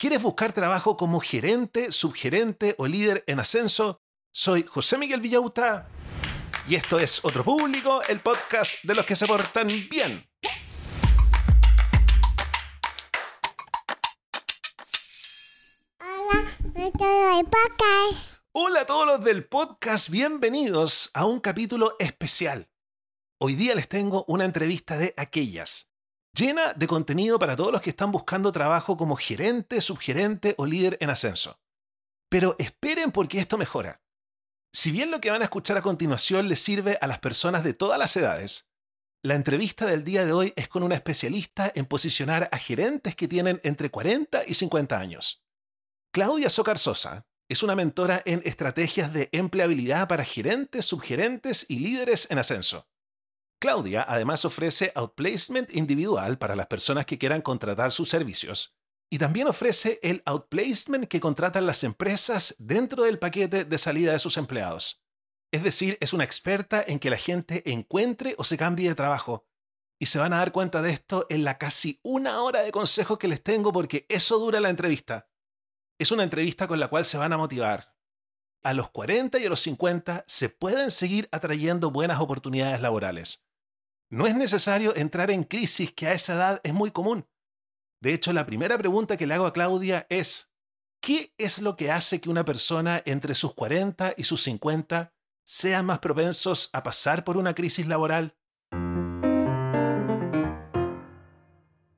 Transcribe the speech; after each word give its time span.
¿Quieres 0.00 0.22
buscar 0.22 0.52
trabajo 0.52 0.96
como 0.96 1.18
gerente, 1.18 1.90
subgerente 1.90 2.76
o 2.78 2.86
líder 2.86 3.24
en 3.26 3.40
ascenso? 3.40 4.00
Soy 4.32 4.62
José 4.62 4.96
Miguel 4.96 5.20
Villauta 5.20 5.88
y 6.68 6.76
esto 6.76 7.00
es 7.00 7.24
Otro 7.24 7.42
Público, 7.42 8.00
el 8.08 8.20
podcast 8.20 8.74
de 8.84 8.94
los 8.94 9.04
que 9.04 9.16
se 9.16 9.26
portan 9.26 9.66
bien. 9.90 10.24
Hola 18.52 18.82
a 18.82 18.86
todos 18.86 19.04
los 19.04 19.24
del 19.24 19.48
podcast, 19.48 20.10
bienvenidos 20.10 21.10
a 21.12 21.26
un 21.26 21.40
capítulo 21.40 21.96
especial. 21.98 22.70
Hoy 23.40 23.56
día 23.56 23.74
les 23.74 23.88
tengo 23.88 24.24
una 24.28 24.44
entrevista 24.44 24.96
de 24.96 25.12
aquellas 25.16 25.87
llena 26.38 26.72
de 26.74 26.86
contenido 26.86 27.38
para 27.38 27.56
todos 27.56 27.72
los 27.72 27.80
que 27.80 27.90
están 27.90 28.12
buscando 28.12 28.52
trabajo 28.52 28.96
como 28.96 29.16
gerente, 29.16 29.80
subgerente 29.80 30.54
o 30.58 30.66
líder 30.66 30.96
en 31.00 31.10
ascenso. 31.10 31.58
Pero 32.28 32.54
esperen 32.58 33.10
porque 33.10 33.38
esto 33.38 33.58
mejora. 33.58 34.00
Si 34.72 34.90
bien 34.90 35.10
lo 35.10 35.20
que 35.20 35.30
van 35.30 35.40
a 35.40 35.44
escuchar 35.44 35.76
a 35.76 35.82
continuación 35.82 36.48
les 36.48 36.60
sirve 36.60 36.98
a 37.00 37.06
las 37.06 37.18
personas 37.18 37.64
de 37.64 37.74
todas 37.74 37.98
las 37.98 38.16
edades, 38.16 38.68
la 39.22 39.34
entrevista 39.34 39.86
del 39.86 40.04
día 40.04 40.24
de 40.24 40.32
hoy 40.32 40.52
es 40.54 40.68
con 40.68 40.82
una 40.82 40.94
especialista 40.94 41.72
en 41.74 41.86
posicionar 41.86 42.48
a 42.52 42.58
gerentes 42.58 43.16
que 43.16 43.26
tienen 43.26 43.60
entre 43.64 43.90
40 43.90 44.44
y 44.46 44.54
50 44.54 44.98
años. 44.98 45.42
Claudia 46.12 46.50
Socar 46.50 46.78
Sosa 46.78 47.26
es 47.48 47.62
una 47.62 47.74
mentora 47.74 48.22
en 48.26 48.42
estrategias 48.44 49.12
de 49.12 49.28
empleabilidad 49.32 50.06
para 50.06 50.24
gerentes, 50.24 50.84
subgerentes 50.84 51.66
y 51.68 51.80
líderes 51.80 52.30
en 52.30 52.38
ascenso. 52.38 52.86
Claudia 53.60 54.04
además 54.06 54.44
ofrece 54.44 54.92
outplacement 54.94 55.74
individual 55.74 56.38
para 56.38 56.54
las 56.54 56.66
personas 56.66 57.06
que 57.06 57.18
quieran 57.18 57.42
contratar 57.42 57.90
sus 57.90 58.08
servicios 58.08 58.78
y 59.10 59.18
también 59.18 59.48
ofrece 59.48 59.98
el 60.02 60.22
outplacement 60.26 61.06
que 61.06 61.20
contratan 61.20 61.66
las 61.66 61.82
empresas 61.82 62.54
dentro 62.58 63.04
del 63.04 63.18
paquete 63.18 63.64
de 63.64 63.78
salida 63.78 64.12
de 64.12 64.18
sus 64.18 64.36
empleados. 64.36 65.02
Es 65.50 65.62
decir, 65.62 65.96
es 66.00 66.12
una 66.12 66.24
experta 66.24 66.84
en 66.86 66.98
que 66.98 67.10
la 67.10 67.16
gente 67.16 67.70
encuentre 67.72 68.34
o 68.38 68.44
se 68.44 68.58
cambie 68.58 68.88
de 68.88 68.94
trabajo. 68.94 69.46
Y 69.98 70.06
se 70.06 70.18
van 70.18 70.32
a 70.32 70.38
dar 70.38 70.52
cuenta 70.52 70.82
de 70.82 70.90
esto 70.90 71.26
en 71.30 71.42
la 71.42 71.58
casi 71.58 71.98
una 72.04 72.42
hora 72.42 72.60
de 72.62 72.70
consejos 72.70 73.18
que 73.18 73.28
les 73.28 73.42
tengo 73.42 73.72
porque 73.72 74.06
eso 74.08 74.38
dura 74.38 74.60
la 74.60 74.70
entrevista. 74.70 75.28
Es 75.98 76.12
una 76.12 76.22
entrevista 76.22 76.68
con 76.68 76.78
la 76.78 76.88
cual 76.88 77.04
se 77.04 77.18
van 77.18 77.32
a 77.32 77.38
motivar. 77.38 77.96
A 78.62 78.74
los 78.74 78.90
40 78.90 79.38
y 79.38 79.46
a 79.46 79.48
los 79.48 79.60
50 79.60 80.24
se 80.26 80.50
pueden 80.50 80.90
seguir 80.90 81.28
atrayendo 81.32 81.90
buenas 81.90 82.20
oportunidades 82.20 82.80
laborales. 82.80 83.47
No 84.10 84.26
es 84.26 84.34
necesario 84.34 84.96
entrar 84.96 85.30
en 85.30 85.44
crisis 85.44 85.92
que 85.92 86.06
a 86.06 86.14
esa 86.14 86.34
edad 86.34 86.60
es 86.64 86.72
muy 86.72 86.90
común. 86.90 87.26
De 88.00 88.14
hecho, 88.14 88.32
la 88.32 88.46
primera 88.46 88.78
pregunta 88.78 89.18
que 89.18 89.26
le 89.26 89.34
hago 89.34 89.44
a 89.44 89.52
Claudia 89.52 90.06
es, 90.08 90.50
¿qué 91.02 91.34
es 91.36 91.58
lo 91.58 91.76
que 91.76 91.90
hace 91.90 92.18
que 92.18 92.30
una 92.30 92.42
persona 92.44 93.02
entre 93.04 93.34
sus 93.34 93.52
40 93.52 94.14
y 94.16 94.24
sus 94.24 94.42
50 94.44 95.12
sean 95.44 95.84
más 95.84 95.98
propensos 95.98 96.70
a 96.72 96.82
pasar 96.82 97.22
por 97.22 97.36
una 97.36 97.54
crisis 97.54 97.86
laboral? 97.86 98.34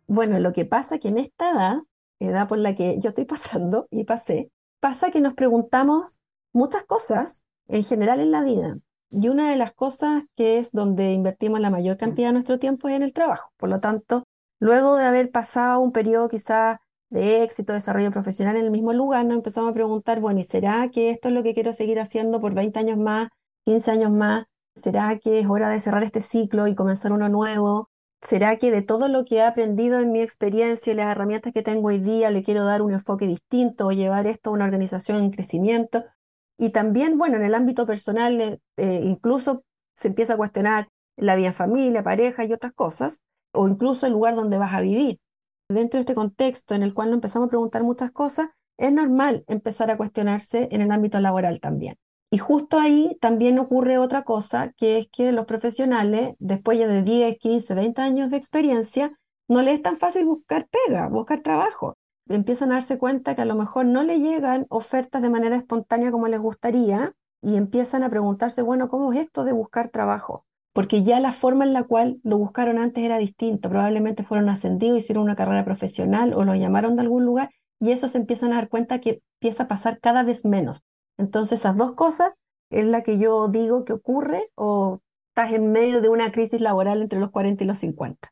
Bueno, 0.08 0.41
lo 0.41 0.52
que 0.52 0.64
pasa 0.64 0.98
que 0.98 1.08
en 1.08 1.19
esta 1.19 1.52
edad, 1.52 1.77
edad 2.19 2.48
por 2.48 2.58
la 2.58 2.74
que 2.74 2.98
yo 2.98 3.11
estoy 3.11 3.24
pasando 3.24 3.86
y 3.89 4.02
pasé, 4.02 4.50
pasa 4.80 5.12
que 5.12 5.20
nos 5.20 5.34
preguntamos 5.34 6.19
muchas 6.52 6.83
cosas 6.83 7.47
en 7.69 7.84
general 7.84 8.19
en 8.19 8.33
la 8.33 8.42
vida. 8.42 8.78
Y 9.11 9.28
una 9.28 9.50
de 9.50 9.56
las 9.56 9.72
cosas 9.72 10.22
que 10.36 10.58
es 10.58 10.70
donde 10.72 11.12
invertimos 11.12 11.61
la 11.61 11.70
mayor 11.70 11.97
cantidad 11.97 12.28
de 12.28 12.34
nuestro 12.34 12.58
tiempo 12.58 12.89
es 12.89 12.94
en 12.97 13.03
el 13.03 13.12
trabajo. 13.12 13.50
Por 13.56 13.69
lo 13.69 13.80
tanto, 13.80 14.25
luego 14.61 14.97
de 14.97 15.05
haber 15.05 15.30
pasado 15.30 15.80
un 15.80 15.92
periodo 15.92 16.28
quizás 16.28 16.78
de 17.11 17.42
éxito, 17.42 17.72
desarrollo 17.72 18.12
profesional 18.12 18.56
en 18.56 18.64
el 18.67 18.70
mismo 18.70 18.92
lugar, 18.92 19.27
nos 19.27 19.36
empezamos 19.36 19.72
a 19.72 19.75
preguntar, 19.75 20.20
bueno, 20.20 20.39
¿y 20.39 20.44
será 20.44 20.89
que 20.91 21.11
esto 21.11 21.28
es 21.28 21.34
lo 21.34 21.42
que 21.42 21.55
quiero 21.55 21.72
seguir 21.72 21.98
haciendo 21.98 22.41
por 22.41 22.55
20 22.55 22.78
años 22.78 22.98
más, 22.98 23.28
15 23.64 23.91
años 23.91 24.12
más? 24.12 24.44
¿Será 24.77 25.19
que 25.19 25.41
es 25.41 25.47
hora 25.48 25.69
de 25.70 25.80
cerrar 25.80 26.05
este 26.05 26.20
ciclo 26.20 26.68
y 26.68 26.77
comenzar 26.77 27.13
uno 27.13 27.29
nuevo? 27.29 27.90
¿Será 28.23 28.58
que 28.58 28.70
de 28.70 28.83
todo 28.83 29.08
lo 29.08 29.24
que 29.24 29.36
he 29.36 29.42
aprendido 29.42 29.98
en 29.98 30.13
mi 30.13 30.20
experiencia 30.23 30.92
y 30.92 30.96
las 30.96 31.11
herramientas 31.11 31.52
que 31.52 31.63
tengo 31.63 31.89
hoy 31.89 31.98
día 31.98 32.30
le 32.30 32.45
quiero 32.45 32.64
dar 32.64 32.80
un 32.83 32.92
enfoque 32.92 33.27
distinto 33.27 33.86
o 33.89 33.92
llevar 33.92 34.29
esto 34.29 34.51
a 34.51 34.52
una 34.52 34.67
organización 34.67 35.18
en 35.18 35.30
crecimiento? 35.30 36.05
Y 36.60 36.70
también, 36.70 37.16
bueno, 37.16 37.38
en 37.38 37.44
el 37.44 37.54
ámbito 37.54 37.86
personal, 37.86 38.38
eh, 38.38 38.58
eh, 38.76 39.00
incluso 39.02 39.64
se 39.96 40.08
empieza 40.08 40.34
a 40.34 40.36
cuestionar 40.36 40.88
la 41.16 41.34
vida 41.34 41.54
familia, 41.54 42.02
pareja 42.02 42.44
y 42.44 42.52
otras 42.52 42.74
cosas, 42.74 43.22
o 43.54 43.66
incluso 43.66 44.06
el 44.06 44.12
lugar 44.12 44.34
donde 44.34 44.58
vas 44.58 44.74
a 44.74 44.82
vivir. 44.82 45.20
Dentro 45.70 45.96
de 45.96 46.02
este 46.02 46.14
contexto 46.14 46.74
en 46.74 46.82
el 46.82 46.92
cual 46.92 47.08
nos 47.08 47.14
empezamos 47.14 47.46
a 47.46 47.48
preguntar 47.48 47.82
muchas 47.82 48.10
cosas, 48.10 48.50
es 48.76 48.92
normal 48.92 49.42
empezar 49.48 49.90
a 49.90 49.96
cuestionarse 49.96 50.68
en 50.70 50.82
el 50.82 50.92
ámbito 50.92 51.18
laboral 51.18 51.60
también. 51.60 51.96
Y 52.30 52.36
justo 52.36 52.78
ahí 52.78 53.16
también 53.22 53.58
ocurre 53.58 53.96
otra 53.96 54.24
cosa, 54.24 54.74
que 54.77 54.98
es 54.98 55.08
que 55.10 55.32
los 55.32 55.46
profesionales, 55.46 56.34
después 56.40 56.78
ya 56.78 56.88
de 56.88 57.02
10, 57.02 57.38
15, 57.38 57.74
20 57.74 58.02
años 58.02 58.30
de 58.30 58.36
experiencia, 58.36 59.18
no 59.48 59.62
les 59.62 59.77
es 59.77 59.82
tan 59.82 59.96
fácil 59.96 60.27
buscar 60.27 60.68
pega, 60.68 61.08
buscar 61.08 61.40
trabajo 61.40 61.96
empiezan 62.35 62.70
a 62.70 62.74
darse 62.74 62.98
cuenta 62.98 63.35
que 63.35 63.42
a 63.42 63.46
lo 63.46 63.55
mejor 63.55 63.86
no 63.86 64.02
le 64.02 64.20
llegan 64.20 64.67
ofertas 64.68 65.23
de 65.23 65.30
manera 65.30 65.57
espontánea 65.57 66.11
como 66.11 66.29
les 66.29 66.41
gustaría 66.41 67.14
y 67.42 67.57
empiezan 67.57 68.02
a 68.02 68.11
preguntarse, 68.11 68.63
bueno, 68.63 68.89
¿cómo 68.89 69.13
es 69.13 69.20
esto 69.20 69.45
de 69.45 69.52
buscar 69.52 69.89
trabajo? 69.89 70.45
Porque 70.73 71.02
ya 71.02 71.19
la 71.19 71.33
forma 71.33 71.64
en 71.64 71.73
la 71.73 71.83
cual 71.83 72.20
lo 72.23 72.39
buscaron 72.39 72.79
antes 72.79 73.02
era 73.02 73.19
distinta. 73.19 73.69
Probablemente 73.69 74.23
fueron 74.23 74.48
ascendidos, 74.48 74.98
hicieron 74.98 75.24
una 75.24 75.36
carrera 75.36 75.64
profesional 75.64 76.33
o 76.35 76.45
lo 76.45 76.55
llamaron 76.55 76.95
de 76.95 77.01
algún 77.01 77.24
lugar 77.24 77.51
y 77.80 77.92
eso 77.92 78.08
se 78.08 78.19
empiezan 78.19 78.52
a 78.52 78.57
dar 78.57 78.69
cuenta 78.69 79.01
que 79.01 79.23
empieza 79.40 79.64
a 79.64 79.69
pasar 79.69 79.98
cada 80.01 80.23
vez 80.23 80.45
menos. 80.45 80.85
Entonces, 81.19 81.61
esas 81.61 81.77
dos 81.77 81.92
cosas 81.92 82.33
es 82.70 82.86
la 82.86 83.02
que 83.02 83.19
yo 83.19 83.48
digo 83.48 83.85
que 83.85 83.92
ocurre 83.92 84.51
o 84.55 85.01
estás 85.30 85.52
en 85.52 85.73
medio 85.73 86.01
de 86.01 86.08
una 86.08 86.30
crisis 86.30 86.61
laboral 86.61 87.02
entre 87.02 87.19
los 87.19 87.30
40 87.30 87.64
y 87.64 87.67
los 87.67 87.79
50. 87.79 88.29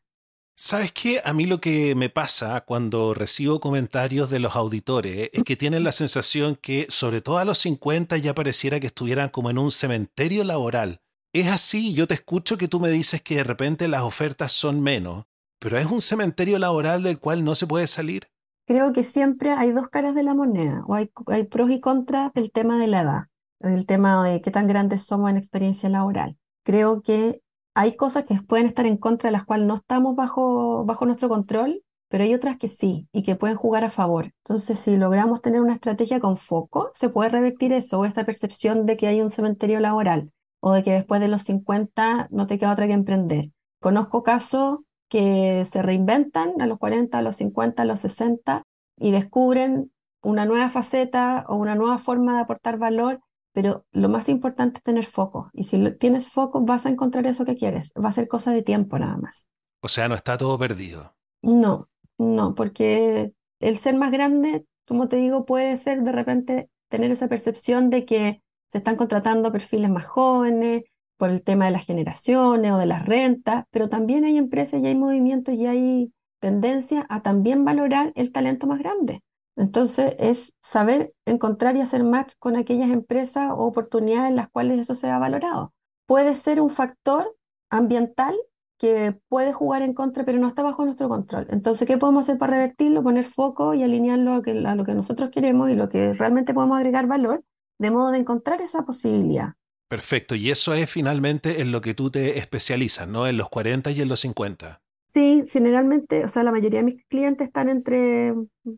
¿Sabes 0.61 0.91
qué? 0.91 1.21
A 1.23 1.31
mí 1.31 1.45
lo 1.45 1.61
que 1.61 1.95
me 1.95 2.09
pasa 2.09 2.59
cuando 2.65 3.13
recibo 3.13 3.61
comentarios 3.61 4.29
de 4.29 4.39
los 4.39 4.57
auditores 4.57 5.29
es 5.31 5.43
que 5.45 5.55
tienen 5.55 5.85
la 5.85 5.93
sensación 5.93 6.57
que, 6.61 6.85
sobre 6.89 7.21
todo 7.21 7.37
a 7.37 7.45
los 7.45 7.59
50, 7.59 8.17
ya 8.17 8.35
pareciera 8.35 8.77
que 8.81 8.87
estuvieran 8.87 9.29
como 9.29 9.49
en 9.49 9.57
un 9.57 9.71
cementerio 9.71 10.43
laboral. 10.43 10.99
Es 11.31 11.47
así, 11.47 11.93
yo 11.93 12.07
te 12.07 12.15
escucho 12.15 12.57
que 12.57 12.67
tú 12.67 12.81
me 12.81 12.89
dices 12.89 13.21
que 13.21 13.37
de 13.37 13.45
repente 13.45 13.87
las 13.87 14.01
ofertas 14.01 14.51
son 14.51 14.81
menos, 14.81 15.23
pero 15.59 15.77
es 15.77 15.85
un 15.85 16.01
cementerio 16.01 16.59
laboral 16.59 17.03
del 17.03 17.19
cual 17.19 17.45
no 17.45 17.55
se 17.55 17.65
puede 17.65 17.87
salir. 17.87 18.27
Creo 18.67 18.91
que 18.91 19.05
siempre 19.05 19.53
hay 19.53 19.71
dos 19.71 19.87
caras 19.87 20.13
de 20.13 20.23
la 20.23 20.33
moneda, 20.33 20.83
o 20.87 20.93
hay, 20.93 21.09
hay 21.27 21.45
pros 21.45 21.71
y 21.71 21.79
contras 21.79 22.33
del 22.33 22.51
tema 22.51 22.77
de 22.77 22.87
la 22.87 23.01
edad, 23.03 23.23
del 23.61 23.85
tema 23.85 24.21
de 24.27 24.41
qué 24.41 24.51
tan 24.51 24.67
grandes 24.67 25.05
somos 25.05 25.29
en 25.29 25.37
experiencia 25.37 25.87
laboral. 25.87 26.35
Creo 26.65 27.01
que 27.01 27.41
hay 27.73 27.95
cosas 27.95 28.25
que 28.25 28.35
pueden 28.41 28.67
estar 28.67 28.85
en 28.85 28.97
contra 28.97 29.29
de 29.29 29.31
las 29.33 29.45
cuales 29.45 29.67
no 29.67 29.75
estamos 29.75 30.15
bajo, 30.15 30.85
bajo 30.85 31.05
nuestro 31.05 31.29
control, 31.29 31.83
pero 32.09 32.23
hay 32.23 32.33
otras 32.33 32.57
que 32.57 32.67
sí 32.67 33.07
y 33.11 33.23
que 33.23 33.35
pueden 33.35 33.55
jugar 33.55 33.83
a 33.83 33.89
favor. 33.89 34.33
Entonces, 34.43 34.79
si 34.79 34.97
logramos 34.97 35.41
tener 35.41 35.61
una 35.61 35.73
estrategia 35.73 36.19
con 36.19 36.37
foco, 36.37 36.91
se 36.93 37.09
puede 37.09 37.29
revertir 37.29 37.71
eso, 37.71 38.03
esa 38.05 38.25
percepción 38.25 38.85
de 38.85 38.97
que 38.97 39.07
hay 39.07 39.21
un 39.21 39.29
cementerio 39.29 39.79
laboral 39.79 40.31
o 40.59 40.73
de 40.73 40.83
que 40.83 40.91
después 40.91 41.21
de 41.21 41.27
los 41.27 41.43
50 41.43 42.27
no 42.31 42.47
te 42.47 42.57
queda 42.57 42.73
otra 42.73 42.87
que 42.87 42.93
emprender. 42.93 43.51
Conozco 43.79 44.23
casos 44.23 44.79
que 45.07 45.65
se 45.65 45.81
reinventan 45.81 46.61
a 46.61 46.67
los 46.67 46.79
40, 46.79 47.17
a 47.17 47.21
los 47.21 47.37
50, 47.37 47.83
a 47.83 47.85
los 47.85 47.99
60 48.01 48.63
y 48.97 49.11
descubren 49.11 49.91
una 50.21 50.45
nueva 50.45 50.69
faceta 50.69 51.45
o 51.47 51.55
una 51.55 51.75
nueva 51.75 51.97
forma 51.97 52.35
de 52.35 52.41
aportar 52.41 52.77
valor 52.77 53.21
pero 53.53 53.85
lo 53.91 54.09
más 54.09 54.29
importante 54.29 54.77
es 54.77 54.83
tener 54.83 55.05
foco. 55.05 55.49
Y 55.53 55.63
si 55.63 55.91
tienes 55.97 56.29
foco, 56.29 56.61
vas 56.61 56.85
a 56.85 56.89
encontrar 56.89 57.27
eso 57.27 57.45
que 57.45 57.55
quieres. 57.55 57.91
Va 57.93 58.09
a 58.09 58.13
ser 58.13 58.27
cosa 58.27 58.51
de 58.51 58.61
tiempo 58.61 58.97
nada 58.99 59.17
más. 59.17 59.47
O 59.81 59.87
sea, 59.87 60.07
no 60.07 60.15
está 60.15 60.37
todo 60.37 60.57
perdido. 60.57 61.15
No, 61.41 61.89
no, 62.17 62.53
porque 62.55 63.31
el 63.59 63.77
ser 63.77 63.95
más 63.95 64.11
grande, 64.11 64.65
como 64.87 65.07
te 65.07 65.17
digo, 65.17 65.45
puede 65.45 65.77
ser 65.77 66.03
de 66.03 66.11
repente 66.11 66.69
tener 66.89 67.11
esa 67.11 67.27
percepción 67.27 67.89
de 67.89 68.05
que 68.05 68.41
se 68.67 68.79
están 68.79 68.95
contratando 68.95 69.51
perfiles 69.51 69.89
más 69.89 70.05
jóvenes 70.05 70.83
por 71.17 71.29
el 71.29 71.43
tema 71.43 71.65
de 71.65 71.71
las 71.71 71.85
generaciones 71.85 72.71
o 72.71 72.77
de 72.77 72.85
las 72.85 73.05
rentas, 73.05 73.65
pero 73.71 73.89
también 73.89 74.23
hay 74.25 74.37
empresas 74.37 74.81
y 74.81 74.87
hay 74.87 74.95
movimientos 74.95 75.53
y 75.55 75.65
hay 75.65 76.13
tendencia 76.39 77.05
a 77.09 77.21
también 77.21 77.65
valorar 77.65 78.11
el 78.15 78.31
talento 78.31 78.67
más 78.67 78.79
grande. 78.79 79.21
Entonces 79.59 80.15
es 80.19 80.53
saber 80.61 81.13
encontrar 81.25 81.75
y 81.75 81.81
hacer 81.81 82.05
match 82.05 82.33
con 82.39 82.55
aquellas 82.55 82.89
empresas 82.89 83.51
o 83.51 83.65
oportunidades 83.65 84.29
en 84.29 84.37
las 84.37 84.47
cuales 84.47 84.79
eso 84.79 84.95
sea 84.95 85.19
valorado. 85.19 85.73
Puede 86.07 86.35
ser 86.35 86.61
un 86.61 86.69
factor 86.69 87.35
ambiental 87.69 88.35
que 88.79 89.19
puede 89.27 89.51
jugar 89.51 89.81
en 89.81 89.93
contra, 89.93 90.23
pero 90.23 90.39
no 90.39 90.47
está 90.47 90.63
bajo 90.63 90.85
nuestro 90.85 91.09
control. 91.09 91.47
Entonces, 91.49 91.85
¿qué 91.85 91.97
podemos 91.97 92.25
hacer 92.25 92.37
para 92.37 92.53
revertirlo? 92.53 93.03
Poner 93.03 93.25
foco 93.25 93.73
y 93.73 93.83
alinearlo 93.83 94.35
a, 94.35 94.71
a 94.71 94.75
lo 94.75 94.85
que 94.85 94.93
nosotros 94.93 95.29
queremos 95.29 95.69
y 95.69 95.75
lo 95.75 95.89
que 95.89 96.13
realmente 96.13 96.53
podemos 96.53 96.77
agregar 96.77 97.05
valor, 97.07 97.43
de 97.79 97.91
modo 97.91 98.11
de 98.11 98.19
encontrar 98.19 98.61
esa 98.61 98.85
posibilidad. 98.85 99.55
Perfecto, 99.89 100.35
y 100.35 100.51
eso 100.51 100.73
es 100.73 100.89
finalmente 100.89 101.59
en 101.59 101.73
lo 101.73 101.81
que 101.81 101.93
tú 101.93 102.09
te 102.09 102.37
especializas, 102.37 103.09
¿no? 103.09 103.27
En 103.27 103.35
los 103.35 103.49
40 103.49 103.91
y 103.91 104.01
en 104.01 104.07
los 104.07 104.21
50. 104.21 104.81
Sí, 105.13 105.43
generalmente, 105.47 106.23
o 106.23 106.29
sea, 106.29 106.43
la 106.43 106.51
mayoría 106.51 106.79
de 106.79 106.85
mis 106.85 107.03
clientes 107.05 107.47
están 107.47 107.67
entre 107.67 108.33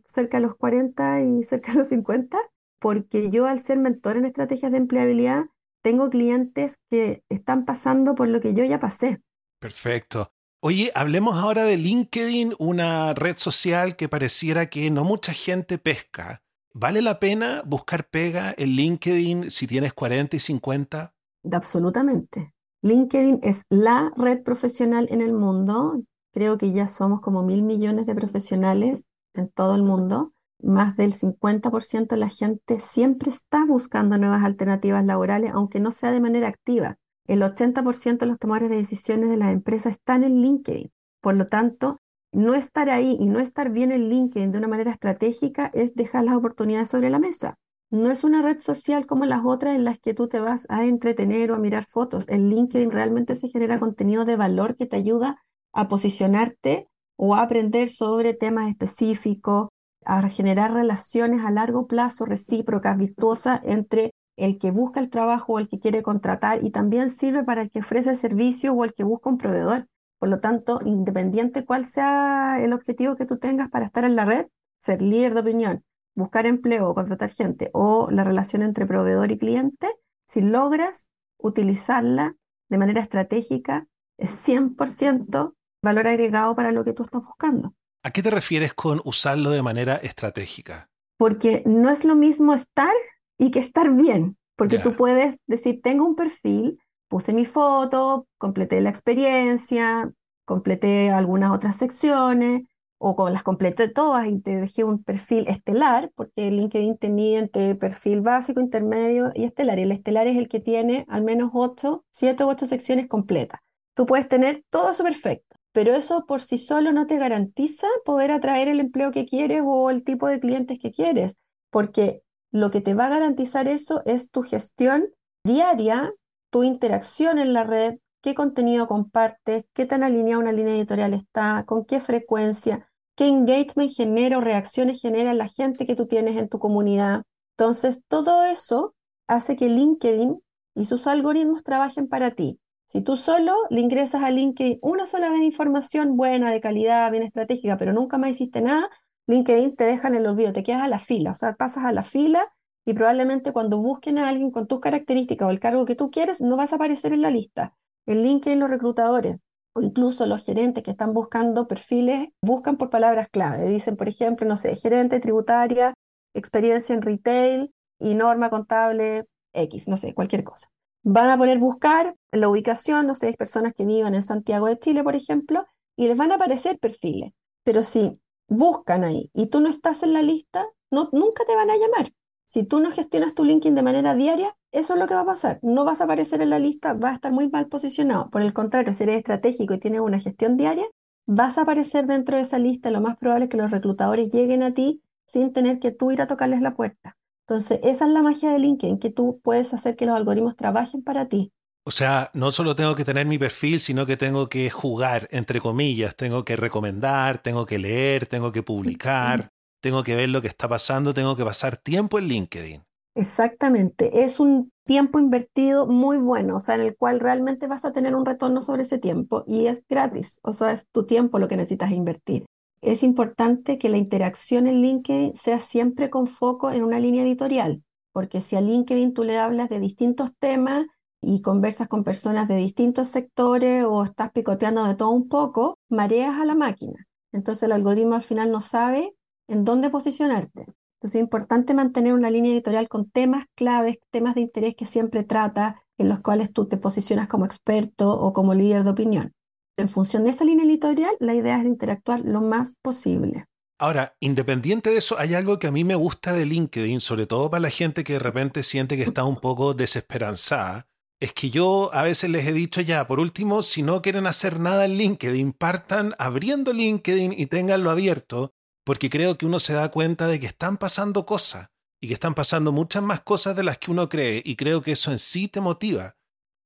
cerca 0.06 0.38
de 0.38 0.44
los 0.44 0.56
40 0.56 1.22
y 1.24 1.44
cerca 1.44 1.74
de 1.74 1.80
los 1.80 1.90
50, 1.90 2.38
porque 2.80 3.30
yo 3.30 3.48
al 3.48 3.60
ser 3.60 3.78
mentor 3.78 4.18
en 4.18 4.26
estrategias 4.26 4.72
de 4.72 4.78
empleabilidad, 4.78 5.46
tengo 5.82 6.10
clientes 6.10 6.78
que 6.90 7.24
están 7.30 7.66
pasando 7.66 8.16
por 8.16 8.28
lo 8.28 8.40
que 8.40 8.54
yo 8.54 8.64
ya 8.64 8.80
pasé. 8.80 9.22
Perfecto. 9.60 10.32
Oye, 10.62 10.92
hablemos 10.96 11.38
ahora 11.38 11.64
de 11.64 11.76
LinkedIn, 11.76 12.54
una 12.60 13.14
red 13.14 13.36
social 13.38 13.96
que 13.96 14.08
pareciera 14.08 14.68
que 14.68 14.92
no 14.92 15.04
mucha 15.04 15.34
gente 15.34 15.80
pesca. 15.80 16.44
¿Vale 16.74 17.02
la 17.02 17.20
pena 17.20 17.64
buscar 17.66 18.08
pega 18.08 18.54
en 18.58 18.70
LinkedIn 18.70 19.52
si 19.52 19.68
tienes 19.68 19.92
40 19.92 20.38
y 20.38 20.40
50? 20.40 21.14
Absolutamente. 21.52 22.54
LinkedIn 22.84 23.40
es 23.44 23.64
la 23.70 24.12
red 24.16 24.44
profesional 24.44 25.08
en 25.10 25.22
el 25.22 25.34
mundo. 25.34 26.02
Creo 26.32 26.58
que 26.58 26.72
ya 26.72 26.88
somos 26.88 27.22
como 27.22 27.44
mil 27.44 27.62
millones 27.62 28.06
de 28.06 28.16
profesionales 28.16 29.10
en 29.34 29.50
todo 29.50 29.76
el 29.76 29.84
mundo. 29.84 30.34
Más 30.64 30.96
del 30.96 31.14
50% 31.14 32.16
de 32.16 32.18
la 32.18 32.30
gente 32.30 32.80
siempre 32.80 33.30
está 33.30 33.66
buscando 33.66 34.18
nuevas 34.18 34.44
alternativas 34.44 35.04
laborales, 35.04 35.52
aunque 35.54 35.80
no 35.80 35.92
sea 35.92 36.12
de 36.12 36.22
manera 36.22 36.48
activa. 36.48 36.98
El 37.28 37.42
80% 37.42 38.26
de 38.26 38.26
los 38.28 38.40
tomadores 38.40 38.70
de 38.70 38.78
decisiones 38.78 39.30
de 39.30 39.38
las 39.38 39.52
empresas 39.52 39.94
están 39.94 40.24
en 40.24 40.42
LinkedIn. 40.42 40.92
Por 41.22 41.36
lo 41.36 41.48
tanto, 41.48 41.98
no 42.32 42.56
estar 42.56 42.90
ahí 42.90 43.18
y 43.20 43.28
no 43.28 43.40
estar 43.40 43.72
bien 43.72 43.92
en 43.92 44.08
LinkedIn 44.08 44.52
de 44.52 44.58
una 44.58 44.68
manera 44.68 44.92
estratégica 44.92 45.70
es 45.74 45.96
dejar 45.96 46.24
las 46.24 46.36
oportunidades 46.36 46.90
sobre 46.90 47.10
la 47.10 47.20
mesa. 47.20 47.58
No 47.90 48.10
es 48.10 48.24
una 48.24 48.42
red 48.42 48.60
social 48.60 49.06
como 49.06 49.26
las 49.26 49.44
otras 49.44 49.76
en 49.76 49.84
las 49.84 50.00
que 50.00 50.14
tú 50.14 50.30
te 50.30 50.40
vas 50.40 50.66
a 50.70 50.86
entretener 50.86 51.52
o 51.52 51.56
a 51.56 51.60
mirar 51.60 51.86
fotos. 51.86 52.24
En 52.30 52.50
LinkedIn 52.50 52.90
realmente 52.90 53.36
se 53.36 53.50
genera 53.50 53.80
contenido 53.80 54.24
de 54.24 54.38
valor 54.38 54.78
que 54.78 54.86
te 54.86 54.96
ayuda 54.96 55.42
a 55.74 55.88
posicionarte 55.88 56.88
o 57.16 57.36
a 57.36 57.44
aprender 57.44 57.88
sobre 57.88 58.34
temas 58.34 58.70
específicos, 58.70 59.70
a 60.06 60.28
generar 60.30 60.74
relaciones 60.74 61.46
a 61.46 61.52
largo 61.52 61.88
plazo 61.88 62.26
recíprocas, 62.26 62.98
virtuosas 62.98 63.62
entre 63.64 64.12
el 64.38 64.58
que 64.58 64.72
busca 64.72 65.00
el 65.00 65.10
trabajo 65.10 65.54
o 65.54 65.60
el 65.60 65.68
que 65.68 65.80
quiere 65.80 66.02
contratar 66.02 66.64
y 66.64 66.72
también 66.72 67.10
sirve 67.10 67.44
para 67.44 67.62
el 67.62 67.70
que 67.70 67.80
ofrece 67.80 68.16
servicio 68.16 68.74
o 68.74 68.84
el 68.84 68.94
que 68.94 69.04
busca 69.04 69.30
un 69.30 69.38
proveedor. 69.38 69.88
Por 70.18 70.30
lo 70.30 70.40
tanto, 70.40 70.80
independiente 70.86 71.66
cuál 71.66 71.86
sea 71.86 72.58
el 72.60 72.74
objetivo 72.74 73.16
que 73.16 73.26
tú 73.26 73.38
tengas 73.38 73.70
para 73.70 73.86
estar 73.86 74.04
en 74.04 74.16
la 74.16 74.26
red, 74.26 74.48
ser 74.80 75.02
líder 75.02 75.34
de 75.34 75.42
opinión, 75.42 75.84
buscar 76.16 76.48
empleo 76.48 76.90
o 76.90 76.96
contratar 76.96 77.30
gente 77.30 77.70
o 77.74 78.10
la 78.12 78.24
relación 78.24 78.62
entre 78.62 78.86
proveedor 78.86 79.32
y 79.32 79.38
cliente, 79.38 79.88
si 80.28 80.42
logras 80.42 81.10
utilizarla 81.38 82.36
de 82.70 82.78
manera 82.78 83.02
estratégica, 83.02 83.88
es 84.18 84.48
100% 84.48 85.54
valor 85.82 86.08
agregado 86.08 86.56
para 86.56 86.72
lo 86.72 86.84
que 86.84 86.94
tú 86.94 87.04
estás 87.04 87.22
buscando. 87.26 87.74
¿A 88.04 88.12
qué 88.12 88.22
te 88.22 88.32
refieres 88.32 88.74
con 88.74 89.02
usarlo 89.06 89.52
de 89.52 89.62
manera 89.62 89.96
estratégica? 89.96 90.90
Porque 91.18 91.64
no 91.66 91.90
es 91.90 92.06
lo 92.06 92.16
mismo 92.16 92.54
estar 92.54 92.94
y 93.38 93.52
que 93.52 93.60
estar 93.60 93.92
bien, 93.92 94.38
porque 94.56 94.80
tú 94.80 94.96
puedes 94.96 95.38
decir, 95.48 95.82
tengo 95.82 96.06
un 96.06 96.16
perfil, 96.16 96.80
puse 97.08 97.34
mi 97.34 97.46
foto, 97.46 98.28
completé 98.38 98.82
la 98.82 98.90
experiencia, 98.90 100.12
completé 100.46 101.12
algunas 101.12 101.52
otras 101.52 101.76
secciones, 101.76 102.64
o 103.04 103.16
con 103.16 103.34
las 103.34 103.42
completé 103.42 103.88
todas 103.88 104.28
y 104.28 104.40
te 104.40 104.58
dejé 104.58 104.84
un 104.84 105.04
perfil 105.04 105.48
estelar, 105.48 106.12
porque 106.14 106.52
LinkedIn 106.52 106.98
te 106.98 107.10
mide 107.10 107.40
entre 107.40 107.74
perfil 107.74 108.22
básico, 108.22 108.62
intermedio 108.62 109.32
y 109.34 109.46
estelar. 109.46 109.80
Y 109.80 109.84
el 109.84 109.92
estelar 109.92 110.28
es 110.28 110.38
el 110.38 110.48
que 110.48 110.60
tiene 110.60 111.06
al 111.10 111.24
menos 111.24 111.50
8, 111.52 112.06
7 112.12 112.44
u 112.44 112.50
8 112.50 112.68
secciones 112.68 113.08
completas. 113.08 113.60
Tú 113.96 114.06
puedes 114.06 114.28
tener 114.28 114.64
todo 114.70 114.92
eso 114.92 115.04
perfecto, 115.04 115.51
pero 115.72 115.94
eso 115.94 116.26
por 116.26 116.42
sí 116.42 116.58
solo 116.58 116.92
no 116.92 117.08
te 117.08 117.18
garantiza 117.18 117.88
poder 118.06 118.32
atraer 118.32 118.68
el 118.68 118.80
empleo 118.80 119.12
que 119.12 119.26
quieres 119.26 119.62
o 119.66 119.90
el 119.90 120.04
tipo 120.04 120.28
de 120.28 120.40
clientes 120.40 120.80
que 120.80 120.92
quieres, 120.92 121.38
porque 121.70 122.24
lo 122.52 122.72
que 122.72 122.82
te 122.82 122.94
va 122.94 123.06
a 123.06 123.10
garantizar 123.10 123.68
eso 123.68 124.02
es 124.06 124.30
tu 124.30 124.44
gestión 124.44 125.10
diaria, 125.44 126.14
tu 126.50 126.64
interacción 126.64 127.40
en 127.40 127.54
la 127.54 127.64
red, 127.64 127.96
qué 128.22 128.36
contenido 128.36 128.88
compartes, 128.88 129.66
qué 129.74 129.86
tan 129.86 130.04
alineada 130.04 130.40
una 130.40 130.52
línea 130.52 130.76
editorial 130.76 131.14
está, 131.14 131.64
con 131.66 131.86
qué 131.86 132.00
frecuencia, 132.00 132.90
qué 133.16 133.28
engagement 133.28 133.92
genera 133.92 134.38
o 134.38 134.42
reacciones 134.42 135.02
genera 135.02 135.34
la 135.34 135.48
gente 135.48 135.86
que 135.86 135.96
tú 135.96 136.08
tienes 136.08 136.38
en 136.38 136.50
tu 136.50 136.60
comunidad. 136.60 137.24
Entonces, 137.58 138.02
todo 138.08 138.44
eso 138.44 138.96
hace 139.28 139.56
que 139.56 139.70
LinkedIn 139.70 140.42
y 140.76 140.86
sus 140.86 141.08
algoritmos 141.08 141.64
trabajen 141.64 142.08
para 142.08 142.32
ti. 142.32 142.60
Si 142.92 143.02
tú 143.02 143.16
solo 143.16 143.56
le 143.70 143.80
ingresas 143.80 144.22
a 144.22 144.32
LinkedIn 144.32 144.80
una 144.82 145.06
sola 145.06 145.30
vez 145.30 145.44
información 145.44 146.18
buena, 146.18 146.52
de 146.52 146.60
calidad, 146.60 147.10
bien 147.10 147.24
estratégica, 147.24 147.78
pero 147.78 147.94
nunca 147.94 148.18
más 148.18 148.32
hiciste 148.32 148.60
nada, 148.60 148.90
LinkedIn 149.28 149.78
te 149.78 149.86
deja 149.86 150.10
en 150.10 150.16
el 150.16 150.28
olvido, 150.28 150.52
te 150.52 150.62
quedas 150.62 150.82
a 150.82 150.90
la 150.90 151.00
fila, 151.00 151.32
o 151.32 151.36
sea, 151.36 151.54
pasas 151.54 151.86
a 151.86 151.94
la 151.94 152.04
fila 152.04 152.54
y 152.86 152.92
probablemente 152.94 153.54
cuando 153.54 153.78
busquen 153.78 154.18
a 154.18 154.28
alguien 154.28 154.52
con 154.52 154.68
tus 154.68 154.82
características 154.82 155.48
o 155.48 155.52
el 155.52 155.62
cargo 155.62 155.86
que 155.86 155.96
tú 155.96 156.12
quieres, 156.12 156.42
no 156.42 156.58
vas 156.58 156.74
a 156.74 156.76
aparecer 156.76 157.14
en 157.14 157.22
la 157.22 157.32
lista. 157.32 157.78
En 158.08 158.24
LinkedIn 158.24 158.60
los 158.60 158.70
reclutadores 158.70 159.38
o 159.72 159.82
incluso 159.82 160.26
los 160.26 160.44
gerentes 160.44 160.84
que 160.84 160.92
están 160.92 161.14
buscando 161.14 161.70
perfiles, 161.70 162.28
buscan 162.42 162.76
por 162.76 162.90
palabras 162.90 163.30
clave. 163.30 163.68
Dicen, 163.68 163.96
por 163.96 164.10
ejemplo, 164.10 164.46
no 164.46 164.58
sé, 164.58 164.76
gerente 164.76 165.22
tributaria, 165.22 165.94
experiencia 166.34 166.94
en 166.94 167.04
retail 167.04 167.74
y 168.00 168.16
norma 168.16 168.50
contable 168.50 169.28
X, 169.54 169.88
no 169.88 169.96
sé, 169.96 170.14
cualquier 170.14 170.44
cosa. 170.44 170.68
Van 171.04 171.30
a 171.30 171.38
poner 171.38 171.58
buscar 171.58 172.16
la 172.32 172.50
ubicación, 172.50 173.08
no 173.08 173.16
sé, 173.16 173.28
hay 173.28 173.34
personas 173.34 173.74
que 173.74 173.86
vivan 173.86 174.14
en 174.14 174.22
Santiago 174.22 174.68
de 174.68 174.78
Chile, 174.78 175.04
por 175.04 175.16
ejemplo, 175.16 175.66
y 175.96 176.08
les 176.08 176.18
van 176.18 176.32
a 176.32 176.36
aparecer 176.36 176.78
perfiles. 176.80 177.34
Pero 177.64 177.84
si 177.84 178.20
buscan 178.48 179.04
ahí 179.04 179.30
y 179.34 179.48
tú 179.48 179.60
no 179.62 179.70
estás 179.70 180.04
en 180.04 180.14
la 180.14 180.22
lista, 180.22 180.68
no, 180.92 181.10
nunca 181.12 181.44
te 181.46 181.56
van 181.56 181.70
a 181.70 181.78
llamar. 181.78 182.12
Si 182.46 182.64
tú 182.64 182.80
no 182.82 182.92
gestionas 182.92 183.34
tu 183.34 183.46
LinkedIn 183.46 183.76
de 183.76 183.82
manera 183.82 184.14
diaria, 184.14 184.56
eso 184.72 184.94
es 184.94 185.00
lo 185.00 185.08
que 185.08 185.14
va 185.14 185.22
a 185.22 185.26
pasar. 185.26 185.60
No 185.64 185.86
vas 185.86 186.02
a 186.02 186.04
aparecer 186.04 186.42
en 186.42 186.50
la 186.50 186.60
lista, 186.60 186.94
vas 186.94 187.14
a 187.14 187.16
estar 187.16 187.32
muy 187.32 187.50
mal 187.50 187.68
posicionado. 187.68 188.30
Por 188.30 188.42
el 188.42 188.54
contrario, 188.54 188.94
si 188.94 189.04
eres 189.04 189.18
estratégico 189.18 189.74
y 189.74 189.80
tienes 189.80 190.02
una 190.02 190.20
gestión 190.20 190.58
diaria, 190.58 190.86
vas 191.26 191.58
a 191.58 191.62
aparecer 191.62 192.08
dentro 192.08 192.36
de 192.36 192.44
esa 192.44 192.60
lista. 192.60 192.92
Lo 192.92 193.02
más 193.02 193.18
probable 193.18 193.46
es 193.46 193.50
que 193.50 193.58
los 193.58 193.72
reclutadores 193.72 194.30
lleguen 194.30 194.64
a 194.64 194.74
ti 194.74 195.02
sin 195.26 195.54
tener 195.54 195.80
que 195.80 195.92
tú 195.92 196.12
ir 196.12 196.22
a 196.22 196.28
tocarles 196.28 196.62
la 196.62 196.76
puerta. 196.76 197.18
Entonces, 197.48 197.80
esa 197.84 198.06
es 198.06 198.12
la 198.12 198.22
magia 198.22 198.52
de 198.52 198.60
LinkedIn, 198.60 199.00
que 199.00 199.10
tú 199.10 199.40
puedes 199.44 199.74
hacer 199.74 199.96
que 199.96 200.06
los 200.06 200.16
algoritmos 200.16 200.56
trabajen 200.56 201.04
para 201.04 201.28
ti. 201.28 201.52
O 201.84 201.92
sea, 201.92 202.30
no 202.34 202.52
solo 202.52 202.76
tengo 202.76 202.96
que 202.96 203.06
tener 203.06 203.26
mi 203.26 203.40
perfil, 203.40 203.80
sino 203.80 204.06
que 204.06 204.16
tengo 204.16 204.50
que 204.50 204.70
jugar, 204.70 205.28
entre 205.32 205.60
comillas, 205.60 206.16
tengo 206.16 206.46
que 206.46 206.56
recomendar, 206.56 207.42
tengo 207.42 207.66
que 207.66 207.80
leer, 207.80 208.28
tengo 208.28 208.52
que 208.52 208.62
publicar 208.62 209.52
tengo 209.82 210.04
que 210.04 210.16
ver 210.16 210.30
lo 210.30 210.42
que 210.42 210.48
está 210.48 210.70
pasando, 210.70 211.14
tengo 211.14 211.36
que 211.36 211.44
pasar 211.44 211.78
tiempo 211.78 212.20
en 212.20 212.26
LinkedIn. 212.26 212.84
Exactamente, 213.14 214.24
es 214.24 214.40
un 214.40 214.72
tiempo 214.86 215.20
invertido 215.20 215.86
muy 215.86 216.18
bueno, 216.18 216.56
o 216.56 216.60
sea, 216.62 216.76
en 216.76 216.82
el 216.82 216.96
cual 216.96 217.20
realmente 217.20 217.68
vas 217.68 217.84
a 217.84 217.92
tener 217.92 218.16
un 218.16 218.26
retorno 218.26 218.62
sobre 218.62 218.84
ese 218.84 219.00
tiempo 219.00 219.44
y 219.46 219.66
es 219.66 219.84
gratis, 219.90 220.40
o 220.44 220.54
sea, 220.54 220.72
es 220.72 220.88
tu 220.92 221.06
tiempo 221.06 221.38
lo 221.38 221.50
que 221.50 221.58
necesitas 221.58 221.92
invertir. 221.92 222.46
Es 222.82 223.04
importante 223.04 223.78
que 223.78 223.90
la 223.90 223.98
interacción 223.98 224.66
en 224.66 224.82
LinkedIn 224.82 225.36
sea 225.36 225.60
siempre 225.60 226.10
con 226.10 226.26
foco 226.26 226.72
en 226.72 226.84
una 226.84 227.00
línea 227.00 227.24
editorial, 227.24 227.84
porque 228.12 228.42
si 228.42 228.56
a 228.56 228.62
LinkedIn 228.62 229.14
tú 229.14 229.24
le 229.24 229.38
hablas 229.38 229.70
de 229.70 229.80
distintos 229.80 230.32
temas 230.40 230.88
y 231.22 231.42
conversas 231.42 231.88
con 231.88 232.04
personas 232.04 232.48
de 232.48 232.56
distintos 232.56 233.10
sectores 233.10 233.86
o 233.88 234.04
estás 234.04 234.32
picoteando 234.32 234.84
de 234.86 234.96
todo 234.96 235.12
un 235.12 235.30
poco, 235.30 235.78
mareas 235.90 236.40
a 236.40 236.46
la 236.46 236.56
máquina. 236.56 237.08
Entonces 237.32 237.64
el 237.64 237.72
algoritmo 237.72 238.16
al 238.16 238.24
final 238.24 238.52
no 238.52 238.62
sabe 238.62 239.14
en 239.48 239.64
dónde 239.64 239.92
posicionarte. 239.92 240.62
Entonces 240.62 241.16
es 241.16 241.22
importante 241.22 241.76
mantener 241.76 242.14
una 242.14 242.32
línea 242.32 242.52
editorial 242.52 242.90
con 242.90 243.12
temas 243.12 243.46
claves, 243.54 244.00
temas 244.10 244.34
de 244.34 244.42
interés 244.42 244.76
que 244.76 244.88
siempre 244.88 245.24
trata, 245.24 245.84
en 246.00 246.10
los 246.10 246.22
cuales 246.22 246.52
tú 246.52 246.68
te 246.68 246.78
posicionas 246.78 247.28
como 247.28 247.46
experto 247.46 248.12
o 248.12 248.34
como 248.34 248.56
líder 248.56 248.84
de 248.84 248.90
opinión. 248.90 249.34
En 249.82 249.90
función 249.90 250.24
de 250.24 250.30
esa 250.30 250.46
línea 250.46 250.64
editorial, 250.64 251.16
la 251.20 251.34
idea 251.34 251.60
es 251.60 251.66
interactuar 251.66 252.20
lo 252.20 252.40
más 252.40 252.76
posible. 252.84 253.48
Ahora, 253.80 254.16
independiente 254.20 254.92
de 254.92 254.98
eso, 254.98 255.18
hay 255.18 255.34
algo 255.34 255.58
que 255.58 255.66
a 255.66 255.72
mí 255.72 255.84
me 255.84 255.96
gusta 255.96 256.34
de 256.34 256.46
LinkedIn, 256.46 257.02
sobre 257.02 257.26
todo 257.26 257.50
para 257.50 257.62
la 257.62 257.72
gente 257.72 258.04
que 258.04 258.14
de 258.14 258.20
repente 258.20 258.62
siente 258.62 258.96
que 258.96 259.02
está 259.02 259.24
un 259.24 259.38
poco 259.38 259.74
desesperanzada, 259.74 260.88
es 261.20 261.34
que 261.34 261.50
yo 261.50 261.90
a 261.94 262.04
veces 262.04 262.30
les 262.30 262.48
he 262.48 262.54
dicho 262.54 262.80
ya, 262.80 263.08
por 263.08 263.20
último, 263.20 263.64
si 263.64 263.82
no 263.82 264.04
quieren 264.04 264.28
hacer 264.28 264.60
nada 264.60 264.86
en 264.86 264.98
LinkedIn, 264.98 265.54
partan 265.54 266.14
abriendo 266.20 266.74
LinkedIn 266.74 267.34
y 267.36 267.48
tenganlo 267.48 267.90
abierto 267.90 268.54
porque 268.86 269.10
creo 269.10 269.36
que 269.36 269.48
uno 269.48 269.60
se 269.60 269.74
da 269.74 269.90
cuenta 269.90 270.28
de 270.28 270.40
que 270.40 270.46
están 270.46 270.78
pasando 270.78 271.26
cosas 271.26 271.70
y 272.00 272.08
que 272.08 272.14
están 272.14 272.36
pasando 272.36 272.72
muchas 272.72 273.02
más 273.02 273.22
cosas 273.22 273.56
de 273.56 273.64
las 273.64 273.80
que 273.80 273.90
uno 273.90 274.10
cree 274.10 274.44
y 274.46 274.56
creo 274.56 274.84
que 274.84 274.92
eso 274.92 275.12
en 275.12 275.18
sí 275.18 275.48
te 275.48 275.60
motiva. 275.60 276.18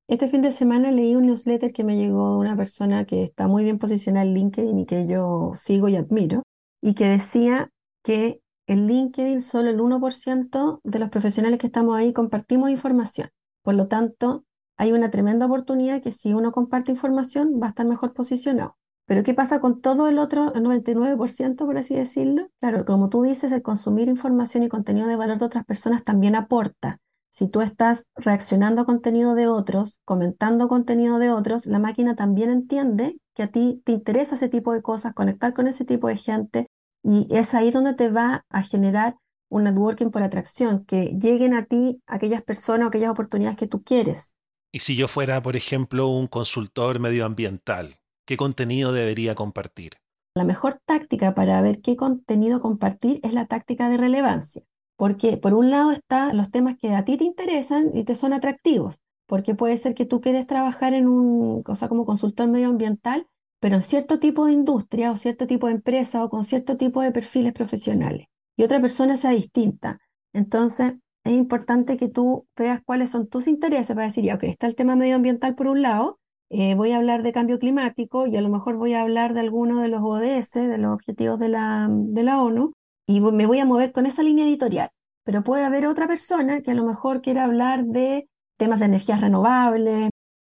Este 0.08 0.30
fin 0.30 0.44
de 0.44 0.52
semana 0.52 0.92
leí 0.92 1.16
un 1.16 1.26
newsletter 1.26 1.74
que 1.74 1.84
me 1.84 1.98
llegó 1.98 2.34
de 2.34 2.38
una 2.38 2.56
persona 2.56 3.06
que 3.06 3.24
está 3.24 3.48
muy 3.48 3.64
bien 3.64 3.80
posicionada 3.80 4.24
en 4.24 4.36
LinkedIn 4.36 4.78
y 4.78 4.86
que 4.86 5.08
yo 5.08 5.54
sigo 5.56 5.90
y 5.90 5.96
admiro, 5.96 6.44
y 6.80 6.94
que 6.94 7.08
decía 7.08 7.72
que 8.04 8.40
en 8.68 8.86
LinkedIn 8.86 9.42
solo 9.42 9.72
el 9.72 9.80
1% 9.80 10.80
de 10.84 11.00
los 11.00 11.10
profesionales 11.10 11.58
que 11.58 11.66
estamos 11.66 11.98
ahí 11.98 12.14
compartimos 12.14 12.70
información. 12.70 13.30
Por 13.64 13.74
lo 13.74 13.88
tanto, 13.88 14.46
hay 14.78 14.92
una 14.92 15.10
tremenda 15.10 15.48
oportunidad 15.48 16.04
que 16.04 16.12
si 16.12 16.34
uno 16.36 16.52
comparte 16.52 16.92
información 16.92 17.60
va 17.62 17.68
a 17.68 17.70
estar 17.70 17.88
mejor 17.88 18.14
posicionado. 18.14 18.78
Pero 19.08 19.24
¿qué 19.24 19.34
pasa 19.34 19.60
con 19.60 19.82
todo 19.82 20.08
el 20.08 20.20
otro 20.20 20.54
el 20.54 20.64
99%, 20.64 21.66
por 21.66 21.78
así 21.78 21.96
decirlo? 21.96 22.50
Claro, 22.60 22.86
como 22.86 23.10
tú 23.10 23.24
dices, 23.24 23.52
el 23.52 23.64
consumir 23.64 24.08
información 24.08 24.62
y 24.62 24.70
contenido 24.70 25.08
de 25.08 25.16
valor 25.16 25.40
de 25.40 25.46
otras 25.46 25.66
personas 25.66 26.04
también 26.04 26.36
aporta. 26.36 27.00
Si 27.36 27.50
tú 27.50 27.60
estás 27.60 28.08
reaccionando 28.16 28.84
a 28.84 28.86
contenido 28.86 29.36
de 29.36 29.50
otros, 29.50 30.00
comentando 30.06 30.70
contenido 30.70 31.20
de 31.20 31.32
otros, 31.32 31.66
la 31.66 31.80
máquina 31.80 32.16
también 32.16 32.50
entiende 32.50 33.18
que 33.34 33.44
a 33.44 33.48
ti 33.48 33.82
te 33.84 33.92
interesa 33.92 34.36
ese 34.36 34.48
tipo 34.48 34.72
de 34.72 34.82
cosas, 34.82 35.14
conectar 35.14 35.54
con 35.54 35.68
ese 35.68 35.84
tipo 35.84 36.08
de 36.08 36.16
gente, 36.16 36.68
y 37.04 37.28
es 37.30 37.54
ahí 37.54 37.72
donde 37.72 37.94
te 37.94 38.10
va 38.10 38.46
a 38.50 38.62
generar 38.62 39.18
un 39.50 39.66
networking 39.66 40.12
por 40.12 40.24
atracción, 40.24 40.86
que 40.86 41.18
lleguen 41.22 41.54
a 41.54 41.66
ti 41.66 42.02
aquellas 42.08 42.42
personas 42.42 42.86
o 42.86 42.88
aquellas 42.88 43.12
oportunidades 43.12 43.58
que 43.58 43.68
tú 43.68 43.84
quieres. 43.84 44.34
Y 44.72 44.80
si 44.80 44.96
yo 44.96 45.10
fuera, 45.10 45.42
por 45.42 45.58
ejemplo, 45.58 46.08
un 46.08 46.28
consultor 46.28 47.02
medioambiental, 47.02 47.96
¿qué 48.26 48.38
contenido 48.38 48.94
debería 48.94 49.36
compartir? 49.36 49.98
La 50.36 50.46
mejor 50.46 50.80
táctica 50.86 51.36
para 51.36 51.62
ver 51.62 51.82
qué 51.82 51.98
contenido 51.98 52.62
compartir 52.62 53.20
es 53.24 53.34
la 53.34 53.46
táctica 53.46 53.90
de 53.90 53.98
relevancia, 53.98 54.64
porque 54.98 55.38
por 55.38 55.54
un 55.54 55.70
lado 55.72 55.92
están 55.92 56.38
los 56.38 56.52
temas 56.52 56.78
que 56.78 56.94
a 56.94 57.06
ti 57.06 57.18
te 57.18 57.24
interesan 57.26 57.92
y 57.94 58.04
te 58.06 58.16
son 58.16 58.34
atractivos, 58.34 59.02
porque 59.28 59.56
puede 59.56 59.78
ser 59.78 59.96
que 59.96 60.06
tú 60.06 60.22
quieres 60.22 60.48
trabajar 60.48 60.94
en 60.94 61.08
un 61.08 61.64
cosa 61.64 61.88
como 61.90 62.06
consultor 62.06 62.48
medioambiental, 62.48 63.28
pero 63.60 63.76
en 63.78 63.82
cierto 63.82 64.20
tipo 64.20 64.46
de 64.46 64.54
industria 64.54 65.12
o 65.12 65.18
cierto 65.18 65.48
tipo 65.48 65.68
de 65.68 65.74
empresa 65.74 66.24
o 66.24 66.30
con 66.30 66.44
cierto 66.46 66.78
tipo 66.78 67.02
de 67.02 67.12
perfiles 67.12 67.54
profesionales 67.54 68.28
y 68.58 68.64
otra 68.64 68.80
persona 68.80 69.18
sea 69.18 69.32
distinta. 69.32 70.00
Entonces, 70.34 70.94
es 71.24 71.34
importante 71.34 71.98
que 71.98 72.08
tú 72.10 72.48
veas 72.56 72.82
cuáles 72.86 73.10
son 73.10 73.28
tus 73.28 73.48
intereses 73.48 73.96
para 73.96 74.06
decir, 74.08 74.24
ya, 74.24 74.36
ok, 74.36 74.44
está 74.44 74.68
el 74.68 74.76
tema 74.76 74.96
medioambiental 74.96 75.56
por 75.56 75.68
un 75.68 75.82
lado, 75.82 76.20
eh, 76.50 76.76
voy 76.76 76.92
a 76.92 76.98
hablar 76.98 77.24
de 77.24 77.32
cambio 77.32 77.58
climático 77.60 78.28
y 78.28 78.38
a 78.38 78.42
lo 78.42 78.50
mejor 78.50 78.76
voy 78.76 78.94
a 78.94 79.02
hablar 79.02 79.34
de 79.34 79.40
alguno 79.42 79.82
de 79.82 79.88
los 79.88 80.02
ODS, 80.04 80.68
de 80.68 80.78
los 80.78 80.94
objetivos 80.94 81.40
de 81.40 81.50
la, 81.50 81.88
de 81.90 82.24
la 82.24 82.42
ONU, 82.42 82.74
y 83.08 83.22
me 83.22 83.46
voy 83.46 83.60
a 83.60 83.66
mover 83.66 83.92
con 83.92 84.06
esa 84.06 84.24
línea 84.24 84.46
editorial. 84.46 84.90
Pero 85.24 85.44
puede 85.44 85.64
haber 85.64 85.88
otra 85.88 86.08
persona 86.08 86.62
que 86.62 86.72
a 86.72 86.76
lo 86.76 86.86
mejor 86.86 87.22
quiera 87.22 87.44
hablar 87.44 87.86
de 87.86 88.30
temas 88.58 88.80
de 88.80 88.86
energías 88.86 89.22
renovables, 89.22 90.10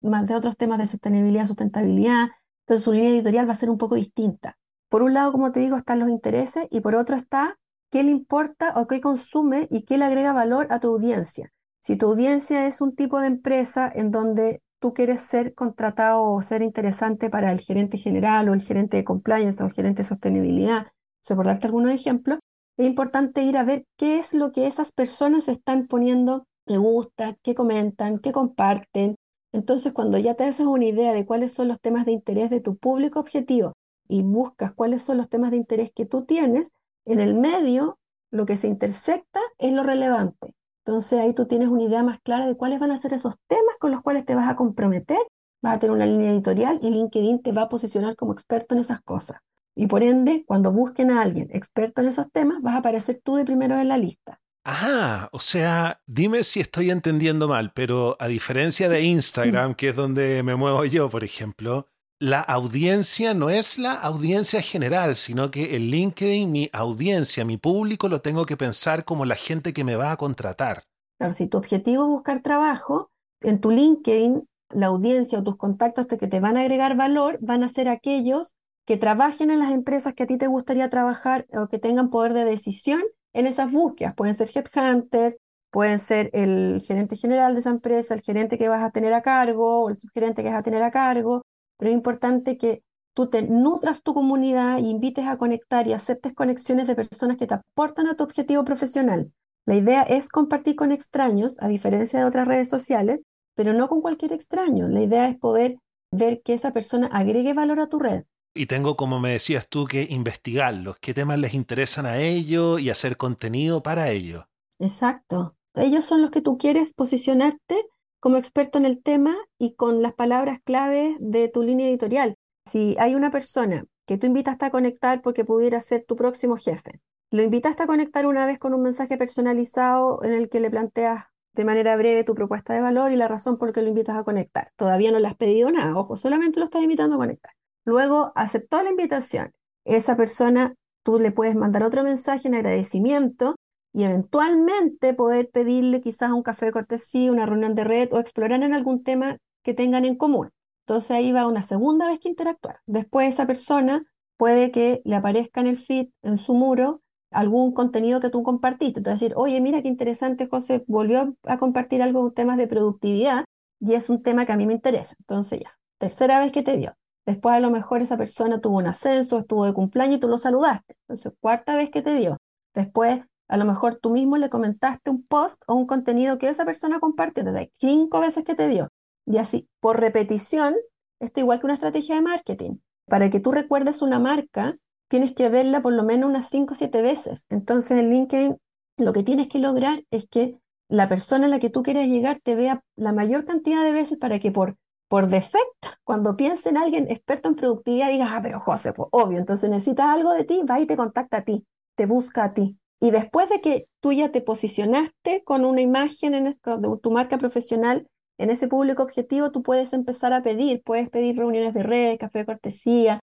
más 0.03 0.27
de 0.27 0.35
otros 0.35 0.57
temas 0.57 0.79
de 0.79 0.87
sostenibilidad, 0.87 1.47
sustentabilidad. 1.47 2.29
Entonces 2.63 2.85
su 2.85 2.93
línea 2.93 3.11
editorial 3.11 3.49
va 3.49 3.53
a 3.53 3.57
ser 3.57 3.71
un 3.71 3.79
poco 3.79 3.95
distinta. 3.95 4.59
Por 4.89 5.03
un 5.03 5.15
lado, 5.15 5.33
como 5.33 5.53
te 5.53 5.61
digo, 5.61 5.77
están 5.77 5.99
los 5.99 6.09
intereses 6.09 6.67
y 6.71 6.81
por 6.81 6.95
otro 6.95 7.17
está 7.17 7.59
qué 7.91 8.03
le 8.03 8.11
importa 8.11 8.75
o 8.77 8.87
qué 8.87 9.01
consume 9.01 9.67
y 9.71 9.83
qué 9.83 9.99
le 9.99 10.05
agrega 10.05 10.33
valor 10.33 10.67
a 10.71 10.81
tu 10.81 10.89
audiencia. 10.89 11.53
Si 11.81 11.97
tu 11.97 12.07
audiencia 12.07 12.67
es 12.67 12.81
un 12.81 12.95
tipo 12.95 13.21
de 13.21 13.29
empresa 13.29 13.91
en 13.95 14.11
donde 14.11 14.63
tú 14.79 14.93
quieres 14.93 15.23
ser 15.23 15.55
contratado 15.55 16.23
o 16.23 16.43
ser 16.43 16.63
interesante 16.63 17.31
para 17.31 17.53
el 17.53 17.61
gerente 17.61 17.99
general 17.99 18.49
o 18.49 18.55
el 18.55 18.63
gerente 18.63 18.97
de 18.97 19.05
compliance 19.05 19.63
o 19.63 19.67
el 19.67 19.73
gerente 19.73 20.03
de 20.03 20.09
sostenibilidad, 20.09 20.89
sea, 21.23 21.37
por 21.37 21.47
darte 21.47 21.67
algunos 21.67 21.95
ejemplos, 21.95 22.39
es 22.77 22.87
importante 22.87 23.43
ir 23.43 23.57
a 23.57 23.65
ver 23.65 23.85
qué 23.97 24.19
es 24.19 24.35
lo 24.35 24.53
que 24.53 24.67
esas 24.67 24.93
personas 24.93 25.49
están 25.49 25.87
poniendo 25.89 26.45
que 26.67 26.77
gusta, 26.77 27.37
qué 27.43 27.55
comentan, 27.55 28.19
qué 28.19 28.33
comparten. 28.33 29.17
Entonces, 29.53 29.93
cuando 29.93 30.19
ya 30.19 30.35
te 30.35 30.45
haces 30.45 30.67
una 30.67 30.85
idea 30.85 31.13
de 31.13 31.27
cuáles 31.27 31.53
son 31.53 31.69
los 31.69 31.81
temas 31.81 32.07
de 32.07 32.13
interés 32.13 32.51
de 32.51 32.61
tu 32.61 32.77
público 32.77 33.19
objetivo 33.19 33.73
y 34.07 34.23
buscas 34.23 34.73
cuáles 34.73 35.03
son 35.03 35.17
los 35.17 35.29
temas 35.29 35.51
de 35.51 35.57
interés 35.57 35.91
que 35.93 36.07
tú 36.07 36.25
tienes, 36.25 36.71
en 37.05 37.21
el 37.21 37.35
medio, 37.35 37.99
lo 38.31 38.47
que 38.47 38.57
se 38.57 38.69
intersecta 38.69 39.41
es 39.59 39.73
lo 39.73 39.83
relevante. 39.83 40.55
Entonces 40.85 41.19
ahí 41.21 41.35
tú 41.35 41.47
tienes 41.47 41.69
una 41.69 41.83
idea 41.83 42.03
más 42.03 42.21
clara 42.21 42.47
de 42.47 42.57
cuáles 42.57 42.81
van 42.81 42.91
a 42.91 42.99
ser 42.99 43.13
esos 43.13 43.35
temas 43.47 43.77
con 43.81 43.91
los 43.91 44.03
cuales 44.03 44.25
te 44.25 44.35
vas 44.35 44.49
a 44.49 44.57
comprometer, 44.57 45.19
vas 45.63 45.77
a 45.77 45.79
tener 45.79 45.97
una 45.97 46.07
línea 46.07 46.31
editorial 46.31 46.79
y 46.83 46.91
LinkedIn 46.91 47.43
te 47.43 47.53
va 47.53 47.63
a 47.63 47.69
posicionar 47.69 48.17
como 48.17 48.33
experto 48.33 48.75
en 48.75 48.81
esas 48.81 49.01
cosas. 49.01 49.39
Y 49.79 49.87
por 49.87 50.03
ende, 50.03 50.43
cuando 50.45 50.73
busquen 50.73 51.13
a 51.13 51.23
alguien 51.23 51.51
experto 51.53 52.01
en 52.01 52.09
esos 52.09 52.27
temas, 52.33 52.61
vas 52.63 52.75
a 52.75 52.79
aparecer 52.79 53.21
tú 53.23 53.37
de 53.37 53.45
primero 53.45 53.79
en 53.79 53.87
la 53.87 53.97
lista. 53.97 54.41
Ah, 54.65 55.29
o 55.31 55.39
sea, 55.39 56.01
dime 56.05 56.43
si 56.43 56.59
estoy 56.59 56.91
entendiendo 56.91 57.47
mal, 57.47 57.71
pero 57.73 58.17
a 58.19 58.27
diferencia 58.27 58.89
de 58.89 59.03
Instagram, 59.05 59.75
que 59.75 59.91
es 59.91 59.97
donde 59.97 60.43
me 60.43 60.57
muevo 60.57 60.85
yo, 60.85 61.09
por 61.09 61.23
ejemplo, 61.23 61.87
la 62.19 62.41
audiencia 62.41 63.35
no 63.35 63.51
es 63.51 63.79
la 63.79 63.93
audiencia 63.93 64.63
general, 64.63 65.15
sino 65.15 65.53
que 65.53 65.77
el 65.77 65.93
LinkedIn, 65.93 66.51
mi 66.51 66.69
audiencia, 66.73 67.45
mi 67.45 67.57
público, 67.57 68.09
lo 68.09 68.21
tengo 68.21 68.47
que 68.47 68.57
pensar 68.57 69.05
como 69.05 69.27
la 69.27 69.37
gente 69.37 69.73
que 69.73 69.85
me 69.85 69.95
va 69.95 70.11
a 70.11 70.17
contratar. 70.17 70.83
Claro, 71.19 71.35
si 71.35 71.47
tu 71.47 71.57
objetivo 71.57 72.03
es 72.03 72.09
buscar 72.09 72.43
trabajo, 72.43 73.13
en 73.43 73.61
tu 73.61 73.71
LinkedIn, 73.71 74.45
la 74.71 74.87
audiencia 74.87 75.39
o 75.39 75.45
tus 75.45 75.57
contactos 75.57 76.09
que 76.09 76.17
te 76.17 76.41
van 76.41 76.57
a 76.57 76.63
agregar 76.63 76.97
valor 76.97 77.39
van 77.41 77.63
a 77.63 77.69
ser 77.69 77.89
aquellos 77.89 78.57
que 78.89 78.97
trabajen 78.97 79.51
en 79.51 79.59
las 79.59 79.71
empresas 79.71 80.15
que 80.15 80.23
a 80.23 80.27
ti 80.27 80.39
te 80.39 80.47
gustaría 80.47 80.89
trabajar 80.89 81.47
o 81.53 81.69
que 81.69 81.79
tengan 81.79 82.09
poder 82.09 82.33
de 82.33 82.47
decisión 82.47 83.03
en 83.35 83.47
esas 83.47 83.71
búsquedas. 83.71 84.15
Pueden 84.15 84.35
ser 84.35 84.49
headhunters, 84.49 85.37
pueden 85.71 85.99
ser 85.99 86.31
el 86.33 86.83
gerente 86.87 87.15
general 87.15 87.53
de 87.53 87.61
esa 87.61 87.69
empresa, 87.69 88.15
el 88.15 88.23
gerente 88.23 88.57
que 88.57 88.67
vas 88.71 88.83
a 88.83 88.91
tener 88.91 89.13
a 89.13 89.21
cargo 89.21 89.83
o 89.83 89.91
el 89.91 89.99
subgerente 89.99 90.43
que 90.43 90.49
vas 90.49 90.61
a 90.61 90.63
tener 90.63 90.83
a 90.83 90.91
cargo, 90.91 91.45
pero 91.77 91.91
es 91.91 91.95
importante 91.95 92.57
que 92.57 92.83
tú 93.13 93.29
te 93.29 93.43
nutras 93.43 94.03
tu 94.03 94.15
comunidad 94.15 94.79
y 94.79 94.89
invites 94.89 95.27
a 95.27 95.37
conectar 95.37 95.87
y 95.87 95.93
aceptes 95.93 96.33
conexiones 96.33 96.87
de 96.87 96.95
personas 96.95 97.37
que 97.37 97.47
te 97.47 97.53
aportan 97.53 98.07
a 98.07 98.17
tu 98.17 98.25
objetivo 98.25 98.65
profesional. 98.65 99.31
La 99.67 99.75
idea 99.75 100.01
es 100.03 100.31
compartir 100.31 100.77
con 100.77 100.93
extraños, 100.93 101.59
a 101.61 101.69
diferencia 101.69 102.21
de 102.21 102.25
otras 102.25 102.49
redes 102.49 102.71
sociales, 102.71 103.21
pero 103.55 103.75
no 103.75 103.87
con 103.87 104.01
cualquier 104.01 104.33
extraño. 104.33 104.89
La 104.89 105.03
idea 105.03 105.29
es 105.29 105.37
poder 105.37 105.77
ver 106.11 106.41
que 106.41 106.55
esa 106.55 106.73
persona 106.73 107.09
agregue 107.09 107.53
valor 107.53 107.81
a 107.81 107.89
tu 107.89 107.99
red. 107.99 108.25
Y 108.55 108.67
tengo, 108.67 108.97
como 108.97 109.21
me 109.21 109.31
decías 109.31 109.69
tú, 109.69 109.87
que 109.87 110.07
investigarlos, 110.11 110.97
qué 111.01 111.15
temas 111.15 111.39
les 111.39 111.55
interesan 111.55 112.07
a 112.07 112.19
ellos 112.19 112.81
y 112.81 112.91
hacer 112.91 113.17
contenido 113.17 113.83
para 113.83 114.11
ellos. 114.11 114.45
Exacto. 114.79 115.57
Ellos 115.75 116.05
son 116.05 116.23
los 116.23 116.31
que 116.31 116.41
tú 116.41 116.59
quieres 116.59 116.93
posicionarte 116.95 117.87
como 118.21 118.37
experto 118.37 118.79
en 118.79 118.85
el 118.85 119.03
tema 119.03 119.37
y 119.59 119.75
con 119.75 120.03
las 120.03 120.15
palabras 120.15 120.59
clave 120.65 121.17
de 121.21 121.49
tu 121.49 121.63
línea 121.63 121.89
editorial. 121.89 122.35
Si 122.67 122.97
hay 122.99 123.15
una 123.15 123.31
persona 123.31 123.85
que 124.07 124.19
tú 124.19 124.27
invitaste 124.27 124.65
a 124.65 124.71
conectar 124.71 125.23
porque 125.23 125.45
pudiera 125.45 125.81
ser 125.81 126.05
tu 126.05 126.17
próximo 126.17 126.57
jefe, 126.57 127.01
lo 127.31 127.43
invitaste 127.43 127.83
a 127.83 127.87
conectar 127.87 128.27
una 128.27 128.47
vez 128.47 128.59
con 128.59 128.75
un 128.75 128.83
mensaje 128.83 129.17
personalizado 129.19 130.23
en 130.25 130.33
el 130.33 130.49
que 130.49 130.61
le 130.61 130.71
planteas 130.71 131.27
de 131.53 131.65
manera 131.65 131.97
breve 131.97 132.25
tu 132.25 132.35
propuesta 132.35 132.73
de 132.73 132.81
valor 132.81 133.13
y 133.13 133.17
la 133.17 133.29
razón 133.29 133.59
por 133.59 133.73
qué 133.73 133.83
lo 133.83 133.89
invitas 133.89 134.17
a 134.17 134.25
conectar. 134.25 134.71
Todavía 134.77 135.13
no 135.13 135.19
le 135.19 135.29
has 135.29 135.37
pedido 135.37 135.71
nada, 135.71 135.97
ojo, 135.97 136.17
solamente 136.17 136.59
lo 136.59 136.65
estás 136.65 136.83
invitando 136.83 137.17
a 137.17 137.19
conectar. 137.19 137.53
Luego 137.89 138.33
aceptó 138.35 138.83
la 138.83 138.91
invitación. 138.91 139.55
Esa 139.87 140.15
persona, 140.15 140.75
tú 141.03 141.19
le 141.19 141.33
puedes 141.33 141.55
mandar 141.55 141.83
otro 141.85 142.03
mensaje 142.03 142.47
en 142.47 142.55
agradecimiento 142.55 143.55
y 143.95 144.03
eventualmente 144.03 145.15
poder 145.15 145.49
pedirle 145.49 146.03
quizás 146.03 146.33
un 146.33 146.43
café 146.43 146.67
de 146.67 146.73
cortesía, 146.73 147.33
una 147.33 147.47
reunión 147.47 147.75
de 147.75 147.85
red 147.85 148.13
o 148.13 148.19
explorar 148.19 148.63
en 148.63 148.75
algún 148.75 149.03
tema 149.03 149.39
que 149.63 149.73
tengan 149.73 150.05
en 150.05 150.17
común. 150.17 150.51
Entonces 150.87 151.13
ahí 151.13 151.33
va 151.33 151.47
una 151.47 151.63
segunda 151.63 152.07
vez 152.09 152.21
que 152.21 152.29
interactuar. 152.29 152.81
Después 152.85 153.33
esa 153.33 153.47
persona 153.47 154.05
puede 154.37 154.71
que 154.71 155.01
le 155.07 155.17
aparezca 155.17 155.63
en 155.63 155.69
el 155.69 155.79
feed, 155.79 156.09
en 156.21 156.37
su 156.37 156.53
muro, 156.53 157.01
algún 157.31 157.73
contenido 157.73 158.21
que 158.21 158.29
tú 158.29 158.43
compartiste. 158.43 159.01
Entonces 159.01 159.21
decir, 159.21 159.35
oye, 159.35 159.63
mira 159.63 159.81
qué 159.81 159.89
interesante, 159.89 160.47
José 160.47 160.85
volvió 160.89 161.39
a 161.45 161.59
compartir 161.59 162.03
algo, 162.03 162.21
un 162.21 162.35
tema 162.35 162.59
de 162.59 162.67
productividad 162.67 163.47
y 163.81 163.95
es 163.95 164.11
un 164.11 164.23
tema 164.23 164.45
que 164.45 164.53
a 164.53 164.59
mí 164.59 164.67
me 164.67 164.75
interesa. 164.75 165.15
Entonces 165.21 165.61
ya, 165.61 165.79
tercera 165.97 166.39
vez 166.39 166.53
que 166.53 166.63
te 166.63 166.77
vio. 166.77 166.95
Después 167.29 167.55
a 167.55 167.61
lo 167.61 167.69
mejor 167.69 168.01
esa 168.01 168.17
persona 168.17 168.59
tuvo 168.59 168.79
un 168.79 168.87
ascenso, 168.87 169.41
estuvo 169.41 169.67
de 169.67 169.75
cumpleaños 169.75 170.17
y 170.17 170.19
tú 170.19 170.29
lo 170.29 170.39
saludaste. 170.39 170.97
Entonces, 171.03 171.31
cuarta 171.43 171.77
vez 171.77 171.91
que 171.91 172.01
te 172.01 172.15
vio. 172.15 172.39
Después 172.75 173.21
a 173.49 173.57
lo 173.59 173.67
mejor 173.67 173.97
tú 173.97 174.09
mismo 174.09 174.39
le 174.39 174.49
comentaste 174.49 175.11
un 175.11 175.23
post 175.27 175.63
o 175.67 175.75
un 175.75 175.87
contenido 175.87 176.39
que 176.39 176.49
esa 176.49 176.65
persona 176.65 177.01
compartió 177.01 177.45
desde 177.45 177.71
cinco 177.79 178.21
veces 178.21 178.45
que 178.45 178.55
te 178.55 178.67
vio. 178.67 178.89
Y 179.27 179.37
así, 179.37 179.69
por 179.79 180.01
repetición, 180.01 180.75
esto 181.21 181.41
igual 181.41 181.61
que 181.61 181.67
una 181.67 181.75
estrategia 181.75 182.15
de 182.15 182.23
marketing. 182.23 182.77
Para 183.05 183.29
que 183.29 183.41
tú 183.41 183.53
recuerdes 183.53 184.01
una 184.01 184.19
marca, 184.19 184.79
tienes 185.09 185.35
que 185.35 185.51
verla 185.51 185.83
por 185.83 185.93
lo 185.93 186.05
menos 186.05 186.31
unas 186.31 186.49
cinco 186.49 186.73
o 186.73 186.77
siete 186.77 187.03
veces. 187.03 187.45
Entonces, 187.51 187.99
en 187.99 188.09
LinkedIn, 188.09 188.57
lo 188.97 189.13
que 189.13 189.23
tienes 189.23 189.49
que 189.49 189.59
lograr 189.59 190.03
es 190.11 190.27
que 190.31 190.57
la 190.89 191.09
persona 191.09 191.45
a 191.45 191.51
la 191.51 191.59
que 191.59 191.69
tú 191.69 191.83
quieres 191.83 192.09
llegar 192.09 192.41
te 192.43 192.55
vea 192.55 192.83
la 192.97 193.13
mayor 193.13 193.45
cantidad 193.45 193.85
de 193.85 193.93
veces 193.93 194.17
para 194.17 194.39
que 194.39 194.51
por, 194.51 194.77
por 195.09 195.29
defecto, 195.29 195.89
cuando 196.05 196.37
piense 196.37 196.69
en 196.69 196.77
alguien 196.77 197.11
experto 197.11 197.49
en 197.49 197.55
productividad, 197.57 198.11
digas, 198.11 198.31
ah, 198.33 198.41
pero 198.43 198.61
José, 198.61 198.93
pues 198.93 199.09
obvio, 199.11 199.39
entonces 199.39 199.71
necesitas 199.71 200.07
algo 200.07 200.33
de 200.33 200.45
ti, 200.45 200.63
va 200.69 200.81
y 200.81 200.87
te 200.87 200.97
contacta 200.97 201.39
a 201.39 201.45
ti, 201.45 201.67
te 201.97 202.07
busca 202.07 202.45
a 202.45 202.55
ti. 202.55 202.79
Y 203.01 203.11
después 203.11 203.49
de 203.49 203.61
que 203.61 203.89
tú 204.01 204.13
ya 204.13 204.31
te 204.31 204.43
posicionaste 204.43 205.43
con 205.45 205.65
una 205.65 205.81
imagen 205.81 206.35
en 206.35 206.55
tu 207.01 207.11
marca 207.11 207.39
profesional 207.39 208.07
en 208.39 208.51
ese 208.51 208.69
público 208.69 209.03
objetivo, 209.03 209.51
tú 209.51 209.63
puedes 209.63 209.93
empezar 209.93 210.33
a 210.33 210.43
pedir, 210.43 210.83
puedes 210.85 211.09
pedir 211.11 211.37
reuniones 211.37 211.75
de 211.75 211.83
red, 211.83 212.19
café 212.19 212.41
de 212.41 212.47
cortesía, 212.47 213.21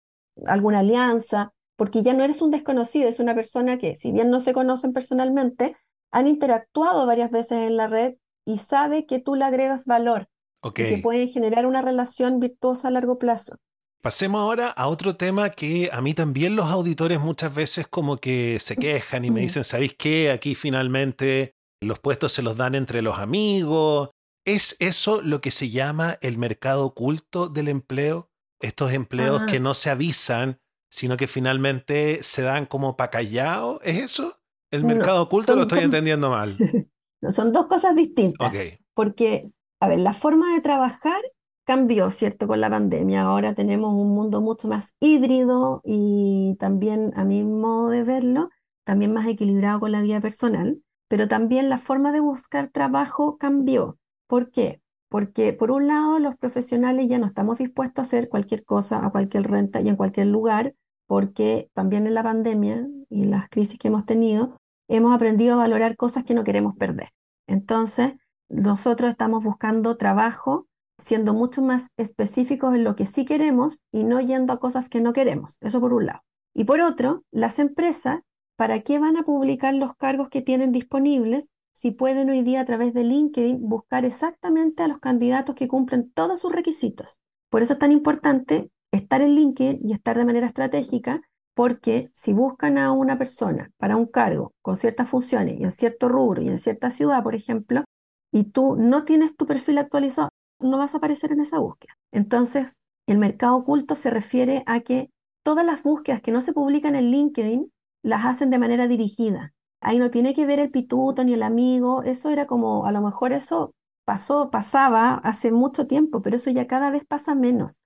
alguna 0.46 0.80
alianza, 0.80 1.52
porque 1.76 2.02
ya 2.02 2.12
no 2.12 2.22
eres 2.22 2.42
un 2.42 2.50
desconocido, 2.50 3.08
es 3.08 3.18
una 3.18 3.34
persona 3.34 3.78
que, 3.78 3.96
si 3.96 4.12
bien 4.12 4.30
no 4.30 4.40
se 4.40 4.52
conocen 4.52 4.92
personalmente, 4.92 5.76
han 6.10 6.28
interactuado 6.28 7.06
varias 7.06 7.30
veces 7.30 7.66
en 7.66 7.76
la 7.76 7.88
red 7.88 8.14
y 8.44 8.58
sabe 8.58 9.06
que 9.06 9.18
tú 9.18 9.34
le 9.34 9.44
agregas 9.44 9.86
valor, 9.86 10.28
y 10.64 10.70
que 10.72 10.98
pueden 11.02 11.28
generar 11.28 11.66
una 11.66 11.82
relación 11.82 12.40
virtuosa 12.40 12.88
a 12.88 12.90
largo 12.90 13.18
plazo. 13.18 13.56
Pasemos 14.02 14.40
ahora 14.40 14.68
a 14.68 14.88
otro 14.88 15.16
tema 15.16 15.50
que 15.50 15.88
a 15.92 16.00
mí 16.00 16.12
también 16.12 16.56
los 16.56 16.66
auditores 16.66 17.20
muchas 17.20 17.54
veces 17.54 17.86
como 17.86 18.16
que 18.16 18.58
se 18.58 18.76
quejan 18.76 19.24
y 19.24 19.30
me 19.30 19.40
dicen, 19.42 19.64
¿sabéis 19.64 19.94
qué? 19.96 20.30
Aquí 20.30 20.54
finalmente 20.54 21.54
los 21.80 21.98
puestos 22.00 22.32
se 22.32 22.42
los 22.42 22.56
dan 22.56 22.74
entre 22.74 23.02
los 23.02 23.18
amigos. 23.18 24.10
¿Es 24.44 24.76
eso 24.80 25.20
lo 25.22 25.40
que 25.40 25.52
se 25.52 25.70
llama 25.70 26.18
el 26.20 26.36
mercado 26.36 26.84
oculto 26.86 27.48
del 27.48 27.68
empleo? 27.68 28.28
Estos 28.60 28.92
empleos 28.92 29.42
Ah. 29.42 29.46
que 29.50 29.60
no 29.60 29.74
se 29.74 29.90
avisan, 29.90 30.58
sino 30.90 31.16
que 31.16 31.26
finalmente 31.28 32.22
se 32.22 32.42
dan 32.42 32.66
como 32.66 32.96
pa' 32.96 33.10
callado. 33.10 33.80
¿Es 33.82 33.98
eso? 33.98 34.36
¿El 34.72 34.82
No, 34.82 34.88
mercado 34.88 35.22
oculto 35.22 35.52
son 35.52 35.56
lo 35.58 35.62
estoy 35.62 35.80
entendiendo 35.80 36.30
mal? 36.30 36.56
No, 37.22 37.30
son 37.30 37.52
dos 37.52 37.66
cosas 37.66 37.94
distintas. 37.94 38.52
Porque, 38.94 39.52
a 39.82 39.88
ver, 39.88 39.98
la 39.98 40.12
forma 40.12 40.54
de 40.54 40.60
trabajar 40.60 41.20
cambió, 41.64 42.12
¿cierto? 42.12 42.46
Con 42.46 42.60
la 42.60 42.70
pandemia. 42.70 43.22
Ahora 43.22 43.52
tenemos 43.54 43.92
un 43.94 44.14
mundo 44.14 44.40
mucho 44.40 44.68
más 44.68 44.94
híbrido 45.00 45.80
y 45.82 46.56
también, 46.60 47.12
a 47.16 47.24
mi 47.24 47.42
modo 47.42 47.88
de 47.88 48.04
verlo, 48.04 48.50
también 48.84 49.12
más 49.12 49.26
equilibrado 49.26 49.80
con 49.80 49.90
la 49.90 50.00
vida 50.00 50.20
personal. 50.20 50.80
Pero 51.08 51.26
también 51.26 51.68
la 51.68 51.78
forma 51.78 52.12
de 52.12 52.20
buscar 52.20 52.68
trabajo 52.68 53.38
cambió. 53.38 53.98
¿Por 54.28 54.52
qué? 54.52 54.80
Porque, 55.08 55.52
por 55.52 55.72
un 55.72 55.88
lado, 55.88 56.20
los 56.20 56.36
profesionales 56.36 57.08
ya 57.08 57.18
no 57.18 57.26
estamos 57.26 57.58
dispuestos 57.58 57.98
a 57.98 58.06
hacer 58.06 58.28
cualquier 58.28 58.64
cosa 58.64 59.04
a 59.04 59.10
cualquier 59.10 59.50
renta 59.50 59.80
y 59.80 59.88
en 59.88 59.96
cualquier 59.96 60.28
lugar, 60.28 60.76
porque 61.08 61.70
también 61.74 62.06
en 62.06 62.14
la 62.14 62.22
pandemia 62.22 62.86
y 63.10 63.24
las 63.24 63.48
crisis 63.48 63.80
que 63.80 63.88
hemos 63.88 64.06
tenido, 64.06 64.56
hemos 64.86 65.12
aprendido 65.12 65.54
a 65.54 65.58
valorar 65.58 65.96
cosas 65.96 66.22
que 66.22 66.34
no 66.34 66.44
queremos 66.44 66.76
perder. 66.76 67.08
Entonces, 67.48 68.12
nosotros 68.52 69.10
estamos 69.10 69.42
buscando 69.42 69.96
trabajo 69.96 70.66
siendo 70.98 71.34
mucho 71.34 71.62
más 71.62 71.88
específicos 71.96 72.74
en 72.74 72.84
lo 72.84 72.94
que 72.94 73.06
sí 73.06 73.24
queremos 73.24 73.82
y 73.90 74.04
no 74.04 74.20
yendo 74.20 74.52
a 74.52 74.60
cosas 74.60 74.88
que 74.88 75.00
no 75.00 75.12
queremos. 75.12 75.58
Eso 75.60 75.80
por 75.80 75.94
un 75.94 76.06
lado. 76.06 76.20
Y 76.54 76.64
por 76.64 76.80
otro, 76.80 77.24
las 77.30 77.58
empresas, 77.58 78.22
¿para 78.56 78.80
qué 78.80 78.98
van 78.98 79.16
a 79.16 79.24
publicar 79.24 79.74
los 79.74 79.96
cargos 79.96 80.28
que 80.28 80.42
tienen 80.42 80.70
disponibles 80.70 81.48
si 81.72 81.90
pueden 81.90 82.30
hoy 82.30 82.42
día 82.42 82.60
a 82.60 82.64
través 82.66 82.92
de 82.92 83.04
LinkedIn 83.04 83.58
buscar 83.68 84.04
exactamente 84.04 84.82
a 84.82 84.88
los 84.88 84.98
candidatos 84.98 85.54
que 85.54 85.66
cumplen 85.66 86.12
todos 86.12 86.40
sus 86.40 86.52
requisitos? 86.52 87.20
Por 87.48 87.62
eso 87.62 87.72
es 87.72 87.78
tan 87.78 87.90
importante 87.90 88.70
estar 88.92 89.22
en 89.22 89.34
LinkedIn 89.34 89.80
y 89.88 89.92
estar 89.94 90.16
de 90.16 90.26
manera 90.26 90.46
estratégica, 90.46 91.22
porque 91.54 92.10
si 92.12 92.32
buscan 92.32 92.78
a 92.78 92.92
una 92.92 93.18
persona 93.18 93.70
para 93.78 93.96
un 93.96 94.06
cargo 94.06 94.54
con 94.62 94.76
ciertas 94.76 95.08
funciones 95.08 95.58
y 95.58 95.64
en 95.64 95.72
cierto 95.72 96.08
rubro 96.08 96.42
y 96.42 96.48
en 96.48 96.58
cierta 96.58 96.90
ciudad, 96.90 97.22
por 97.22 97.34
ejemplo, 97.34 97.84
y 98.32 98.44
tú 98.44 98.76
no 98.76 99.04
tienes 99.04 99.36
tu 99.36 99.46
perfil 99.46 99.78
actualizado, 99.78 100.30
no 100.58 100.78
vas 100.78 100.94
a 100.94 100.98
aparecer 100.98 101.32
en 101.32 101.40
esa 101.40 101.58
búsqueda. 101.58 101.94
Entonces, 102.10 102.78
el 103.06 103.18
mercado 103.18 103.56
oculto 103.56 103.94
se 103.94 104.10
refiere 104.10 104.62
a 104.66 104.80
que 104.80 105.10
todas 105.44 105.64
las 105.66 105.82
búsquedas 105.82 106.22
que 106.22 106.32
no 106.32 106.40
se 106.40 106.52
publican 106.52 106.94
en 106.94 107.10
LinkedIn 107.10 107.72
las 108.02 108.24
hacen 108.24 108.50
de 108.50 108.58
manera 108.58 108.88
dirigida. 108.88 109.52
Ahí 109.80 109.98
no 109.98 110.10
tiene 110.10 110.34
que 110.34 110.46
ver 110.46 110.60
el 110.60 110.70
pituto 110.70 111.24
ni 111.24 111.34
el 111.34 111.42
amigo, 111.42 112.02
eso 112.04 112.30
era 112.30 112.46
como, 112.46 112.86
a 112.86 112.92
lo 112.92 113.02
mejor 113.02 113.32
eso 113.32 113.74
pasó, 114.04 114.50
pasaba 114.50 115.14
hace 115.14 115.52
mucho 115.52 115.86
tiempo, 115.86 116.22
pero 116.22 116.36
eso 116.36 116.50
ya 116.50 116.66
cada 116.66 116.90
vez 116.90 117.04
pasa 117.04 117.34
menos, 117.34 117.80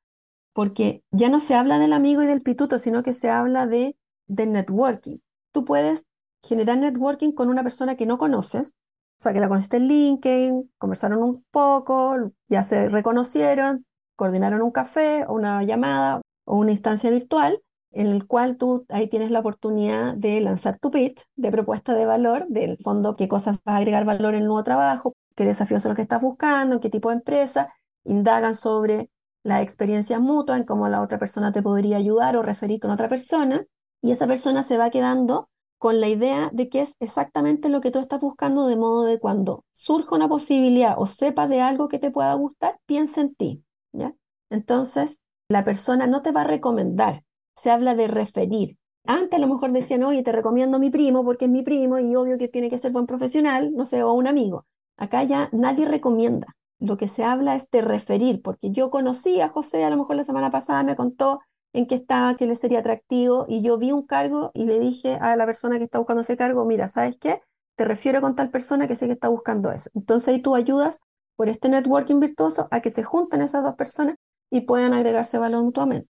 porque 0.52 1.02
ya 1.10 1.28
no 1.28 1.40
se 1.40 1.54
habla 1.54 1.78
del 1.78 1.92
amigo 1.92 2.22
y 2.22 2.26
del 2.26 2.42
pituto, 2.42 2.78
sino 2.78 3.02
que 3.02 3.14
se 3.14 3.30
habla 3.30 3.66
de, 3.66 3.96
de 4.26 4.46
networking. 4.46 5.18
Tú 5.52 5.64
puedes 5.64 6.06
generar 6.42 6.78
networking 6.78 7.32
con 7.32 7.48
una 7.48 7.62
persona 7.62 7.96
que 7.96 8.06
no 8.06 8.18
conoces, 8.18 8.74
o 9.18 9.22
sea, 9.22 9.32
que 9.32 9.40
la 9.40 9.48
conociste 9.48 9.78
en 9.78 9.88
LinkedIn, 9.88 10.72
conversaron 10.78 11.22
un 11.22 11.44
poco, 11.50 12.32
ya 12.48 12.64
se 12.64 12.88
reconocieron, 12.88 13.86
coordinaron 14.14 14.62
un 14.62 14.70
café 14.70 15.24
o 15.26 15.34
una 15.34 15.62
llamada 15.62 16.20
o 16.44 16.58
una 16.58 16.70
instancia 16.70 17.10
virtual 17.10 17.60
en 17.92 18.08
el 18.08 18.26
cual 18.26 18.58
tú 18.58 18.84
ahí 18.90 19.08
tienes 19.08 19.30
la 19.30 19.40
oportunidad 19.40 20.14
de 20.14 20.40
lanzar 20.42 20.78
tu 20.78 20.90
pitch 20.90 21.24
de 21.34 21.50
propuesta 21.50 21.94
de 21.94 22.04
valor, 22.04 22.46
del 22.48 22.76
fondo, 22.78 23.16
qué 23.16 23.26
cosas 23.26 23.56
vas 23.64 23.74
a 23.74 23.78
agregar 23.78 24.04
valor 24.04 24.34
en 24.34 24.42
el 24.42 24.46
nuevo 24.48 24.62
trabajo, 24.64 25.14
qué 25.34 25.44
desafíos 25.46 25.82
son 25.82 25.90
los 25.90 25.96
que 25.96 26.02
estás 26.02 26.20
buscando, 26.20 26.74
en 26.74 26.80
qué 26.80 26.90
tipo 26.90 27.08
de 27.08 27.16
empresa, 27.16 27.72
indagan 28.04 28.54
sobre 28.54 29.10
las 29.42 29.62
experiencias 29.62 30.20
mutuas, 30.20 30.58
en 30.58 30.66
cómo 30.66 30.88
la 30.88 31.00
otra 31.00 31.18
persona 31.18 31.52
te 31.52 31.62
podría 31.62 31.96
ayudar 31.96 32.36
o 32.36 32.42
referir 32.42 32.80
con 32.80 32.90
otra 32.90 33.08
persona, 33.08 33.64
y 34.02 34.10
esa 34.10 34.26
persona 34.26 34.62
se 34.62 34.76
va 34.76 34.90
quedando 34.90 35.48
con 35.78 36.00
la 36.00 36.08
idea 36.08 36.50
de 36.52 36.68
que 36.68 36.80
es 36.80 36.94
exactamente 37.00 37.68
lo 37.68 37.80
que 37.80 37.90
tú 37.90 37.98
estás 37.98 38.20
buscando, 38.20 38.66
de 38.66 38.76
modo 38.76 39.04
de 39.04 39.18
cuando 39.18 39.64
surja 39.72 40.16
una 40.16 40.28
posibilidad 40.28 40.94
o 40.98 41.06
sepa 41.06 41.48
de 41.48 41.60
algo 41.60 41.88
que 41.88 41.98
te 41.98 42.10
pueda 42.10 42.32
gustar, 42.34 42.78
piensa 42.86 43.20
en 43.20 43.34
ti, 43.34 43.64
¿ya? 43.92 44.14
Entonces, 44.50 45.20
la 45.48 45.64
persona 45.64 46.06
no 46.06 46.22
te 46.22 46.32
va 46.32 46.42
a 46.42 46.44
recomendar, 46.44 47.22
se 47.54 47.70
habla 47.70 47.94
de 47.94 48.08
referir. 48.08 48.78
Antes 49.06 49.38
a 49.38 49.40
lo 49.40 49.46
mejor 49.46 49.72
decían, 49.72 50.02
oye, 50.02 50.22
te 50.22 50.32
recomiendo 50.32 50.78
a 50.78 50.80
mi 50.80 50.90
primo 50.90 51.24
porque 51.24 51.44
es 51.44 51.50
mi 51.50 51.62
primo 51.62 51.98
y 51.98 52.16
obvio 52.16 52.38
que 52.38 52.48
tiene 52.48 52.70
que 52.70 52.78
ser 52.78 52.90
buen 52.92 53.06
profesional, 53.06 53.72
no 53.74 53.84
sé, 53.84 54.02
o 54.02 54.12
un 54.12 54.26
amigo. 54.26 54.66
Acá 54.96 55.22
ya 55.22 55.48
nadie 55.52 55.86
recomienda. 55.86 56.48
Lo 56.78 56.96
que 56.96 57.08
se 57.08 57.24
habla 57.24 57.54
es 57.54 57.70
de 57.70 57.82
referir, 57.82 58.42
porque 58.42 58.70
yo 58.70 58.90
conocí 58.90 59.40
a 59.40 59.48
José, 59.48 59.84
a 59.84 59.90
lo 59.90 59.96
mejor 59.96 60.16
la 60.16 60.24
semana 60.24 60.50
pasada 60.50 60.82
me 60.82 60.96
contó 60.96 61.40
en 61.76 61.86
qué 61.86 61.96
estaba, 61.96 62.36
que 62.36 62.46
le 62.46 62.56
sería 62.56 62.80
atractivo, 62.80 63.44
y 63.48 63.62
yo 63.62 63.78
vi 63.78 63.92
un 63.92 64.06
cargo 64.06 64.50
y 64.54 64.64
le 64.64 64.80
dije 64.80 65.16
a 65.20 65.36
la 65.36 65.46
persona 65.46 65.78
que 65.78 65.84
está 65.84 65.98
buscando 65.98 66.22
ese 66.22 66.36
cargo, 66.36 66.64
mira, 66.64 66.88
¿sabes 66.88 67.16
qué? 67.18 67.42
Te 67.76 67.84
refiero 67.84 68.20
con 68.22 68.34
tal 68.34 68.50
persona 68.50 68.88
que 68.88 68.96
sé 68.96 69.06
que 69.06 69.12
está 69.12 69.28
buscando 69.28 69.70
eso. 69.70 69.90
Entonces 69.94 70.28
ahí 70.28 70.40
tú 70.40 70.54
ayudas 70.54 71.00
por 71.36 71.48
este 71.50 71.68
networking 71.68 72.18
virtuoso 72.18 72.66
a 72.70 72.80
que 72.80 72.90
se 72.90 73.04
junten 73.04 73.42
esas 73.42 73.62
dos 73.62 73.74
personas 73.74 74.16
y 74.50 74.62
puedan 74.62 74.94
agregarse 74.94 75.38
valor 75.38 75.62
mutuamente. 75.62 76.08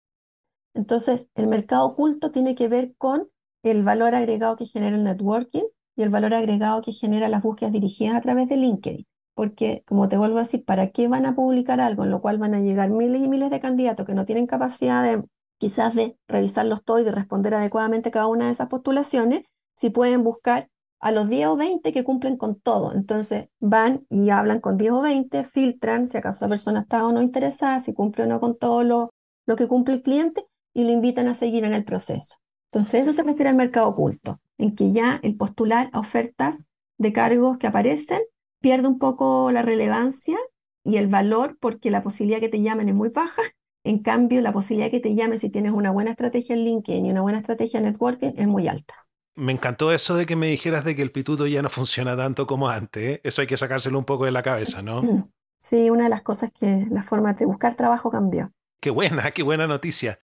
Entonces, 0.74 1.28
el 1.34 1.48
mercado 1.48 1.86
oculto 1.86 2.30
tiene 2.30 2.54
que 2.54 2.68
ver 2.68 2.94
con 2.96 3.28
el 3.64 3.82
valor 3.82 4.14
agregado 4.14 4.54
que 4.56 4.66
genera 4.66 4.96
el 4.96 5.02
networking 5.02 5.64
y 5.96 6.02
el 6.02 6.10
valor 6.10 6.34
agregado 6.34 6.82
que 6.82 6.92
genera 6.92 7.28
las 7.28 7.42
búsquedas 7.42 7.72
dirigidas 7.72 8.14
a 8.14 8.20
través 8.20 8.48
de 8.48 8.56
LinkedIn. 8.56 9.06
Porque, 9.34 9.82
como 9.86 10.08
te 10.08 10.16
vuelvo 10.16 10.36
a 10.36 10.40
decir, 10.42 10.64
¿para 10.64 10.90
qué 10.90 11.08
van 11.08 11.26
a 11.26 11.34
publicar 11.34 11.80
algo 11.80 12.04
en 12.04 12.10
lo 12.10 12.20
cual 12.20 12.38
van 12.38 12.54
a 12.54 12.60
llegar 12.60 12.90
miles 12.90 13.22
y 13.22 13.28
miles 13.28 13.50
de 13.50 13.60
candidatos 13.60 14.06
que 14.06 14.14
no 14.14 14.24
tienen 14.24 14.46
capacidad 14.46 15.02
de 15.02 15.24
quizás 15.58 15.94
de 15.94 16.16
revisarlos 16.28 16.84
todos 16.84 17.02
y 17.02 17.04
de 17.04 17.12
responder 17.12 17.54
adecuadamente 17.54 18.10
cada 18.10 18.26
una 18.26 18.46
de 18.46 18.52
esas 18.52 18.68
postulaciones, 18.68 19.44
si 19.74 19.90
pueden 19.90 20.24
buscar 20.24 20.68
a 21.00 21.12
los 21.12 21.28
10 21.28 21.48
o 21.48 21.56
20 21.56 21.92
que 21.92 22.04
cumplen 22.04 22.36
con 22.36 22.60
todo? 22.60 22.92
Entonces 22.92 23.48
van 23.60 24.06
y 24.08 24.30
hablan 24.30 24.60
con 24.60 24.78
10 24.78 24.92
o 24.92 25.00
20, 25.02 25.44
filtran 25.44 26.06
si 26.06 26.16
acaso 26.18 26.38
esa 26.38 26.48
persona 26.48 26.80
está 26.80 27.04
o 27.06 27.12
no 27.12 27.22
interesada, 27.22 27.80
si 27.80 27.92
cumple 27.92 28.24
o 28.24 28.26
no 28.26 28.40
con 28.40 28.56
todo 28.56 28.82
lo, 28.84 29.10
lo 29.46 29.56
que 29.56 29.68
cumple 29.68 29.94
el 29.94 30.02
cliente 30.02 30.46
y 30.74 30.84
lo 30.84 30.92
invitan 30.92 31.28
a 31.28 31.34
seguir 31.34 31.64
en 31.64 31.74
el 31.74 31.84
proceso. 31.84 32.36
Entonces 32.70 33.02
eso 33.02 33.12
se 33.12 33.22
refiere 33.22 33.48
al 33.50 33.56
mercado 33.56 33.88
oculto, 33.88 34.40
en 34.58 34.74
que 34.74 34.92
ya 34.92 35.20
el 35.22 35.36
postular 35.36 35.88
a 35.92 36.00
ofertas 36.00 36.64
de 36.98 37.12
cargos 37.12 37.58
que 37.58 37.66
aparecen 37.66 38.20
pierde 38.60 38.88
un 38.88 38.98
poco 38.98 39.50
la 39.52 39.62
relevancia 39.62 40.36
y 40.84 40.96
el 40.96 41.06
valor 41.06 41.56
porque 41.60 41.90
la 41.90 42.02
posibilidad 42.02 42.40
que 42.40 42.48
te 42.48 42.62
llamen 42.62 42.88
es 42.88 42.94
muy 42.94 43.08
baja. 43.08 43.42
En 43.84 44.00
cambio, 44.00 44.40
la 44.40 44.52
posibilidad 44.52 44.90
que 44.90 45.00
te 45.00 45.14
llamen 45.14 45.38
si 45.38 45.50
tienes 45.50 45.72
una 45.72 45.90
buena 45.90 46.10
estrategia 46.10 46.54
en 46.54 46.64
LinkedIn 46.64 47.06
y 47.06 47.10
una 47.10 47.22
buena 47.22 47.38
estrategia 47.38 47.78
en 47.78 47.84
networking 47.84 48.32
es 48.36 48.46
muy 48.46 48.68
alta. 48.68 49.06
Me 49.34 49.52
encantó 49.52 49.92
eso 49.92 50.16
de 50.16 50.26
que 50.26 50.34
me 50.34 50.48
dijeras 50.48 50.84
de 50.84 50.96
que 50.96 51.02
el 51.02 51.12
pituto 51.12 51.46
ya 51.46 51.62
no 51.62 51.70
funciona 51.70 52.16
tanto 52.16 52.46
como 52.46 52.68
antes. 52.68 53.02
¿eh? 53.02 53.20
Eso 53.22 53.40
hay 53.40 53.46
que 53.46 53.56
sacárselo 53.56 53.98
un 53.98 54.04
poco 54.04 54.24
de 54.24 54.32
la 54.32 54.42
cabeza, 54.42 54.82
¿no? 54.82 55.30
Sí, 55.58 55.90
una 55.90 56.04
de 56.04 56.10
las 56.10 56.22
cosas 56.22 56.50
que 56.52 56.86
la 56.90 57.02
forma 57.02 57.34
de 57.34 57.44
buscar 57.44 57.76
trabajo 57.76 58.10
cambió. 58.10 58.52
Qué 58.80 58.90
buena, 58.90 59.30
qué 59.30 59.42
buena 59.42 59.66
noticia. 59.66 60.20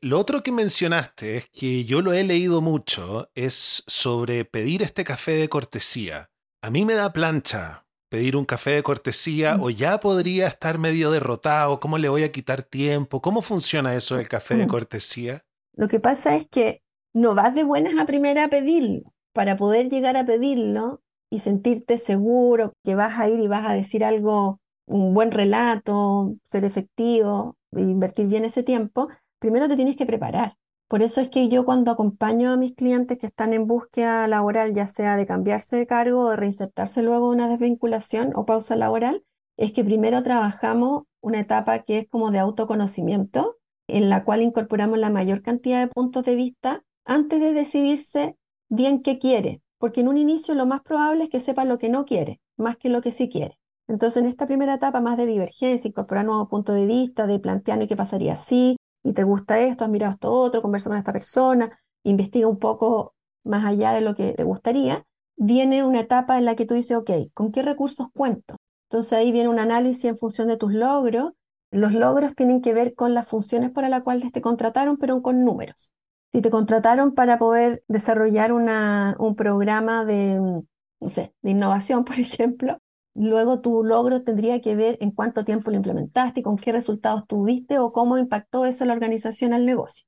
Lo 0.00 0.18
otro 0.18 0.42
que 0.42 0.50
mencionaste 0.50 1.36
es 1.36 1.46
que 1.50 1.84
yo 1.84 2.02
lo 2.02 2.12
he 2.12 2.24
leído 2.24 2.60
mucho, 2.60 3.30
es 3.34 3.84
sobre 3.86 4.44
pedir 4.44 4.82
este 4.82 5.04
café 5.04 5.32
de 5.32 5.48
cortesía. 5.48 6.30
A 6.60 6.70
mí 6.70 6.84
me 6.84 6.94
da 6.94 7.12
plancha 7.12 7.81
pedir 8.12 8.36
un 8.36 8.44
café 8.44 8.72
de 8.72 8.82
cortesía 8.82 9.56
o 9.58 9.70
ya 9.70 9.98
podría 9.98 10.46
estar 10.46 10.76
medio 10.76 11.10
derrotado, 11.10 11.80
¿cómo 11.80 11.96
le 11.96 12.10
voy 12.10 12.24
a 12.24 12.30
quitar 12.30 12.62
tiempo? 12.62 13.22
¿Cómo 13.22 13.40
funciona 13.40 13.94
eso 13.94 14.16
del 14.16 14.28
café 14.28 14.54
de 14.54 14.66
cortesía? 14.66 15.46
Lo 15.74 15.88
que 15.88 15.98
pasa 15.98 16.36
es 16.36 16.46
que 16.46 16.82
no 17.14 17.34
vas 17.34 17.54
de 17.54 17.64
buenas 17.64 17.94
a 17.98 18.04
primera 18.04 18.44
a 18.44 18.48
pedirlo. 18.48 19.14
Para 19.32 19.56
poder 19.56 19.88
llegar 19.88 20.18
a 20.18 20.26
pedirlo 20.26 21.00
y 21.30 21.38
sentirte 21.38 21.96
seguro 21.96 22.74
que 22.84 22.94
vas 22.94 23.18
a 23.18 23.30
ir 23.30 23.40
y 23.40 23.48
vas 23.48 23.66
a 23.66 23.72
decir 23.72 24.04
algo, 24.04 24.60
un 24.86 25.14
buen 25.14 25.30
relato, 25.30 26.34
ser 26.44 26.66
efectivo, 26.66 27.56
invertir 27.74 28.26
bien 28.26 28.44
ese 28.44 28.62
tiempo, 28.62 29.08
primero 29.38 29.68
te 29.68 29.76
tienes 29.76 29.96
que 29.96 30.04
preparar. 30.04 30.58
Por 30.92 31.02
eso 31.02 31.22
es 31.22 31.30
que 31.30 31.48
yo 31.48 31.64
cuando 31.64 31.90
acompaño 31.90 32.52
a 32.52 32.58
mis 32.58 32.74
clientes 32.74 33.16
que 33.16 33.28
están 33.28 33.54
en 33.54 33.66
búsqueda 33.66 34.28
laboral, 34.28 34.74
ya 34.74 34.86
sea 34.86 35.16
de 35.16 35.24
cambiarse 35.24 35.74
de 35.74 35.86
cargo 35.86 36.20
o 36.20 36.28
de 36.28 36.36
reinsertarse 36.36 37.02
luego 37.02 37.30
de 37.30 37.36
una 37.36 37.48
desvinculación 37.48 38.32
o 38.34 38.44
pausa 38.44 38.76
laboral, 38.76 39.24
es 39.56 39.72
que 39.72 39.84
primero 39.84 40.22
trabajamos 40.22 41.04
una 41.22 41.40
etapa 41.40 41.78
que 41.78 42.00
es 42.00 42.08
como 42.10 42.30
de 42.30 42.40
autoconocimiento, 42.40 43.56
en 43.88 44.10
la 44.10 44.22
cual 44.22 44.42
incorporamos 44.42 44.98
la 44.98 45.08
mayor 45.08 45.40
cantidad 45.40 45.80
de 45.80 45.88
puntos 45.88 46.24
de 46.24 46.34
vista 46.34 46.84
antes 47.06 47.40
de 47.40 47.54
decidirse 47.54 48.36
bien 48.68 49.00
qué 49.00 49.18
quiere, 49.18 49.62
porque 49.78 50.02
en 50.02 50.08
un 50.08 50.18
inicio 50.18 50.54
lo 50.54 50.66
más 50.66 50.82
probable 50.82 51.24
es 51.24 51.30
que 51.30 51.40
sepa 51.40 51.64
lo 51.64 51.78
que 51.78 51.88
no 51.88 52.04
quiere, 52.04 52.42
más 52.58 52.76
que 52.76 52.90
lo 52.90 53.00
que 53.00 53.12
sí 53.12 53.30
quiere. 53.30 53.58
Entonces, 53.88 54.22
en 54.22 54.28
esta 54.28 54.46
primera 54.46 54.74
etapa 54.74 55.00
más 55.00 55.16
de 55.16 55.24
divergencia, 55.24 55.88
incorporar 55.88 56.26
nuevos 56.26 56.48
puntos 56.48 56.74
de 56.74 56.84
vista, 56.84 57.26
de 57.26 57.38
plantear 57.38 57.88
qué 57.88 57.96
pasaría 57.96 58.36
si, 58.36 58.76
y 59.02 59.12
te 59.12 59.24
gusta 59.24 59.60
esto, 59.60 59.84
has 59.84 59.90
mirado 59.90 60.12
esto 60.14 60.32
otro, 60.32 60.62
conversa 60.62 60.90
con 60.90 60.98
esta 60.98 61.12
persona, 61.12 61.78
investiga 62.04 62.48
un 62.48 62.58
poco 62.58 63.14
más 63.44 63.64
allá 63.64 63.92
de 63.92 64.00
lo 64.00 64.14
que 64.14 64.32
te 64.32 64.44
gustaría, 64.44 65.04
viene 65.36 65.84
una 65.84 66.00
etapa 66.00 66.38
en 66.38 66.44
la 66.44 66.54
que 66.54 66.66
tú 66.66 66.74
dices, 66.74 66.96
ok, 66.96 67.10
¿con 67.34 67.52
qué 67.52 67.62
recursos 67.62 68.08
cuento? 68.14 68.56
Entonces 68.88 69.14
ahí 69.14 69.32
viene 69.32 69.48
un 69.48 69.58
análisis 69.58 70.04
en 70.04 70.18
función 70.18 70.48
de 70.48 70.56
tus 70.58 70.72
logros. 70.72 71.32
Los 71.70 71.94
logros 71.94 72.34
tienen 72.34 72.60
que 72.60 72.74
ver 72.74 72.94
con 72.94 73.14
las 73.14 73.26
funciones 73.26 73.70
para 73.70 73.88
las 73.88 74.02
cuales 74.02 74.30
te 74.30 74.42
contrataron, 74.42 74.98
pero 74.98 75.22
con 75.22 75.44
números. 75.44 75.92
Si 76.32 76.42
te 76.42 76.50
contrataron 76.50 77.14
para 77.14 77.38
poder 77.38 77.82
desarrollar 77.88 78.52
una, 78.52 79.16
un 79.18 79.34
programa 79.34 80.04
de, 80.04 80.38
no 80.38 81.08
sé, 81.08 81.34
de 81.40 81.50
innovación, 81.50 82.04
por 82.04 82.18
ejemplo, 82.18 82.78
luego 83.14 83.60
tu 83.60 83.84
logro 83.84 84.22
tendría 84.22 84.60
que 84.60 84.74
ver 84.74 84.98
en 85.00 85.10
cuánto 85.10 85.44
tiempo 85.44 85.70
lo 85.70 85.76
implementaste 85.76 86.42
con 86.42 86.56
qué 86.56 86.72
resultados 86.72 87.26
tuviste 87.26 87.78
o 87.78 87.92
cómo 87.92 88.18
impactó 88.18 88.64
eso 88.64 88.84
la 88.84 88.94
organización 88.94 89.52
al 89.52 89.66
negocio. 89.66 90.06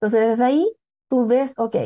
Entonces, 0.00 0.30
desde 0.30 0.44
ahí 0.44 0.72
tú 1.08 1.26
ves, 1.26 1.54
ok, 1.56 1.76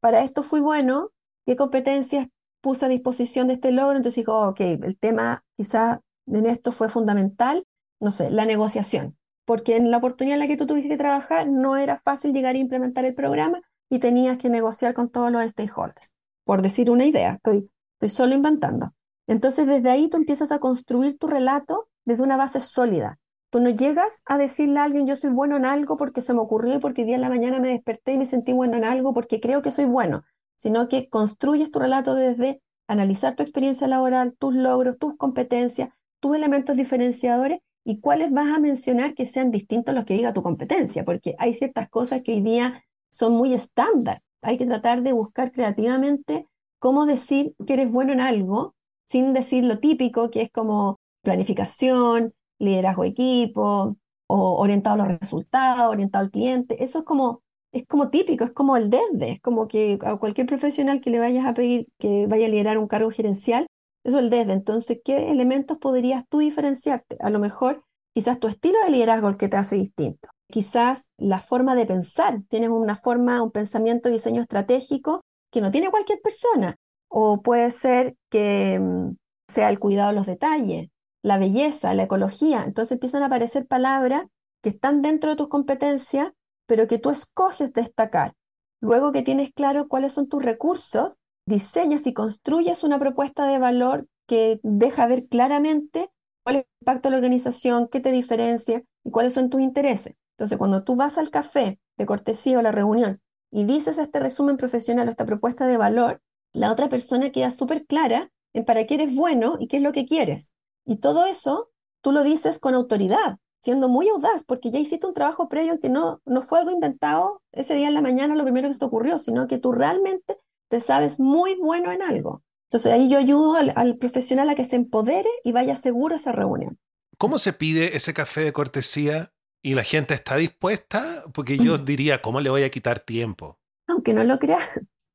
para 0.00 0.22
esto 0.22 0.42
fui 0.42 0.60
bueno, 0.60 1.08
qué 1.46 1.56
competencias 1.56 2.28
puse 2.60 2.86
a 2.86 2.88
disposición 2.88 3.46
de 3.48 3.54
este 3.54 3.72
logro, 3.72 3.96
entonces 3.96 4.16
digo, 4.16 4.48
ok, 4.48 4.60
el 4.60 4.98
tema 4.98 5.44
quizá 5.56 6.00
en 6.26 6.46
esto 6.46 6.72
fue 6.72 6.88
fundamental, 6.88 7.64
no 8.00 8.10
sé, 8.10 8.30
la 8.30 8.44
negociación, 8.44 9.16
porque 9.44 9.76
en 9.76 9.90
la 9.90 9.98
oportunidad 9.98 10.34
en 10.34 10.40
la 10.40 10.46
que 10.46 10.56
tú 10.56 10.66
tuviste 10.66 10.88
que 10.88 10.96
trabajar 10.96 11.48
no 11.48 11.76
era 11.76 11.96
fácil 11.96 12.32
llegar 12.32 12.54
a 12.54 12.58
implementar 12.58 13.04
el 13.04 13.14
programa 13.14 13.60
y 13.88 13.98
tenías 13.98 14.38
que 14.38 14.48
negociar 14.48 14.94
con 14.94 15.08
todos 15.08 15.32
los 15.32 15.48
stakeholders, 15.50 16.12
por 16.44 16.62
decir 16.62 16.90
una 16.90 17.06
idea, 17.06 17.34
estoy, 17.34 17.70
estoy 17.94 18.08
solo 18.08 18.34
inventando. 18.34 18.92
Entonces 19.28 19.66
desde 19.66 19.90
ahí 19.90 20.08
tú 20.08 20.16
empiezas 20.16 20.50
a 20.50 20.58
construir 20.58 21.18
tu 21.18 21.28
relato 21.28 21.88
desde 22.04 22.24
una 22.24 22.36
base 22.36 22.58
sólida. 22.58 23.20
Tú 23.50 23.60
no 23.60 23.70
llegas 23.70 24.22
a 24.26 24.38
decirle 24.38 24.80
a 24.80 24.84
alguien 24.84 25.06
yo 25.06 25.16
soy 25.16 25.30
bueno 25.30 25.56
en 25.56 25.64
algo 25.64 25.96
porque 25.96 26.22
se 26.22 26.34
me 26.34 26.40
ocurrió 26.40 26.74
y 26.74 26.78
porque 26.78 27.04
día 27.04 27.14
en 27.14 27.20
la 27.20 27.28
mañana 27.28 27.60
me 27.60 27.68
desperté 27.68 28.12
y 28.12 28.18
me 28.18 28.26
sentí 28.26 28.52
bueno 28.52 28.76
en 28.76 28.84
algo 28.84 29.14
porque 29.14 29.40
creo 29.40 29.62
que 29.62 29.70
soy 29.70 29.84
bueno, 29.84 30.24
sino 30.56 30.88
que 30.88 31.08
construyes 31.08 31.70
tu 31.70 31.78
relato 31.78 32.14
desde 32.14 32.62
analizar 32.88 33.36
tu 33.36 33.42
experiencia 33.42 33.86
laboral, 33.86 34.34
tus 34.36 34.54
logros, 34.54 34.98
tus 34.98 35.16
competencias, 35.16 35.90
tus 36.20 36.34
elementos 36.34 36.76
diferenciadores 36.76 37.60
y 37.84 38.00
cuáles 38.00 38.32
vas 38.32 38.48
a 38.54 38.58
mencionar 38.58 39.14
que 39.14 39.26
sean 39.26 39.50
distintos 39.50 39.92
a 39.92 39.96
los 39.96 40.04
que 40.04 40.14
diga 40.14 40.32
tu 40.32 40.42
competencia, 40.42 41.04
porque 41.04 41.34
hay 41.38 41.54
ciertas 41.54 41.88
cosas 41.88 42.22
que 42.22 42.32
hoy 42.32 42.40
día 42.40 42.82
son 43.10 43.34
muy 43.34 43.54
estándar. 43.54 44.22
Hay 44.42 44.58
que 44.58 44.66
tratar 44.66 45.02
de 45.02 45.12
buscar 45.12 45.52
creativamente 45.52 46.46
cómo 46.78 47.06
decir 47.06 47.54
que 47.66 47.74
eres 47.74 47.92
bueno 47.92 48.12
en 48.12 48.20
algo 48.20 48.74
sin 49.08 49.32
decir 49.32 49.64
lo 49.64 49.78
típico, 49.78 50.30
que 50.30 50.42
es 50.42 50.50
como 50.50 51.00
planificación, 51.22 52.34
liderazgo 52.58 53.04
equipo, 53.04 53.96
o 54.26 54.60
orientado 54.60 54.94
a 55.02 55.08
los 55.08 55.18
resultados, 55.18 55.90
orientado 55.90 56.24
al 56.24 56.30
cliente. 56.30 56.82
Eso 56.82 57.00
es 57.00 57.04
como 57.04 57.42
es 57.72 57.86
como 57.86 58.10
típico, 58.10 58.44
es 58.44 58.52
como 58.52 58.76
el 58.76 58.90
desde, 58.90 59.32
es 59.32 59.40
como 59.40 59.68
que 59.68 59.98
a 60.02 60.16
cualquier 60.16 60.46
profesional 60.46 61.00
que 61.00 61.10
le 61.10 61.18
vayas 61.18 61.46
a 61.46 61.54
pedir 61.54 61.88
que 61.98 62.26
vaya 62.26 62.46
a 62.46 62.48
liderar 62.48 62.78
un 62.78 62.88
cargo 62.88 63.10
gerencial, 63.10 63.66
eso 64.04 64.18
es 64.18 64.24
el 64.24 64.30
desde. 64.30 64.52
Entonces, 64.52 65.00
¿qué 65.04 65.30
elementos 65.30 65.78
podrías 65.78 66.24
tú 66.28 66.38
diferenciarte? 66.38 67.16
A 67.20 67.30
lo 67.30 67.38
mejor, 67.38 67.84
quizás 68.14 68.38
tu 68.40 68.48
estilo 68.48 68.78
de 68.84 68.90
liderazgo 68.90 69.28
el 69.28 69.36
que 69.36 69.48
te 69.48 69.56
hace 69.56 69.76
distinto. 69.76 70.28
Quizás 70.50 71.08
la 71.18 71.40
forma 71.40 71.74
de 71.74 71.84
pensar, 71.84 72.40
tienes 72.48 72.70
una 72.70 72.96
forma, 72.96 73.42
un 73.42 73.50
pensamiento, 73.50 74.08
diseño 74.08 74.40
estratégico 74.40 75.20
que 75.50 75.60
no 75.60 75.70
tiene 75.70 75.90
cualquier 75.90 76.20
persona. 76.22 76.76
O 77.08 77.42
puede 77.42 77.70
ser 77.70 78.16
que 78.30 78.78
mm, 78.78 79.16
sea 79.48 79.70
el 79.70 79.78
cuidado 79.78 80.10
de 80.10 80.16
los 80.16 80.26
detalles, 80.26 80.90
la 81.22 81.38
belleza, 81.38 81.94
la 81.94 82.04
ecología. 82.04 82.64
Entonces 82.64 82.92
empiezan 82.92 83.22
a 83.22 83.26
aparecer 83.26 83.66
palabras 83.66 84.26
que 84.62 84.70
están 84.70 85.02
dentro 85.02 85.30
de 85.30 85.36
tus 85.36 85.48
competencias 85.48 86.32
pero 86.68 86.86
que 86.86 86.98
tú 86.98 87.10
escoges 87.10 87.72
destacar. 87.72 88.34
Luego 88.80 89.10
que 89.10 89.22
tienes 89.22 89.52
claro 89.52 89.88
cuáles 89.88 90.12
son 90.12 90.28
tus 90.28 90.44
recursos, 90.44 91.18
diseñas 91.46 92.06
y 92.06 92.12
construyes 92.12 92.84
una 92.84 92.98
propuesta 93.00 93.46
de 93.46 93.58
valor 93.58 94.06
que 94.28 94.60
deja 94.62 95.06
ver 95.06 95.26
claramente 95.26 96.10
cuál 96.44 96.56
es 96.56 96.62
el 96.62 96.68
impacto 96.82 97.08
de 97.08 97.12
la 97.12 97.16
organización, 97.16 97.88
qué 97.88 98.00
te 98.00 98.12
diferencia 98.12 98.84
y 99.02 99.10
cuáles 99.10 99.32
son 99.32 99.48
tus 99.48 99.62
intereses. 99.62 100.14
Entonces, 100.36 100.58
cuando 100.58 100.84
tú 100.84 100.94
vas 100.94 101.16
al 101.16 101.30
café 101.30 101.80
de 101.96 102.06
cortesía 102.06 102.58
o 102.58 102.62
la 102.62 102.70
reunión 102.70 103.20
y 103.50 103.64
dices 103.64 103.96
este 103.96 104.20
resumen 104.20 104.58
profesional 104.58 105.08
o 105.08 105.10
esta 105.10 105.24
propuesta 105.24 105.66
de 105.66 105.78
valor, 105.78 106.20
la 106.52 106.72
otra 106.72 106.88
persona 106.88 107.30
queda 107.30 107.50
súper 107.50 107.86
clara 107.86 108.30
en 108.52 108.64
para 108.64 108.86
qué 108.86 108.94
eres 108.94 109.14
bueno 109.14 109.56
y 109.58 109.68
qué 109.68 109.78
es 109.78 109.82
lo 109.82 109.92
que 109.92 110.06
quieres. 110.06 110.52
Y 110.84 110.96
todo 110.96 111.26
eso 111.26 111.70
tú 112.00 112.12
lo 112.12 112.24
dices 112.24 112.58
con 112.58 112.74
autoridad, 112.74 113.38
siendo 113.60 113.88
muy 113.88 114.08
audaz, 114.08 114.44
porque 114.44 114.70
ya 114.70 114.78
hiciste 114.78 115.06
un 115.06 115.14
trabajo 115.14 115.48
previo 115.48 115.72
en 115.72 115.78
que 115.78 115.88
no, 115.88 116.22
no 116.24 116.42
fue 116.42 116.58
algo 116.58 116.70
inventado 116.70 117.42
ese 117.52 117.74
día 117.74 117.88
en 117.88 117.94
la 117.94 118.02
mañana 118.02 118.34
lo 118.34 118.44
primero 118.44 118.68
que 118.68 118.74
se 118.74 118.80
te 118.80 118.86
ocurrió, 118.86 119.18
sino 119.18 119.46
que 119.46 119.58
tú 119.58 119.72
realmente 119.72 120.38
te 120.68 120.80
sabes 120.80 121.20
muy 121.20 121.56
bueno 121.56 121.92
en 121.92 122.02
algo. 122.02 122.42
Entonces 122.70 122.92
ahí 122.92 123.08
yo 123.08 123.18
ayudo 123.18 123.54
al, 123.54 123.96
profesional 123.96 124.50
a 124.50 124.54
que 124.54 124.64
se 124.64 124.76
empodere 124.76 125.30
y 125.42 125.52
vaya 125.52 125.74
seguro 125.74 126.14
a 126.14 126.18
esa 126.18 126.32
reunión. 126.32 126.78
¿Cómo 127.16 127.38
se 127.38 127.52
pide 127.52 127.96
ese 127.96 128.12
café 128.12 128.42
de 128.42 128.52
cortesía 128.52 129.32
y 129.62 129.74
la 129.74 129.82
gente 129.82 130.14
está 130.14 130.36
dispuesta? 130.36 131.24
Porque 131.32 131.56
yo 131.56 131.78
diría, 131.78 132.20
¿cómo 132.20 132.40
le 132.40 132.50
voy 132.50 132.62
a 132.62 132.70
quitar 132.70 133.00
tiempo? 133.00 133.58
Aunque 133.86 134.12
no 134.12 134.22
lo 134.22 134.38
creas, 134.38 134.62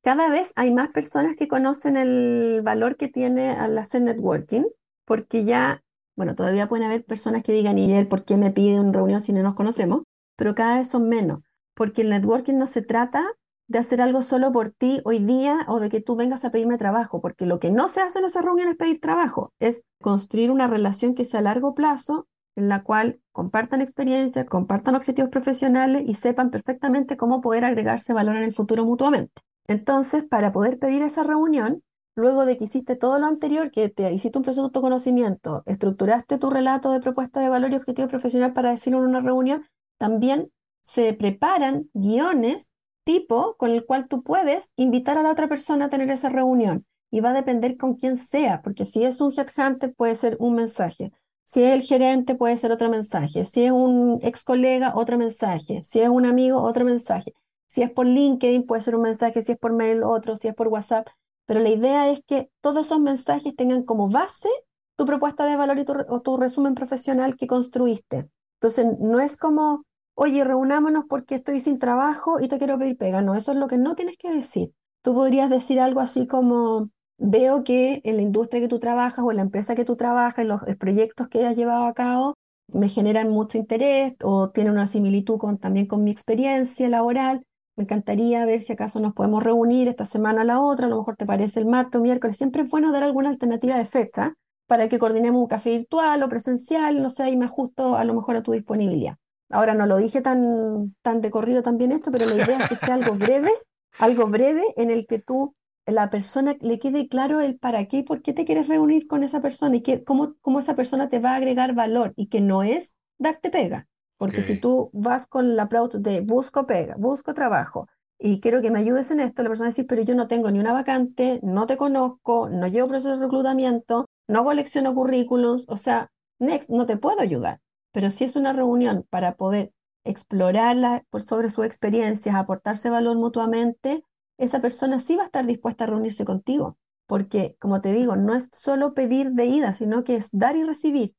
cada 0.04 0.28
vez 0.28 0.52
hay 0.56 0.72
más 0.72 0.90
personas 0.90 1.34
que 1.36 1.48
conocen 1.48 1.96
el 1.96 2.60
valor 2.62 2.96
que 2.96 3.08
tiene 3.08 3.50
al 3.50 3.76
hacer 3.78 4.02
networking, 4.02 4.64
porque 5.04 5.44
ya 5.44 5.84
bueno, 6.16 6.34
todavía 6.34 6.68
pueden 6.68 6.86
haber 6.86 7.04
personas 7.04 7.42
que 7.42 7.52
digan, 7.52 7.78
¿y 7.78 7.92
él 7.92 8.06
por 8.06 8.24
qué 8.24 8.36
me 8.36 8.50
pide 8.50 8.78
una 8.78 8.92
reunión 8.92 9.20
si 9.20 9.32
no 9.32 9.42
nos 9.42 9.54
conocemos? 9.54 10.02
Pero 10.36 10.54
cada 10.54 10.76
vez 10.78 10.88
son 10.88 11.08
menos, 11.08 11.40
porque 11.74 12.02
el 12.02 12.10
networking 12.10 12.54
no 12.54 12.66
se 12.66 12.82
trata 12.82 13.24
de 13.66 13.78
hacer 13.78 14.00
algo 14.00 14.22
solo 14.22 14.52
por 14.52 14.70
ti 14.70 15.00
hoy 15.04 15.18
día 15.18 15.64
o 15.68 15.80
de 15.80 15.88
que 15.88 16.00
tú 16.00 16.16
vengas 16.16 16.44
a 16.44 16.50
pedirme 16.50 16.78
trabajo, 16.78 17.20
porque 17.20 17.46
lo 17.46 17.58
que 17.58 17.70
no 17.70 17.88
se 17.88 18.00
hace 18.00 18.18
en 18.18 18.26
esa 18.26 18.42
reunión 18.42 18.68
es 18.68 18.76
pedir 18.76 19.00
trabajo, 19.00 19.52
es 19.58 19.82
construir 20.00 20.50
una 20.50 20.66
relación 20.68 21.14
que 21.14 21.24
sea 21.24 21.40
a 21.40 21.44
largo 21.44 21.74
plazo, 21.74 22.28
en 22.56 22.68
la 22.68 22.84
cual 22.84 23.20
compartan 23.32 23.80
experiencias, 23.80 24.46
compartan 24.46 24.94
objetivos 24.94 25.30
profesionales 25.30 26.04
y 26.06 26.14
sepan 26.14 26.50
perfectamente 26.50 27.16
cómo 27.16 27.40
poder 27.40 27.64
agregarse 27.64 28.12
valor 28.12 28.36
en 28.36 28.44
el 28.44 28.52
futuro 28.52 28.84
mutuamente. 28.84 29.42
Entonces, 29.66 30.24
para 30.24 30.52
poder 30.52 30.78
pedir 30.78 31.02
esa 31.02 31.22
reunión, 31.22 31.82
luego 32.14 32.44
de 32.44 32.56
que 32.56 32.64
hiciste 32.64 32.96
todo 32.96 33.18
lo 33.18 33.26
anterior, 33.26 33.70
que 33.70 33.88
te 33.88 34.12
hiciste 34.12 34.38
un 34.38 34.44
proceso 34.44 34.62
de 34.62 34.66
autoconocimiento, 34.66 35.62
estructuraste 35.66 36.38
tu 36.38 36.50
relato 36.50 36.92
de 36.92 37.00
propuesta 37.00 37.40
de 37.40 37.48
valor 37.48 37.72
y 37.72 37.76
objetivo 37.76 38.08
profesional 38.08 38.52
para 38.52 38.70
decirlo 38.70 38.98
en 39.00 39.06
una 39.06 39.20
reunión, 39.20 39.64
también 39.98 40.50
se 40.82 41.14
preparan 41.14 41.88
guiones 41.94 42.70
tipo 43.04 43.56
con 43.56 43.70
el 43.70 43.84
cual 43.84 44.08
tú 44.08 44.22
puedes 44.22 44.72
invitar 44.76 45.18
a 45.18 45.22
la 45.22 45.30
otra 45.30 45.48
persona 45.48 45.86
a 45.86 45.90
tener 45.90 46.10
esa 46.10 46.28
reunión. 46.28 46.86
Y 47.10 47.20
va 47.20 47.30
a 47.30 47.34
depender 47.34 47.76
con 47.76 47.94
quién 47.94 48.16
sea, 48.16 48.60
porque 48.62 48.84
si 48.84 49.04
es 49.04 49.20
un 49.20 49.32
headhunter 49.32 49.94
puede 49.94 50.16
ser 50.16 50.36
un 50.40 50.56
mensaje, 50.56 51.12
si 51.44 51.62
es 51.62 51.72
el 51.72 51.82
gerente 51.82 52.34
puede 52.34 52.56
ser 52.56 52.72
otro 52.72 52.90
mensaje, 52.90 53.44
si 53.44 53.64
es 53.64 53.70
un 53.70 54.18
ex 54.22 54.42
colega 54.42 54.92
otro 54.96 55.16
mensaje, 55.16 55.82
si 55.84 56.00
es 56.00 56.08
un 56.08 56.26
amigo 56.26 56.60
otro 56.62 56.84
mensaje, 56.84 57.32
si 57.74 57.82
es 57.82 57.90
por 57.90 58.06
LinkedIn 58.06 58.66
puede 58.66 58.82
ser 58.82 58.94
un 58.94 59.02
mensaje, 59.02 59.42
si 59.42 59.52
es 59.52 59.58
por 59.58 59.72
mail 59.72 60.02
otro, 60.04 60.36
si 60.36 60.48
es 60.48 60.54
por 60.54 60.68
WhatsApp 60.68 61.08
pero 61.46 61.60
la 61.60 61.70
idea 61.70 62.10
es 62.10 62.22
que 62.26 62.50
todos 62.60 62.86
esos 62.86 63.00
mensajes 63.00 63.54
tengan 63.54 63.82
como 63.82 64.08
base 64.08 64.48
tu 64.96 65.06
propuesta 65.06 65.44
de 65.44 65.56
valor 65.56 65.84
o 66.08 66.22
tu 66.22 66.36
resumen 66.36 66.74
profesional 66.74 67.36
que 67.36 67.46
construiste. 67.46 68.28
Entonces, 68.60 68.86
no 69.00 69.20
es 69.20 69.36
como, 69.36 69.84
oye, 70.14 70.44
reunámonos 70.44 71.04
porque 71.08 71.34
estoy 71.34 71.60
sin 71.60 71.78
trabajo 71.78 72.40
y 72.40 72.48
te 72.48 72.58
quiero 72.58 72.78
pedir 72.78 72.96
pega. 72.96 73.20
No, 73.20 73.34
eso 73.34 73.52
es 73.52 73.58
lo 73.58 73.66
que 73.66 73.76
no 73.76 73.94
tienes 73.96 74.16
que 74.16 74.32
decir. 74.32 74.72
Tú 75.02 75.14
podrías 75.14 75.50
decir 75.50 75.80
algo 75.80 76.00
así 76.00 76.26
como, 76.26 76.90
veo 77.18 77.64
que 77.64 78.00
en 78.04 78.16
la 78.16 78.22
industria 78.22 78.62
que 78.62 78.68
tú 78.68 78.78
trabajas 78.78 79.24
o 79.24 79.30
en 79.30 79.36
la 79.36 79.42
empresa 79.42 79.74
que 79.74 79.84
tú 79.84 79.96
trabajas, 79.96 80.38
en 80.38 80.48
los 80.48 80.62
proyectos 80.78 81.28
que 81.28 81.44
has 81.44 81.56
llevado 81.56 81.84
a 81.84 81.92
cabo, 81.92 82.34
me 82.68 82.88
generan 82.88 83.28
mucho 83.28 83.58
interés 83.58 84.14
o 84.22 84.50
tienen 84.50 84.72
una 84.72 84.86
similitud 84.86 85.38
con, 85.38 85.58
también 85.58 85.86
con 85.86 86.04
mi 86.04 86.10
experiencia 86.10 86.88
laboral. 86.88 87.44
Me 87.76 87.82
encantaría 87.84 88.44
ver 88.46 88.60
si 88.60 88.72
acaso 88.72 89.00
nos 89.00 89.14
podemos 89.14 89.42
reunir 89.42 89.88
esta 89.88 90.04
semana 90.04 90.42
a 90.42 90.44
la 90.44 90.60
otra, 90.60 90.86
a 90.86 90.88
lo 90.88 90.98
mejor 90.98 91.16
te 91.16 91.26
parece 91.26 91.58
el 91.60 91.66
martes 91.66 92.00
o 92.00 92.02
miércoles. 92.02 92.36
Siempre 92.36 92.62
es 92.62 92.70
bueno 92.70 92.92
dar 92.92 93.02
alguna 93.02 93.30
alternativa 93.30 93.76
de 93.76 93.84
fecha 93.84 94.34
para 94.66 94.88
que 94.88 94.98
coordinemos 94.98 95.42
un 95.42 95.48
café 95.48 95.70
virtual 95.70 96.22
o 96.22 96.28
presencial, 96.28 97.02
no 97.02 97.10
sé, 97.10 97.30
y 97.30 97.36
me 97.36 97.46
ajusto 97.46 97.96
a 97.96 98.04
lo 98.04 98.14
mejor 98.14 98.36
a 98.36 98.42
tu 98.42 98.52
disponibilidad. 98.52 99.16
Ahora 99.50 99.74
no 99.74 99.86
lo 99.86 99.96
dije 99.96 100.20
tan, 100.20 100.94
tan 101.02 101.20
de 101.20 101.30
corrido 101.30 101.62
también 101.62 101.92
esto, 101.92 102.10
pero 102.10 102.26
la 102.26 102.34
idea 102.34 102.58
es 102.58 102.68
que 102.68 102.76
sea 102.76 102.94
algo 102.94 103.14
breve, 103.14 103.50
algo 103.98 104.26
breve 104.28 104.62
en 104.76 104.90
el 104.90 105.06
que 105.06 105.18
tú, 105.18 105.54
la 105.86 106.10
persona, 106.10 106.56
le 106.60 106.78
quede 106.78 107.08
claro 107.08 107.40
el 107.40 107.58
para 107.58 107.86
qué 107.86 107.98
y 107.98 108.02
por 108.04 108.22
qué 108.22 108.32
te 108.32 108.44
quieres 108.44 108.68
reunir 108.68 109.06
con 109.06 109.22
esa 109.22 109.42
persona 109.42 109.76
y 109.76 109.82
que, 109.82 110.02
cómo, 110.02 110.34
cómo 110.40 110.60
esa 110.60 110.74
persona 110.74 111.08
te 111.08 111.18
va 111.18 111.32
a 111.32 111.36
agregar 111.36 111.74
valor 111.74 112.14
y 112.16 112.28
que 112.28 112.40
no 112.40 112.62
es 112.62 112.94
darte 113.18 113.50
pega. 113.50 113.86
Porque 114.16 114.42
si 114.42 114.60
tú 114.60 114.90
vas 114.92 115.26
con 115.26 115.56
la 115.56 115.64
approach 115.64 115.94
de 115.94 116.20
busco 116.20 116.66
pega, 116.66 116.94
busco 116.96 117.34
trabajo 117.34 117.88
y 118.18 118.40
quiero 118.40 118.62
que 118.62 118.70
me 118.70 118.78
ayudes 118.78 119.10
en 119.10 119.20
esto, 119.20 119.42
la 119.42 119.48
persona 119.48 119.70
dice, 119.70 119.84
pero 119.84 120.02
yo 120.02 120.14
no 120.14 120.28
tengo 120.28 120.50
ni 120.50 120.58
una 120.58 120.72
vacante, 120.72 121.40
no 121.42 121.66
te 121.66 121.76
conozco, 121.76 122.48
no 122.48 122.68
llevo 122.68 122.88
proceso 122.88 123.16
de 123.16 123.22
reclutamiento, 123.24 124.06
no 124.28 124.44
colecciono 124.44 124.94
currículums, 124.94 125.66
o 125.68 125.76
sea, 125.76 126.10
next, 126.38 126.70
no 126.70 126.86
te 126.86 126.96
puedo 126.96 127.20
ayudar. 127.20 127.60
Pero 127.92 128.10
si 128.10 128.24
es 128.24 128.36
una 128.36 128.52
reunión 128.52 129.06
para 129.10 129.36
poder 129.36 129.72
explorar 130.04 131.04
por 131.10 131.22
sobre 131.22 131.48
sus 131.48 131.66
experiencias, 131.66 132.34
aportarse 132.34 132.90
valor 132.90 133.16
mutuamente, 133.16 134.04
esa 134.38 134.60
persona 134.60 134.98
sí 134.98 135.16
va 135.16 135.22
a 135.22 135.26
estar 135.26 135.46
dispuesta 135.46 135.84
a 135.84 135.88
reunirse 135.88 136.24
contigo. 136.24 136.78
Porque, 137.06 137.56
como 137.60 137.80
te 137.80 137.92
digo, 137.92 138.16
no 138.16 138.34
es 138.34 138.48
solo 138.52 138.94
pedir 138.94 139.32
de 139.32 139.46
ida, 139.46 139.72
sino 139.74 140.04
que 140.04 140.16
es 140.16 140.30
dar 140.32 140.56
y 140.56 140.64
recibir. 140.64 141.14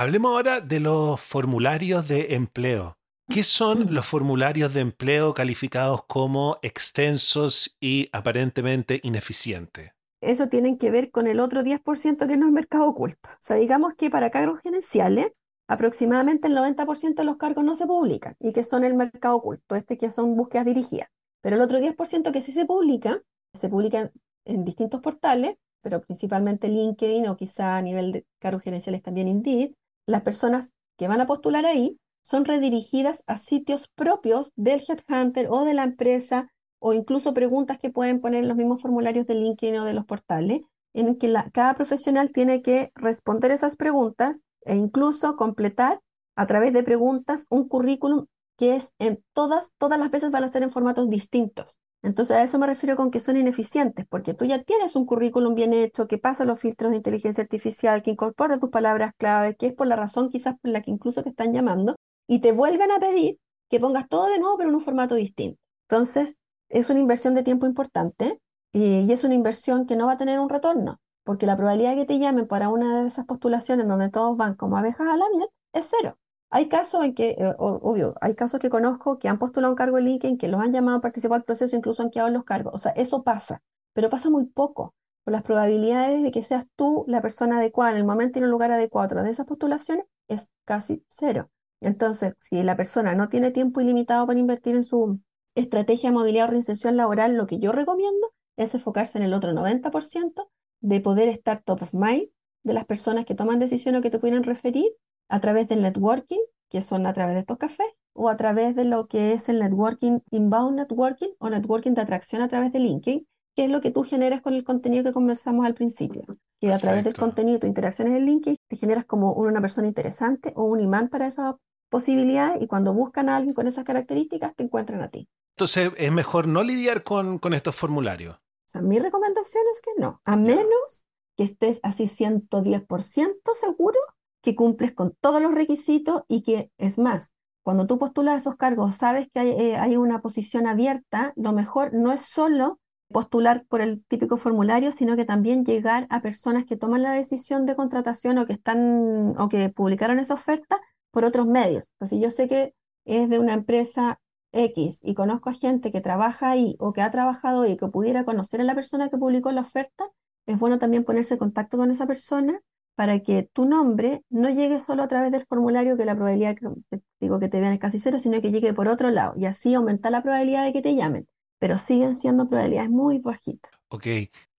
Hablemos 0.00 0.30
ahora 0.30 0.62
de 0.62 0.80
los 0.80 1.20
formularios 1.20 2.08
de 2.08 2.34
empleo. 2.34 2.96
¿Qué 3.28 3.44
son 3.44 3.92
los 3.92 4.06
formularios 4.06 4.72
de 4.72 4.80
empleo 4.80 5.34
calificados 5.34 6.04
como 6.06 6.56
extensos 6.62 7.76
y 7.82 8.08
aparentemente 8.14 9.00
ineficientes? 9.02 9.90
Eso 10.22 10.48
tiene 10.48 10.78
que 10.78 10.90
ver 10.90 11.10
con 11.10 11.26
el 11.26 11.38
otro 11.38 11.60
10% 11.62 12.26
que 12.26 12.38
no 12.38 12.46
es 12.46 12.52
mercado 12.52 12.86
oculto. 12.86 13.28
O 13.28 13.36
sea, 13.40 13.56
digamos 13.56 13.92
que 13.92 14.08
para 14.08 14.30
cargos 14.30 14.62
gerenciales, 14.62 15.32
aproximadamente 15.68 16.48
el 16.48 16.56
90% 16.56 17.16
de 17.16 17.24
los 17.24 17.36
cargos 17.36 17.66
no 17.66 17.76
se 17.76 17.86
publican 17.86 18.36
y 18.40 18.54
que 18.54 18.64
son 18.64 18.84
el 18.84 18.94
mercado 18.94 19.36
oculto, 19.36 19.76
este 19.76 19.98
que 19.98 20.10
son 20.10 20.34
búsquedas 20.34 20.64
dirigidas. 20.64 21.08
Pero 21.42 21.56
el 21.56 21.62
otro 21.62 21.78
10% 21.78 22.32
que 22.32 22.40
sí 22.40 22.52
se 22.52 22.64
publica, 22.64 23.20
se 23.52 23.68
publica 23.68 24.10
en 24.46 24.64
distintos 24.64 25.02
portales, 25.02 25.56
pero 25.82 26.00
principalmente 26.00 26.68
LinkedIn 26.68 27.28
o 27.28 27.36
quizá 27.36 27.76
a 27.76 27.82
nivel 27.82 28.12
de 28.12 28.26
cargos 28.38 28.62
gerenciales 28.62 29.02
también 29.02 29.28
Indeed, 29.28 29.72
las 30.06 30.22
personas 30.22 30.72
que 30.96 31.08
van 31.08 31.20
a 31.20 31.26
postular 31.26 31.66
ahí 31.66 31.98
son 32.22 32.44
redirigidas 32.44 33.24
a 33.26 33.38
sitios 33.38 33.88
propios 33.88 34.52
del 34.56 34.82
headhunter 34.86 35.48
o 35.50 35.64
de 35.64 35.74
la 35.74 35.84
empresa 35.84 36.52
o 36.78 36.92
incluso 36.92 37.34
preguntas 37.34 37.78
que 37.78 37.90
pueden 37.90 38.20
poner 38.20 38.42
en 38.42 38.48
los 38.48 38.56
mismos 38.56 38.80
formularios 38.80 39.26
de 39.26 39.34
LinkedIn 39.34 39.80
o 39.80 39.84
de 39.84 39.94
los 39.94 40.06
portales, 40.06 40.62
en 40.94 41.16
que 41.16 41.32
cada 41.52 41.74
profesional 41.74 42.30
tiene 42.32 42.62
que 42.62 42.90
responder 42.94 43.50
esas 43.50 43.76
preguntas 43.76 44.42
e 44.62 44.76
incluso 44.76 45.36
completar 45.36 46.00
a 46.36 46.46
través 46.46 46.72
de 46.72 46.82
preguntas 46.82 47.46
un 47.50 47.68
currículum 47.68 48.26
que 48.56 48.76
es 48.76 48.92
en 48.98 49.22
todas, 49.32 49.72
todas 49.78 49.98
las 49.98 50.10
veces 50.10 50.30
van 50.30 50.44
a 50.44 50.48
ser 50.48 50.62
en 50.62 50.70
formatos 50.70 51.08
distintos. 51.08 51.78
Entonces 52.02 52.36
a 52.36 52.42
eso 52.42 52.58
me 52.58 52.66
refiero 52.66 52.96
con 52.96 53.10
que 53.10 53.20
son 53.20 53.36
ineficientes, 53.36 54.06
porque 54.08 54.34
tú 54.34 54.44
ya 54.46 54.62
tienes 54.62 54.96
un 54.96 55.04
currículum 55.06 55.54
bien 55.54 55.72
hecho, 55.74 56.06
que 56.06 56.18
pasa 56.18 56.44
los 56.44 56.58
filtros 56.60 56.90
de 56.90 56.96
inteligencia 56.98 57.42
artificial, 57.42 58.02
que 58.02 58.12
incorpora 58.12 58.58
tus 58.58 58.70
palabras 58.70 59.12
clave, 59.18 59.54
que 59.56 59.66
es 59.68 59.74
por 59.74 59.86
la 59.86 59.96
razón 59.96 60.30
quizás 60.30 60.56
por 60.60 60.70
la 60.70 60.80
que 60.82 60.90
incluso 60.90 61.22
te 61.22 61.30
están 61.30 61.52
llamando, 61.52 61.96
y 62.26 62.40
te 62.40 62.52
vuelven 62.52 62.90
a 62.92 63.00
pedir 63.00 63.38
que 63.68 63.80
pongas 63.80 64.08
todo 64.08 64.28
de 64.28 64.38
nuevo, 64.38 64.56
pero 64.56 64.70
en 64.70 64.76
un 64.76 64.80
formato 64.80 65.14
distinto. 65.14 65.60
Entonces, 65.88 66.36
es 66.68 66.88
una 66.90 67.00
inversión 67.00 67.34
de 67.34 67.42
tiempo 67.42 67.66
importante 67.66 68.40
y, 68.72 69.12
es 69.12 69.24
una 69.24 69.34
inversión 69.34 69.86
que 69.86 69.96
no 69.96 70.06
va 70.06 70.12
a 70.12 70.16
tener 70.16 70.38
un 70.40 70.48
retorno, 70.48 71.00
porque 71.24 71.46
la 71.46 71.56
probabilidad 71.56 71.90
de 71.90 71.96
que 71.96 72.06
te 72.06 72.18
llamen 72.18 72.46
para 72.46 72.68
una 72.68 73.02
de 73.02 73.08
esas 73.08 73.26
postulaciones 73.26 73.88
donde 73.88 74.10
todos 74.10 74.36
van 74.36 74.54
como 74.54 74.78
abejas 74.78 75.08
a 75.08 75.16
la 75.16 75.28
miel 75.30 75.48
es 75.72 75.90
cero. 75.90 76.18
Hay 76.50 76.68
casos 76.68 77.04
en 77.04 77.14
que, 77.14 77.30
eh, 77.38 77.54
obvio, 77.58 78.14
hay 78.20 78.34
casos 78.34 78.60
que 78.60 78.70
conozco 78.70 79.18
que 79.18 79.28
han 79.28 79.38
postulado 79.38 79.72
un 79.72 79.76
cargo 79.76 79.98
en 79.98 80.04
LinkedIn, 80.04 80.36
que 80.36 80.48
los 80.48 80.60
han 80.60 80.72
llamado 80.72 80.98
a 80.98 81.00
participar 81.00 81.38
del 81.40 81.44
proceso, 81.44 81.76
incluso 81.76 82.02
han 82.02 82.10
quedado 82.10 82.28
en 82.28 82.34
los 82.34 82.44
cargos. 82.44 82.74
O 82.74 82.78
sea, 82.78 82.92
eso 82.92 83.22
pasa, 83.22 83.62
pero 83.92 84.10
pasa 84.10 84.30
muy 84.30 84.46
poco. 84.46 84.94
Las 85.26 85.42
probabilidades 85.42 86.22
de 86.24 86.32
que 86.32 86.42
seas 86.42 86.66
tú 86.74 87.04
la 87.06 87.22
persona 87.22 87.58
adecuada 87.58 87.92
en 87.92 87.98
el 87.98 88.04
momento 88.04 88.38
y 88.38 88.40
en 88.40 88.44
el 88.44 88.50
lugar 88.50 88.72
adecuado 88.72 89.22
de 89.22 89.30
esas 89.30 89.46
postulaciones 89.46 90.06
es 90.26 90.50
casi 90.64 91.04
cero. 91.08 91.50
Entonces, 91.80 92.34
si 92.38 92.62
la 92.64 92.76
persona 92.76 93.14
no 93.14 93.28
tiene 93.28 93.52
tiempo 93.52 93.80
ilimitado 93.80 94.26
para 94.26 94.40
invertir 94.40 94.74
en 94.74 94.84
su 94.84 95.20
estrategia 95.54 96.10
de 96.10 96.14
movilidad 96.14 96.48
o 96.48 96.50
reinserción 96.50 96.96
laboral, 96.96 97.34
lo 97.34 97.46
que 97.46 97.58
yo 97.60 97.70
recomiendo 97.72 98.32
es 98.56 98.74
enfocarse 98.74 99.18
en 99.18 99.24
el 99.24 99.34
otro 99.34 99.52
90% 99.52 100.50
de 100.80 101.00
poder 101.00 101.28
estar 101.28 101.60
top 101.62 101.82
of 101.82 101.94
mind 101.94 102.28
de 102.64 102.74
las 102.74 102.86
personas 102.86 103.24
que 103.24 103.34
toman 103.34 103.58
decisiones 103.58 104.00
o 104.00 104.02
que 104.02 104.10
te 104.10 104.18
pueden 104.18 104.42
referir 104.42 104.90
a 105.30 105.40
través 105.40 105.68
del 105.68 105.82
networking, 105.82 106.40
que 106.68 106.80
son 106.80 107.06
a 107.06 107.12
través 107.12 107.34
de 107.34 107.40
estos 107.40 107.58
cafés, 107.58 107.88
o 108.12 108.28
a 108.28 108.36
través 108.36 108.74
de 108.76 108.84
lo 108.84 109.06
que 109.06 109.32
es 109.32 109.48
el 109.48 109.60
networking, 109.60 110.20
inbound 110.30 110.76
networking 110.76 111.30
o 111.38 111.48
networking 111.48 111.94
de 111.94 112.02
atracción 112.02 112.42
a 112.42 112.48
través 112.48 112.72
de 112.72 112.80
LinkedIn, 112.80 113.26
que 113.54 113.64
es 113.64 113.70
lo 113.70 113.80
que 113.80 113.90
tú 113.90 114.02
generas 114.02 114.42
con 114.42 114.54
el 114.54 114.64
contenido 114.64 115.04
que 115.04 115.12
conversamos 115.12 115.64
al 115.64 115.74
principio. 115.74 116.24
Que 116.60 116.72
a 116.72 116.78
través 116.78 117.04
del 117.04 117.14
contenido 117.14 117.56
y 117.56 117.60
tus 117.60 117.68
interacciones 117.68 118.16
en 118.16 118.26
LinkedIn 118.26 118.56
te 118.68 118.76
generas 118.76 119.04
como 119.06 119.32
una 119.32 119.60
persona 119.60 119.88
interesante 119.88 120.52
o 120.56 120.64
un 120.64 120.80
imán 120.80 121.08
para 121.08 121.26
esa 121.26 121.56
posibilidad 121.88 122.60
y 122.60 122.66
cuando 122.66 122.92
buscan 122.92 123.28
a 123.28 123.36
alguien 123.36 123.54
con 123.54 123.66
esas 123.66 123.84
características 123.84 124.54
te 124.54 124.64
encuentran 124.64 125.00
a 125.00 125.08
ti. 125.08 125.28
Entonces 125.56 125.92
es 125.96 126.12
mejor 126.12 126.46
no 126.46 126.62
lidiar 126.62 127.02
con, 127.02 127.38
con 127.38 127.54
estos 127.54 127.74
formularios. 127.74 128.36
O 128.36 128.70
sea, 128.70 128.82
mi 128.82 128.98
recomendación 128.98 129.64
es 129.72 129.82
que 129.82 129.90
no, 129.98 130.20
a 130.24 130.36
menos 130.36 131.04
que 131.36 131.44
estés 131.44 131.80
así 131.82 132.04
110% 132.04 133.54
seguro 133.54 133.98
que 134.42 134.54
cumples 134.54 134.92
con 134.92 135.14
todos 135.20 135.42
los 135.42 135.54
requisitos 135.54 136.22
y 136.28 136.42
que, 136.42 136.70
es 136.78 136.98
más, 136.98 137.32
cuando 137.62 137.86
tú 137.86 137.98
postulas 137.98 138.42
esos 138.42 138.56
cargos, 138.56 138.96
sabes 138.96 139.28
que 139.32 139.40
hay, 139.40 139.48
eh, 139.50 139.76
hay, 139.76 139.96
una 139.96 140.22
posición 140.22 140.66
abierta, 140.66 141.32
lo 141.36 141.52
mejor 141.52 141.92
no 141.94 142.12
es 142.12 142.22
solo 142.22 142.80
postular 143.08 143.64
por 143.68 143.80
el 143.80 144.04
típico 144.04 144.36
formulario, 144.36 144.92
sino 144.92 145.16
que 145.16 145.24
también 145.24 145.64
llegar 145.64 146.06
a 146.10 146.22
personas 146.22 146.64
que 146.64 146.76
toman 146.76 147.02
la 147.02 147.12
decisión 147.12 147.66
de 147.66 147.76
contratación 147.76 148.38
o 148.38 148.46
que 148.46 148.52
están 148.54 149.34
o 149.38 149.48
que 149.48 149.68
publicaron 149.68 150.18
esa 150.18 150.34
oferta 150.34 150.80
por 151.10 151.24
otros 151.24 151.46
medios. 151.46 151.92
Sea, 151.98 152.08
si 152.08 152.20
yo 152.20 152.30
sé 152.30 152.48
que 152.48 152.74
es 153.04 153.28
de 153.28 153.38
una 153.38 153.54
empresa 153.54 154.20
X 154.52 155.00
y 155.02 155.14
conozco 155.14 155.50
a 155.50 155.54
gente 155.54 155.92
que 155.92 156.00
trabaja 156.00 156.50
ahí 156.50 156.76
o 156.78 156.92
que 156.92 157.02
ha 157.02 157.10
trabajado 157.10 157.62
ahí, 157.62 157.76
que 157.76 157.88
pudiera 157.88 158.24
conocer 158.24 158.60
a 158.60 158.64
la 158.64 158.74
persona 158.74 159.08
que 159.10 159.18
publicó 159.18 159.52
la 159.52 159.62
oferta, 159.62 160.08
es 160.46 160.58
bueno 160.58 160.78
también 160.78 161.04
ponerse 161.04 161.34
en 161.34 161.38
contacto 161.38 161.76
con 161.76 161.90
esa 161.90 162.06
persona 162.06 162.60
para 163.00 163.20
que 163.20 163.44
tu 163.44 163.64
nombre 163.64 164.24
no 164.28 164.50
llegue 164.50 164.78
solo 164.78 165.02
a 165.02 165.08
través 165.08 165.32
del 165.32 165.46
formulario, 165.46 165.96
que 165.96 166.04
la 166.04 166.14
probabilidad 166.14 166.54
que, 166.54 167.00
digo 167.18 167.40
que 167.40 167.48
te 167.48 167.58
vean 167.58 167.72
es 167.72 167.78
casi 167.78 167.98
cero, 167.98 168.18
sino 168.18 168.42
que 168.42 168.52
llegue 168.52 168.74
por 168.74 168.88
otro 168.88 169.08
lado 169.08 169.32
y 169.38 169.46
así 169.46 169.72
aumenta 169.72 170.10
la 170.10 170.22
probabilidad 170.22 170.66
de 170.66 170.74
que 170.74 170.82
te 170.82 170.94
llamen, 170.94 171.26
pero 171.58 171.78
siguen 171.78 172.14
siendo 172.14 172.46
probabilidades 172.46 172.90
muy 172.90 173.18
bajitas. 173.18 173.72
Ok, 173.88 174.04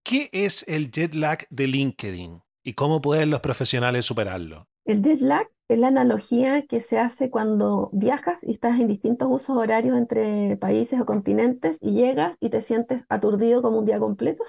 ¿qué 0.02 0.30
es 0.32 0.66
el 0.68 0.90
jet 0.90 1.14
lag 1.14 1.40
de 1.50 1.66
LinkedIn 1.66 2.40
y 2.64 2.72
cómo 2.72 3.02
pueden 3.02 3.28
los 3.28 3.40
profesionales 3.40 4.06
superarlo? 4.06 4.68
El 4.86 5.02
jet 5.02 5.20
lag 5.20 5.46
es 5.68 5.78
la 5.78 5.88
analogía 5.88 6.62
que 6.62 6.80
se 6.80 6.98
hace 6.98 7.28
cuando 7.28 7.90
viajas 7.92 8.42
y 8.42 8.52
estás 8.52 8.80
en 8.80 8.88
distintos 8.88 9.28
usos 9.30 9.58
horarios 9.58 9.98
entre 9.98 10.56
países 10.56 10.98
o 10.98 11.04
continentes 11.04 11.76
y 11.82 11.92
llegas 11.92 12.38
y 12.40 12.48
te 12.48 12.62
sientes 12.62 13.04
aturdido 13.10 13.60
como 13.60 13.80
un 13.80 13.84
día 13.84 13.98
completo. 13.98 14.44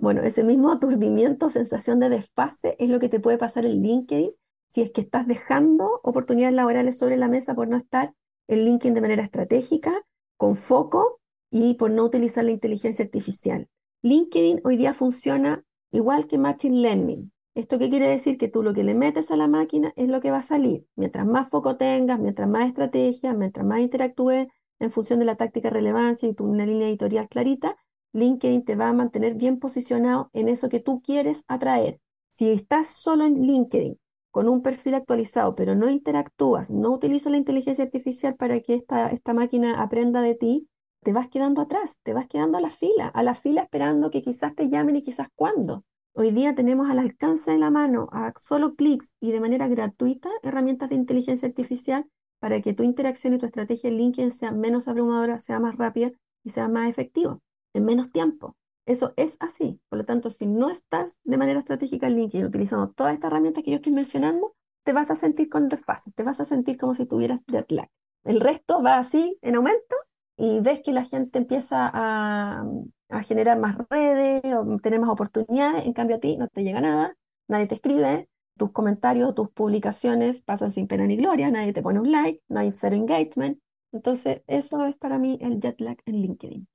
Bueno, 0.00 0.22
ese 0.22 0.42
mismo 0.42 0.70
aturdimiento, 0.70 1.50
sensación 1.50 2.00
de 2.00 2.08
desfase, 2.08 2.76
es 2.78 2.90
lo 2.90 2.98
que 2.98 3.08
te 3.08 3.20
puede 3.20 3.38
pasar 3.38 3.66
en 3.66 3.82
LinkedIn 3.82 4.32
si 4.68 4.80
es 4.80 4.90
que 4.90 5.02
estás 5.02 5.26
dejando 5.26 6.00
oportunidades 6.02 6.54
laborales 6.54 6.96
sobre 6.96 7.18
la 7.18 7.28
mesa 7.28 7.54
por 7.54 7.68
no 7.68 7.76
estar 7.76 8.14
en 8.48 8.64
LinkedIn 8.64 8.94
de 8.94 9.00
manera 9.02 9.22
estratégica, 9.22 9.92
con 10.38 10.56
foco 10.56 11.20
y 11.50 11.74
por 11.74 11.90
no 11.90 12.04
utilizar 12.04 12.44
la 12.44 12.52
inteligencia 12.52 13.04
artificial. 13.04 13.68
LinkedIn 14.00 14.62
hoy 14.64 14.76
día 14.76 14.94
funciona 14.94 15.62
igual 15.92 16.26
que 16.26 16.38
Machine 16.38 16.80
Learning. 16.80 17.30
¿Esto 17.54 17.78
qué 17.78 17.90
quiere 17.90 18.08
decir? 18.08 18.38
Que 18.38 18.48
tú 18.48 18.62
lo 18.62 18.72
que 18.72 18.82
le 18.82 18.94
metes 18.94 19.30
a 19.30 19.36
la 19.36 19.46
máquina 19.46 19.92
es 19.94 20.08
lo 20.08 20.22
que 20.22 20.30
va 20.30 20.38
a 20.38 20.42
salir. 20.42 20.86
Mientras 20.96 21.26
más 21.26 21.50
foco 21.50 21.76
tengas, 21.76 22.18
mientras 22.18 22.48
más 22.48 22.66
estrategia, 22.66 23.34
mientras 23.34 23.66
más 23.66 23.80
interactúes 23.80 24.48
en 24.80 24.90
función 24.90 25.18
de 25.18 25.26
la 25.26 25.36
táctica 25.36 25.68
relevancia 25.68 26.28
y 26.28 26.34
tu 26.34 26.46
una 26.46 26.64
línea 26.64 26.88
editorial 26.88 27.28
clarita, 27.28 27.76
LinkedIn 28.12 28.64
te 28.64 28.76
va 28.76 28.88
a 28.88 28.92
mantener 28.92 29.34
bien 29.34 29.58
posicionado 29.58 30.30
en 30.32 30.48
eso 30.48 30.68
que 30.68 30.80
tú 30.80 31.00
quieres 31.00 31.44
atraer. 31.48 31.98
Si 32.28 32.50
estás 32.50 32.88
solo 32.88 33.24
en 33.24 33.40
LinkedIn 33.40 33.98
con 34.30 34.48
un 34.48 34.62
perfil 34.62 34.94
actualizado, 34.94 35.54
pero 35.54 35.74
no 35.74 35.90
interactúas, 35.90 36.70
no 36.70 36.90
utilizas 36.90 37.32
la 37.32 37.38
inteligencia 37.38 37.84
artificial 37.84 38.34
para 38.36 38.60
que 38.60 38.74
esta, 38.74 39.08
esta 39.08 39.34
máquina 39.34 39.82
aprenda 39.82 40.22
de 40.22 40.34
ti, 40.34 40.68
te 41.02 41.12
vas 41.12 41.28
quedando 41.28 41.62
atrás, 41.62 42.00
te 42.02 42.14
vas 42.14 42.26
quedando 42.26 42.58
a 42.58 42.60
la 42.60 42.70
fila, 42.70 43.08
a 43.08 43.22
la 43.22 43.34
fila 43.34 43.62
esperando 43.62 44.10
que 44.10 44.22
quizás 44.22 44.54
te 44.54 44.68
llamen 44.68 44.96
y 44.96 45.02
quizás 45.02 45.28
cuándo. 45.34 45.84
Hoy 46.14 46.30
día 46.30 46.54
tenemos 46.54 46.90
al 46.90 46.98
alcance 46.98 47.50
de 47.50 47.58
la 47.58 47.70
mano, 47.70 48.08
a 48.12 48.32
solo 48.38 48.74
clics 48.74 49.12
y 49.20 49.32
de 49.32 49.40
manera 49.40 49.68
gratuita, 49.68 50.30
herramientas 50.42 50.90
de 50.90 50.96
inteligencia 50.96 51.48
artificial 51.48 52.06
para 52.38 52.60
que 52.60 52.72
tu 52.74 52.82
interacción 52.82 53.34
y 53.34 53.38
tu 53.38 53.46
estrategia 53.46 53.88
en 53.88 53.96
LinkedIn 53.96 54.30
sea 54.30 54.52
menos 54.52 54.88
abrumadora, 54.88 55.40
sea 55.40 55.60
más 55.60 55.76
rápida 55.76 56.12
y 56.44 56.50
sea 56.50 56.68
más 56.68 56.88
efectiva 56.88 57.40
en 57.74 57.84
menos 57.84 58.10
tiempo. 58.12 58.56
Eso 58.86 59.12
es 59.16 59.36
así. 59.40 59.80
Por 59.88 59.98
lo 59.98 60.04
tanto, 60.04 60.30
si 60.30 60.46
no 60.46 60.70
estás 60.70 61.18
de 61.24 61.36
manera 61.36 61.60
estratégica 61.60 62.08
en 62.08 62.16
LinkedIn 62.16 62.46
utilizando 62.46 62.90
todas 62.90 63.14
estas 63.14 63.30
herramientas 63.30 63.62
que 63.64 63.70
yo 63.70 63.76
estoy 63.76 63.92
mencionando, 63.92 64.54
te 64.84 64.92
vas 64.92 65.10
a 65.10 65.16
sentir 65.16 65.48
con 65.48 65.68
desfase, 65.68 66.10
te 66.12 66.24
vas 66.24 66.40
a 66.40 66.44
sentir 66.44 66.76
como 66.76 66.94
si 66.94 67.06
tuvieras 67.06 67.40
jet 67.46 67.70
lag. 67.70 67.88
El 68.24 68.40
resto 68.40 68.82
va 68.82 68.98
así 68.98 69.38
en 69.42 69.56
aumento 69.56 69.96
y 70.36 70.60
ves 70.60 70.80
que 70.80 70.92
la 70.92 71.04
gente 71.04 71.38
empieza 71.38 71.90
a, 71.92 72.64
a 73.10 73.22
generar 73.22 73.58
más 73.58 73.76
redes, 73.90 74.42
o 74.54 74.78
tener 74.78 75.00
más 75.00 75.10
oportunidades, 75.10 75.86
en 75.86 75.92
cambio 75.92 76.16
a 76.16 76.20
ti 76.20 76.36
no 76.36 76.48
te 76.48 76.64
llega 76.64 76.80
nada, 76.80 77.16
nadie 77.48 77.66
te 77.66 77.76
escribe, 77.76 78.28
tus 78.56 78.72
comentarios, 78.72 79.34
tus 79.34 79.50
publicaciones 79.50 80.42
pasan 80.42 80.72
sin 80.72 80.86
pena 80.86 81.04
ni 81.06 81.16
gloria, 81.16 81.50
nadie 81.50 81.72
te 81.72 81.82
pone 81.82 82.00
un 82.00 82.10
like, 82.12 82.42
no 82.48 82.60
hay 82.60 82.72
cero 82.72 82.96
engagement. 82.96 83.58
Entonces, 83.92 84.42
eso 84.46 84.84
es 84.86 84.96
para 84.96 85.18
mí 85.18 85.38
el 85.40 85.60
jet 85.60 85.80
lag 85.80 85.98
en 86.06 86.22
LinkedIn. 86.22 86.68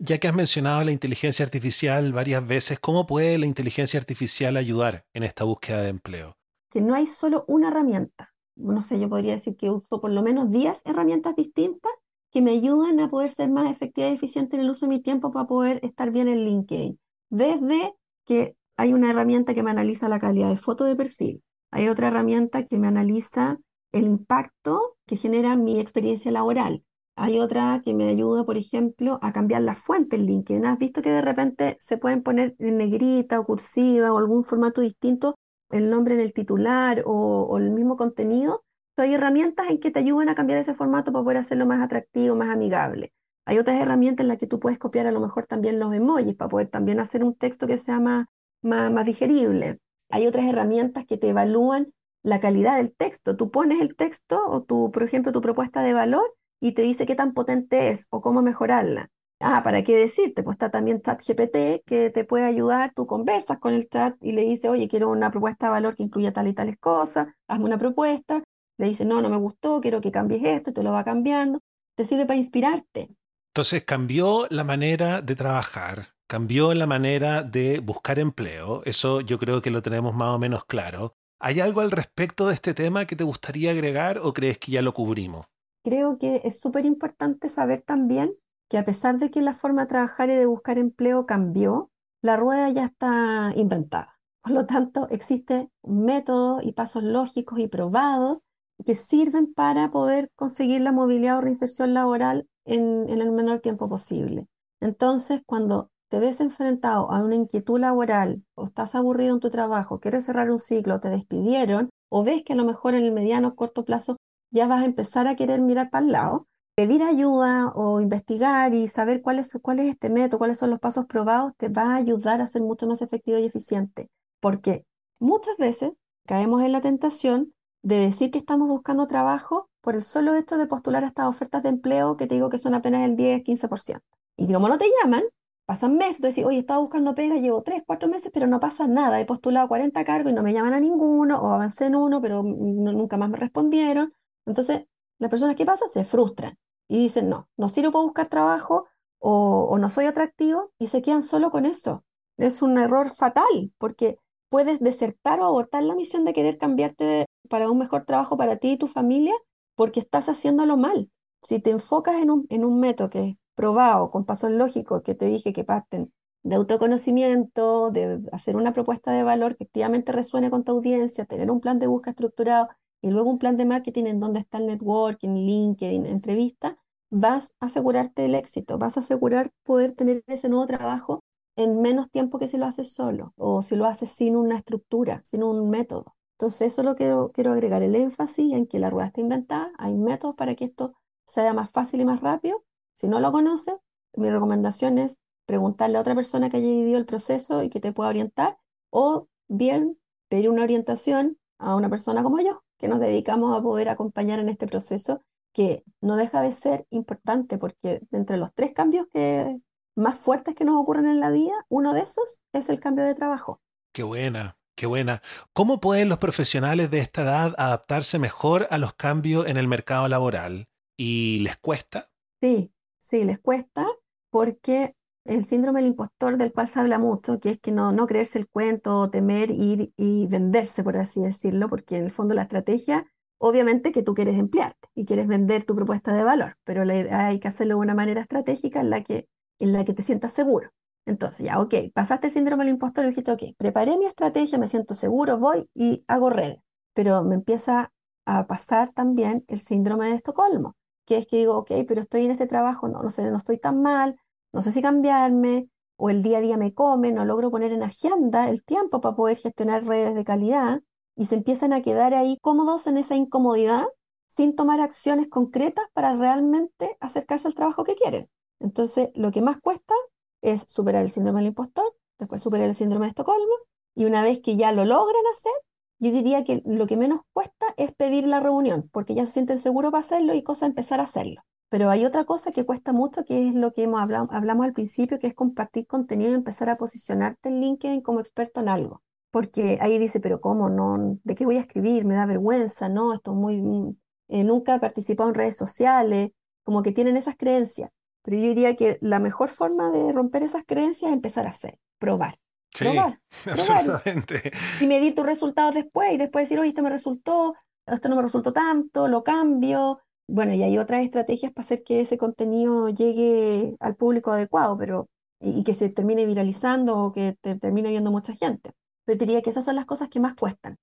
Ya 0.00 0.18
que 0.18 0.28
has 0.28 0.34
mencionado 0.34 0.84
la 0.84 0.92
inteligencia 0.92 1.44
artificial 1.44 2.12
varias 2.12 2.46
veces, 2.46 2.78
¿cómo 2.78 3.04
puede 3.04 3.36
la 3.36 3.46
inteligencia 3.46 3.98
artificial 3.98 4.56
ayudar 4.56 5.04
en 5.12 5.24
esta 5.24 5.42
búsqueda 5.42 5.82
de 5.82 5.88
empleo? 5.88 6.36
Que 6.70 6.80
no 6.80 6.94
hay 6.94 7.06
solo 7.06 7.44
una 7.48 7.68
herramienta. 7.68 8.32
no 8.54 8.80
sé, 8.82 9.00
yo 9.00 9.08
podría 9.08 9.32
decir 9.32 9.56
que 9.56 9.70
uso 9.70 10.00
por 10.00 10.12
lo 10.12 10.22
menos 10.22 10.52
10 10.52 10.82
herramientas 10.84 11.34
distintas 11.34 11.90
que 12.30 12.42
me 12.42 12.52
ayudan 12.52 13.00
a 13.00 13.10
poder 13.10 13.30
ser 13.30 13.48
más 13.48 13.68
efectiva 13.70 14.08
y 14.08 14.12
eficiente 14.12 14.56
en 14.56 14.62
el 14.62 14.70
uso 14.70 14.86
de 14.86 14.90
mi 14.90 15.00
tiempo 15.00 15.32
para 15.32 15.48
poder 15.48 15.80
estar 15.82 16.12
bien 16.12 16.28
en 16.28 16.44
LinkedIn. 16.44 17.00
Desde 17.30 17.94
que 18.24 18.56
hay 18.76 18.92
una 18.92 19.10
herramienta 19.10 19.52
que 19.52 19.64
me 19.64 19.72
analiza 19.72 20.08
la 20.08 20.20
calidad 20.20 20.48
de 20.48 20.56
foto 20.56 20.84
de 20.84 20.94
perfil, 20.94 21.42
hay 21.72 21.88
otra 21.88 22.08
herramienta 22.08 22.66
que 22.66 22.78
me 22.78 22.86
analiza 22.86 23.58
el 23.92 24.04
impacto 24.04 24.96
que 25.06 25.16
genera 25.16 25.56
mi 25.56 25.80
experiencia 25.80 26.30
laboral. 26.30 26.84
Hay 27.20 27.40
otra 27.40 27.82
que 27.84 27.94
me 27.94 28.08
ayuda, 28.08 28.44
por 28.44 28.56
ejemplo, 28.56 29.18
a 29.22 29.32
cambiar 29.32 29.62
la 29.62 29.74
fuente 29.74 30.14
en 30.14 30.26
LinkedIn. 30.26 30.64
¿Has 30.64 30.78
visto 30.78 31.02
que 31.02 31.10
de 31.10 31.20
repente 31.20 31.76
se 31.80 31.98
pueden 31.98 32.22
poner 32.22 32.54
en 32.60 32.78
negrita 32.78 33.40
o 33.40 33.44
cursiva 33.44 34.12
o 34.12 34.18
algún 34.18 34.44
formato 34.44 34.80
distinto 34.80 35.34
el 35.70 35.90
nombre 35.90 36.14
en 36.14 36.20
el 36.20 36.32
titular 36.32 37.02
o, 37.06 37.58
el 37.58 37.70
mismo 37.70 37.96
contenido? 37.96 38.64
hay 38.96 39.14
herramientas 39.14 39.70
en 39.70 39.78
que 39.78 39.90
te 39.92 40.00
ayudan 40.00 40.28
a 40.28 40.34
cambiar 40.34 40.58
ese 40.58 40.74
formato 40.74 41.12
para 41.12 41.22
poder 41.24 41.38
hacerlo 41.38 41.66
más 41.66 41.82
atractivo, 41.82 42.36
más 42.36 42.50
amigable. 42.50 43.12
Hay 43.46 43.58
otras 43.58 43.80
herramientas 43.80 44.24
en 44.24 44.28
las 44.28 44.38
que 44.38 44.46
tú 44.46 44.60
puedes 44.60 44.78
copiar 44.78 45.06
a 45.06 45.12
lo 45.12 45.20
mejor 45.20 45.46
también 45.46 45.78
los 45.80 45.94
emojis 45.94 46.34
para 46.36 46.48
poder 46.48 46.68
también 46.68 47.00
hacer 47.00 47.24
un 47.24 47.34
texto 47.34 47.66
que 47.66 47.78
sea 47.78 48.00
más, 48.00 48.26
más, 48.62 48.92
más 48.92 49.06
digerible. 49.06 49.78
Hay 50.08 50.26
otras 50.26 50.46
herramientas 50.46 51.04
que 51.06 51.16
te 51.16 51.28
evalúan 51.30 51.92
la 52.22 52.40
calidad 52.40 52.76
del 52.76 52.92
texto. 52.94 53.36
Tú 53.36 53.50
pones 53.50 53.80
el 53.80 53.96
texto 53.96 54.40
o 54.48 54.62
tu, 54.62 54.90
por 54.90 55.02
ejemplo, 55.02 55.32
tu 55.32 55.40
propuesta 55.40 55.82
de 55.82 55.94
valor 55.94 56.37
y 56.60 56.72
te 56.72 56.82
dice 56.82 57.06
qué 57.06 57.14
tan 57.14 57.34
potente 57.34 57.90
es 57.90 58.06
o 58.10 58.20
cómo 58.20 58.42
mejorarla. 58.42 59.08
Ah, 59.40 59.62
¿para 59.62 59.84
qué 59.84 59.96
decirte? 59.96 60.42
Pues 60.42 60.56
está 60.56 60.70
también 60.70 61.00
ChatGPT 61.00 61.84
que 61.86 62.10
te 62.12 62.24
puede 62.24 62.44
ayudar. 62.44 62.92
Tú 62.94 63.06
conversas 63.06 63.58
con 63.58 63.72
el 63.72 63.88
chat 63.88 64.16
y 64.20 64.32
le 64.32 64.42
dices, 64.42 64.68
oye, 64.68 64.88
quiero 64.88 65.10
una 65.10 65.30
propuesta 65.30 65.66
de 65.66 65.70
valor 65.70 65.94
que 65.94 66.02
incluya 66.02 66.32
tal 66.32 66.48
y 66.48 66.54
tales 66.54 66.76
cosas, 66.78 67.28
hazme 67.46 67.66
una 67.66 67.78
propuesta. 67.78 68.42
Le 68.78 68.88
dices, 68.88 69.06
no, 69.06 69.20
no 69.20 69.28
me 69.28 69.36
gustó, 69.36 69.80
quiero 69.80 70.00
que 70.00 70.10
cambies 70.10 70.42
esto 70.44 70.70
y 70.70 70.72
te 70.72 70.82
lo 70.82 70.92
va 70.92 71.04
cambiando. 71.04 71.60
Te 71.96 72.04
sirve 72.04 72.26
para 72.26 72.36
inspirarte. 72.36 73.10
Entonces 73.54 73.84
cambió 73.84 74.46
la 74.50 74.64
manera 74.64 75.20
de 75.20 75.34
trabajar, 75.36 76.14
cambió 76.28 76.74
la 76.74 76.86
manera 76.86 77.42
de 77.42 77.78
buscar 77.80 78.18
empleo. 78.18 78.82
Eso 78.84 79.20
yo 79.20 79.38
creo 79.38 79.62
que 79.62 79.70
lo 79.70 79.82
tenemos 79.82 80.14
más 80.14 80.30
o 80.30 80.38
menos 80.38 80.64
claro. 80.64 81.14
¿Hay 81.40 81.60
algo 81.60 81.80
al 81.80 81.92
respecto 81.92 82.48
de 82.48 82.54
este 82.54 82.74
tema 82.74 83.04
que 83.06 83.14
te 83.14 83.24
gustaría 83.24 83.70
agregar 83.70 84.18
o 84.20 84.32
crees 84.32 84.58
que 84.58 84.72
ya 84.72 84.82
lo 84.82 84.94
cubrimos? 84.94 85.46
Creo 85.84 86.18
que 86.18 86.42
es 86.44 86.60
súper 86.60 86.84
importante 86.86 87.48
saber 87.48 87.82
también 87.82 88.34
que 88.68 88.78
a 88.78 88.84
pesar 88.84 89.18
de 89.18 89.30
que 89.30 89.40
la 89.40 89.54
forma 89.54 89.82
de 89.82 89.88
trabajar 89.88 90.28
y 90.30 90.34
de 90.34 90.46
buscar 90.46 90.78
empleo 90.78 91.26
cambió, 91.26 91.90
la 92.22 92.36
rueda 92.36 92.68
ya 92.70 92.86
está 92.86 93.52
inventada. 93.56 94.18
Por 94.42 94.52
lo 94.52 94.66
tanto, 94.66 95.08
existen 95.10 95.70
métodos 95.82 96.64
y 96.64 96.72
pasos 96.72 97.02
lógicos 97.02 97.58
y 97.58 97.68
probados 97.68 98.42
que 98.84 98.94
sirven 98.94 99.52
para 99.52 99.90
poder 99.90 100.30
conseguir 100.36 100.80
la 100.80 100.92
movilidad 100.92 101.38
o 101.38 101.40
reinserción 101.40 101.94
laboral 101.94 102.46
en, 102.64 103.08
en 103.08 103.20
el 103.20 103.32
menor 103.32 103.60
tiempo 103.60 103.88
posible. 103.88 104.46
Entonces, 104.80 105.42
cuando 105.46 105.90
te 106.08 106.20
ves 106.20 106.40
enfrentado 106.40 107.10
a 107.10 107.22
una 107.22 107.34
inquietud 107.34 107.80
laboral 107.80 108.42
o 108.54 108.66
estás 108.66 108.94
aburrido 108.94 109.34
en 109.34 109.40
tu 109.40 109.50
trabajo, 109.50 110.00
quieres 110.00 110.24
cerrar 110.24 110.50
un 110.50 110.58
ciclo, 110.58 111.00
te 111.00 111.10
despidieron 111.10 111.90
o 112.10 112.24
ves 112.24 112.42
que 112.44 112.52
a 112.52 112.56
lo 112.56 112.64
mejor 112.64 112.94
en 112.94 113.04
el 113.04 113.12
mediano 113.12 113.48
o 113.48 113.54
corto 113.56 113.84
plazo 113.84 114.16
ya 114.50 114.66
vas 114.66 114.82
a 114.82 114.84
empezar 114.84 115.26
a 115.26 115.36
querer 115.36 115.60
mirar 115.60 115.90
para 115.90 116.04
el 116.04 116.12
lado, 116.12 116.46
pedir 116.74 117.02
ayuda 117.02 117.72
o 117.74 118.00
investigar 118.00 118.74
y 118.74 118.88
saber 118.88 119.22
cuál 119.22 119.38
es, 119.38 119.56
cuál 119.62 119.80
es 119.80 119.86
este 119.88 120.10
método, 120.10 120.38
cuáles 120.38 120.58
son 120.58 120.70
los 120.70 120.80
pasos 120.80 121.06
probados, 121.06 121.52
te 121.56 121.68
va 121.68 121.94
a 121.94 121.96
ayudar 121.96 122.40
a 122.40 122.46
ser 122.46 122.62
mucho 122.62 122.86
más 122.86 123.02
efectivo 123.02 123.38
y 123.38 123.44
eficiente. 123.44 124.08
Porque 124.40 124.84
muchas 125.18 125.56
veces 125.56 125.92
caemos 126.26 126.62
en 126.62 126.72
la 126.72 126.80
tentación 126.80 127.52
de 127.82 127.96
decir 127.96 128.30
que 128.30 128.38
estamos 128.38 128.68
buscando 128.68 129.06
trabajo 129.06 129.68
por 129.80 129.94
el 129.94 130.02
solo 130.02 130.34
hecho 130.34 130.56
de 130.56 130.66
postular 130.66 131.04
estas 131.04 131.26
ofertas 131.26 131.62
de 131.62 131.70
empleo 131.70 132.16
que 132.16 132.26
te 132.26 132.34
digo 132.34 132.50
que 132.50 132.58
son 132.58 132.74
apenas 132.74 133.04
el 133.04 133.16
10-15%. 133.16 134.00
Y 134.36 134.52
como 134.52 134.68
no 134.68 134.78
te 134.78 134.86
llaman, 135.02 135.24
Pasan 135.68 135.98
meses, 135.98 136.22
tú 136.22 136.28
decís, 136.28 136.46
oye, 136.46 136.60
estaba 136.60 136.80
buscando 136.80 137.14
pega, 137.14 137.36
llevo 137.36 137.62
3, 137.62 137.82
4 137.86 138.08
meses, 138.08 138.30
pero 138.32 138.46
no 138.46 138.58
pasa 138.58 138.86
nada, 138.86 139.20
he 139.20 139.26
postulado 139.26 139.68
40 139.68 140.02
cargos 140.02 140.32
y 140.32 140.34
no 140.34 140.42
me 140.42 140.54
llaman 140.54 140.72
a 140.72 140.80
ninguno, 140.80 141.42
o 141.42 141.52
avancé 141.52 141.84
en 141.84 141.94
uno, 141.94 142.22
pero 142.22 142.42
nunca 142.42 143.18
más 143.18 143.28
me 143.28 143.36
respondieron. 143.36 144.14
Entonces, 144.48 144.84
las 145.18 145.30
personas, 145.30 145.56
¿qué 145.56 145.66
pasa? 145.66 145.88
Se 145.88 146.04
frustran 146.04 146.58
y 146.88 146.98
dicen, 146.98 147.28
no, 147.28 147.48
no 147.56 147.68
sirvo 147.68 147.92
para 147.92 148.04
buscar 148.04 148.28
trabajo 148.28 148.86
o, 149.18 149.76
no 149.78 149.90
soy 149.90 150.06
atractivo 150.06 150.72
y 150.78 150.88
se 150.88 151.02
quedan 151.02 151.22
solo 151.22 151.50
con 151.50 151.66
eso. 151.66 152.04
Es 152.36 152.62
un 152.62 152.78
error 152.78 153.10
fatal 153.10 153.72
porque 153.78 154.18
puedes 154.48 154.80
desertar 154.80 155.40
o 155.40 155.44
abortar 155.44 155.82
la 155.82 155.94
misión 155.94 156.24
de 156.24 156.32
querer 156.32 156.56
cambiarte 156.58 157.26
para 157.48 157.70
un 157.70 157.78
mejor 157.78 158.04
trabajo 158.04 158.36
para 158.36 158.56
ti 158.56 158.72
y 158.72 158.78
tu 158.78 158.86
familia 158.86 159.34
porque 159.74 160.00
estás 160.00 160.28
haciéndolo 160.28 160.76
mal. 160.76 161.10
Si 161.42 161.60
te 161.60 161.70
enfocas 161.70 162.16
en 162.22 162.30
un, 162.30 162.46
en 162.48 162.64
un 162.64 162.80
método 162.80 163.10
que 163.10 163.38
probado 163.54 164.10
con 164.10 164.24
pasos 164.24 164.50
lógicos 164.50 165.02
que 165.02 165.14
te 165.14 165.26
dije 165.26 165.52
que 165.52 165.64
parten 165.64 166.12
de 166.44 166.56
autoconocimiento, 166.56 167.90
de 167.90 168.22
hacer 168.32 168.56
una 168.56 168.72
propuesta 168.72 169.10
de 169.12 169.24
valor 169.24 169.56
que 169.56 169.64
efectivamente 169.64 170.12
resuene 170.12 170.50
con 170.50 170.64
tu 170.64 170.72
audiencia, 170.72 171.24
tener 171.24 171.50
un 171.50 171.60
plan 171.60 171.80
de 171.80 171.88
búsqueda 171.88 172.12
estructurado 172.12 172.68
y 173.02 173.10
luego 173.10 173.30
un 173.30 173.38
plan 173.38 173.56
de 173.56 173.64
marketing 173.64 174.06
en 174.06 174.20
donde 174.20 174.40
está 174.40 174.58
el 174.58 174.66
networking, 174.66 175.46
LinkedIn, 175.46 176.06
entrevista, 176.06 176.78
vas 177.10 177.54
a 177.60 177.66
asegurarte 177.66 178.24
el 178.24 178.34
éxito, 178.34 178.78
vas 178.78 178.96
a 178.96 179.00
asegurar 179.00 179.52
poder 179.64 179.92
tener 179.92 180.22
ese 180.26 180.48
nuevo 180.48 180.66
trabajo 180.66 181.24
en 181.56 181.80
menos 181.80 182.10
tiempo 182.10 182.38
que 182.38 182.48
si 182.48 182.56
lo 182.56 182.66
haces 182.66 182.92
solo 182.92 183.32
o 183.36 183.62
si 183.62 183.76
lo 183.76 183.86
haces 183.86 184.10
sin 184.10 184.36
una 184.36 184.56
estructura, 184.56 185.22
sin 185.24 185.42
un 185.42 185.70
método. 185.70 186.14
Entonces 186.32 186.72
eso 186.72 186.82
lo 186.82 186.94
quiero, 186.94 187.32
quiero 187.32 187.52
agregar 187.52 187.82
el 187.82 187.94
énfasis 187.94 188.52
en 188.52 188.66
que 188.66 188.78
la 188.78 188.90
rueda 188.90 189.08
está 189.08 189.20
inventada, 189.20 189.72
hay 189.78 189.94
métodos 189.94 190.36
para 190.36 190.54
que 190.54 190.66
esto 190.66 190.94
sea 191.26 191.52
más 191.54 191.70
fácil 191.70 192.00
y 192.00 192.04
más 192.04 192.20
rápido 192.20 192.62
si 192.98 193.06
no 193.06 193.20
lo 193.20 193.30
conoces, 193.30 193.76
mi 194.16 194.28
recomendación 194.28 194.98
es 194.98 195.20
preguntarle 195.46 195.98
a 195.98 196.00
otra 196.00 196.16
persona 196.16 196.50
que 196.50 196.56
haya 196.56 196.68
vivido 196.68 196.98
el 196.98 197.06
proceso 197.06 197.62
y 197.62 197.70
que 197.70 197.78
te 197.78 197.92
pueda 197.92 198.08
orientar, 198.08 198.58
o 198.90 199.28
bien 199.46 199.96
pedir 200.28 200.50
una 200.50 200.64
orientación 200.64 201.38
a 201.58 201.76
una 201.76 201.88
persona 201.88 202.24
como 202.24 202.40
yo, 202.40 202.64
que 202.78 202.88
nos 202.88 203.00
dedicamos 203.00 203.56
a 203.56 203.62
poder 203.62 203.88
acompañar 203.88 204.38
en 204.38 204.48
este 204.48 204.66
proceso, 204.66 205.22
que 205.52 205.82
no 206.00 206.16
deja 206.16 206.42
de 206.42 206.52
ser 206.52 206.86
importante, 206.90 207.58
porque 207.58 208.00
entre 208.12 208.36
los 208.36 208.54
tres 208.54 208.72
cambios 208.72 209.06
que, 209.12 209.58
más 209.96 210.16
fuertes 210.16 210.54
que 210.54 210.64
nos 210.64 210.80
ocurren 210.80 211.06
en 211.06 211.20
la 211.20 211.30
vida, 211.30 211.54
uno 211.68 211.92
de 211.92 212.00
esos 212.00 212.40
es 212.52 212.68
el 212.68 212.78
cambio 212.78 213.04
de 213.04 213.14
trabajo. 213.14 213.60
Qué 213.92 214.04
buena, 214.04 214.56
qué 214.76 214.86
buena. 214.86 215.20
¿Cómo 215.52 215.80
pueden 215.80 216.08
los 216.08 216.18
profesionales 216.18 216.90
de 216.90 217.00
esta 217.00 217.22
edad 217.22 217.54
adaptarse 217.58 218.18
mejor 218.18 218.68
a 218.70 218.78
los 218.78 218.94
cambios 218.94 219.46
en 219.48 219.56
el 219.56 219.66
mercado 219.66 220.08
laboral? 220.08 220.68
¿Y 220.96 221.40
les 221.40 221.56
cuesta? 221.56 222.10
Sí, 222.40 222.72
Sí, 223.08 223.24
les 223.24 223.38
cuesta 223.38 223.86
porque 224.28 224.94
el 225.28 225.44
síndrome 225.44 225.80
del 225.80 225.90
impostor 225.90 226.36
del 226.36 226.52
cual 226.52 226.68
se 226.68 226.80
habla 226.80 226.98
mucho, 226.98 227.38
que 227.38 227.50
es 227.50 227.58
que 227.60 227.70
no, 227.70 227.94
creerse 228.06 228.38
el 228.38 228.48
cuento, 228.48 229.10
temer 229.10 229.50
ir 229.50 229.92
y 229.96 230.26
venderse, 230.26 230.82
por 230.82 230.96
así 230.96 231.20
decirlo, 231.20 231.68
porque 231.68 231.96
en 231.96 232.04
el 232.04 232.10
fondo 232.10 232.34
la 232.34 232.42
estrategia, 232.42 233.06
obviamente 233.38 233.92
que 233.92 234.02
tú 234.02 234.14
quieres 234.14 234.38
emplearte 234.38 234.88
y 234.94 235.04
quieres 235.06 235.26
vender 235.26 235.64
tu 235.64 235.74
propuesta 235.76 236.12
de 236.12 236.24
valor, 236.24 236.56
pero 236.64 236.82
hay 236.82 237.38
que 237.40 237.48
hacerlo 237.48 237.74
de 237.74 237.80
una 237.80 237.94
manera 237.94 238.22
estratégica 238.22 238.80
en 238.80 238.90
la 238.90 239.02
que, 239.04 239.28
en 239.58 239.72
la 239.72 239.84
que 239.84 239.94
te 239.94 240.02
sientas 240.02 240.32
seguro. 240.32 240.70
Entonces, 241.06 241.46
ya, 241.46 241.60
ok, 241.60 241.74
pasaste 241.94 242.26
el 242.28 242.32
síndrome 242.32 242.64
del 242.64 242.74
impostor 242.74 243.04
y 243.04 243.08
dijiste, 243.08 243.32
ok, 243.32 243.42
preparé 243.56 243.96
mi 243.96 244.06
estrategia, 244.06 244.58
me 244.58 244.68
siento 244.68 244.94
seguro, 244.94 245.38
voy 245.38 245.68
y 245.74 246.04
hago 246.08 246.30
redes. 246.30 246.60
Pero 246.94 247.22
me 247.22 247.34
empieza 247.34 247.92
a 248.26 248.46
pasar 248.46 248.92
también 248.92 249.44
el 249.48 249.60
síndrome 249.60 250.08
de 250.08 250.14
Estocolmo, 250.16 250.76
que 251.06 251.16
es 251.18 251.26
que 251.26 251.38
digo, 251.38 251.56
ok, 251.56 251.70
pero 251.86 252.02
estoy 252.02 252.24
en 252.26 252.32
este 252.32 252.46
trabajo, 252.46 252.88
no, 252.88 253.02
no 253.02 253.10
sé, 253.10 253.30
no 253.30 253.38
estoy 253.38 253.58
tan 253.58 253.80
mal, 253.82 254.16
no 254.58 254.62
sé 254.62 254.72
si 254.72 254.82
cambiarme, 254.82 255.68
o 255.96 256.10
el 256.10 256.24
día 256.24 256.38
a 256.38 256.40
día 256.40 256.56
me 256.56 256.74
come, 256.74 257.12
no 257.12 257.24
logro 257.24 257.48
poner 257.48 257.72
en 257.72 257.84
agenda 257.84 258.48
el 258.48 258.64
tiempo 258.64 259.00
para 259.00 259.14
poder 259.14 259.36
gestionar 259.36 259.84
redes 259.84 260.16
de 260.16 260.24
calidad, 260.24 260.82
y 261.14 261.26
se 261.26 261.36
empiezan 261.36 261.72
a 261.72 261.80
quedar 261.80 262.12
ahí 262.12 262.38
cómodos 262.42 262.88
en 262.88 262.96
esa 262.96 263.14
incomodidad 263.14 263.86
sin 264.26 264.56
tomar 264.56 264.80
acciones 264.80 265.28
concretas 265.28 265.86
para 265.92 266.16
realmente 266.16 266.96
acercarse 266.98 267.46
al 267.46 267.54
trabajo 267.54 267.84
que 267.84 267.94
quieren. 267.94 268.28
Entonces, 268.58 269.10
lo 269.14 269.30
que 269.30 269.42
más 269.42 269.58
cuesta 269.60 269.94
es 270.42 270.64
superar 270.66 271.04
el 271.04 271.10
síndrome 271.12 271.38
del 271.38 271.50
impostor, 271.50 271.94
después 272.18 272.42
superar 272.42 272.66
el 272.66 272.74
síndrome 272.74 273.06
de 273.06 273.10
Estocolmo, 273.10 273.54
y 273.94 274.06
una 274.06 274.24
vez 274.24 274.40
que 274.40 274.56
ya 274.56 274.72
lo 274.72 274.84
logran 274.84 275.22
hacer, 275.32 275.52
yo 276.00 276.10
diría 276.10 276.42
que 276.42 276.62
lo 276.66 276.88
que 276.88 276.96
menos 276.96 277.20
cuesta 277.32 277.66
es 277.76 277.92
pedir 277.92 278.26
la 278.26 278.40
reunión, 278.40 278.90
porque 278.92 279.14
ya 279.14 279.24
se 279.24 279.34
sienten 279.34 279.60
seguros 279.60 279.92
para 279.92 280.00
hacerlo 280.00 280.34
y 280.34 280.42
cosa 280.42 280.66
empezar 280.66 280.98
a 280.98 281.04
hacerlo. 281.04 281.44
Pero 281.70 281.90
hay 281.90 282.04
otra 282.06 282.24
cosa 282.24 282.52
que 282.52 282.64
cuesta 282.64 282.92
mucho, 282.92 283.24
que 283.24 283.48
es 283.48 283.54
lo 283.54 283.72
que 283.72 283.82
hemos 283.82 284.00
hablado, 284.00 284.28
hablamos 284.30 284.64
al 284.64 284.72
principio, 284.72 285.18
que 285.18 285.26
es 285.26 285.34
compartir 285.34 285.86
contenido 285.86 286.30
y 286.30 286.34
empezar 286.34 286.70
a 286.70 286.78
posicionarte 286.78 287.50
en 287.50 287.60
LinkedIn 287.60 288.00
como 288.00 288.20
experto 288.20 288.60
en 288.60 288.68
algo. 288.68 289.02
Porque 289.30 289.78
ahí 289.80 289.98
dice, 289.98 290.20
pero 290.20 290.40
¿cómo? 290.40 290.70
No, 290.70 291.18
¿De 291.24 291.34
qué 291.34 291.44
voy 291.44 291.56
a 291.56 291.60
escribir? 291.60 292.06
Me 292.06 292.14
da 292.14 292.24
vergüenza, 292.24 292.88
¿no? 292.88 293.12
Esto 293.12 293.32
es 293.32 293.36
muy... 293.36 293.60
Mm, 293.60 293.96
eh, 294.28 294.44
nunca 294.44 294.74
he 294.74 294.80
participado 294.80 295.28
en 295.28 295.34
redes 295.34 295.56
sociales, 295.56 296.30
como 296.64 296.82
que 296.82 296.92
tienen 296.92 297.16
esas 297.16 297.36
creencias. 297.36 297.90
Pero 298.22 298.38
yo 298.38 298.42
diría 298.44 298.74
que 298.76 298.98
la 299.00 299.18
mejor 299.18 299.48
forma 299.48 299.90
de 299.90 300.12
romper 300.12 300.42
esas 300.42 300.64
creencias 300.66 301.10
es 301.10 301.14
empezar 301.14 301.46
a 301.46 301.50
hacer, 301.50 301.78
probar. 301.98 302.38
Sí, 302.74 302.86
absolutamente. 303.50 304.52
Y 304.80 304.86
medir 304.86 305.14
tus 305.14 305.26
resultados 305.26 305.74
después 305.74 306.12
y 306.12 306.16
después 306.16 306.44
decir, 306.44 306.58
oye, 306.58 306.70
esto 306.70 306.82
me 306.82 306.90
resultó, 306.90 307.54
esto 307.86 308.08
no 308.08 308.16
me 308.16 308.22
resultó 308.22 308.52
tanto, 308.52 309.08
lo 309.08 309.24
cambio. 309.24 310.00
Bueno, 310.30 310.54
y 310.54 310.62
hay 310.62 310.76
otras 310.76 311.04
estrategias 311.04 311.52
para 311.52 311.64
hacer 311.64 311.82
que 311.82 312.02
ese 312.02 312.18
contenido 312.18 312.90
llegue 312.90 313.76
al 313.80 313.96
público 313.96 314.30
adecuado, 314.30 314.76
pero 314.76 315.08
y, 315.40 315.64
que 315.64 315.72
se 315.72 315.88
termine 315.88 316.26
viralizando 316.26 316.98
o 316.98 317.12
que 317.12 317.36
te 317.40 317.54
termine 317.56 317.90
viendo 317.90 318.10
mucha 318.10 318.34
gente. 318.34 318.72
Pero 319.06 319.18
diría 319.18 319.40
que 319.40 319.50
esas 319.50 319.64
son 319.64 319.76
las 319.76 319.86
cosas 319.86 320.08
que 320.10 320.20
más 320.20 320.34
cuestan. 320.34 320.76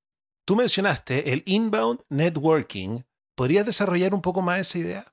Tú 0.46 0.56
mencionaste 0.56 1.32
el 1.34 1.44
inbound 1.46 2.02
networking. 2.10 3.02
¿Podrías 3.36 3.66
desarrollar 3.66 4.14
un 4.14 4.22
poco 4.22 4.42
más 4.42 4.60
esa 4.60 4.80
idea? 4.80 5.06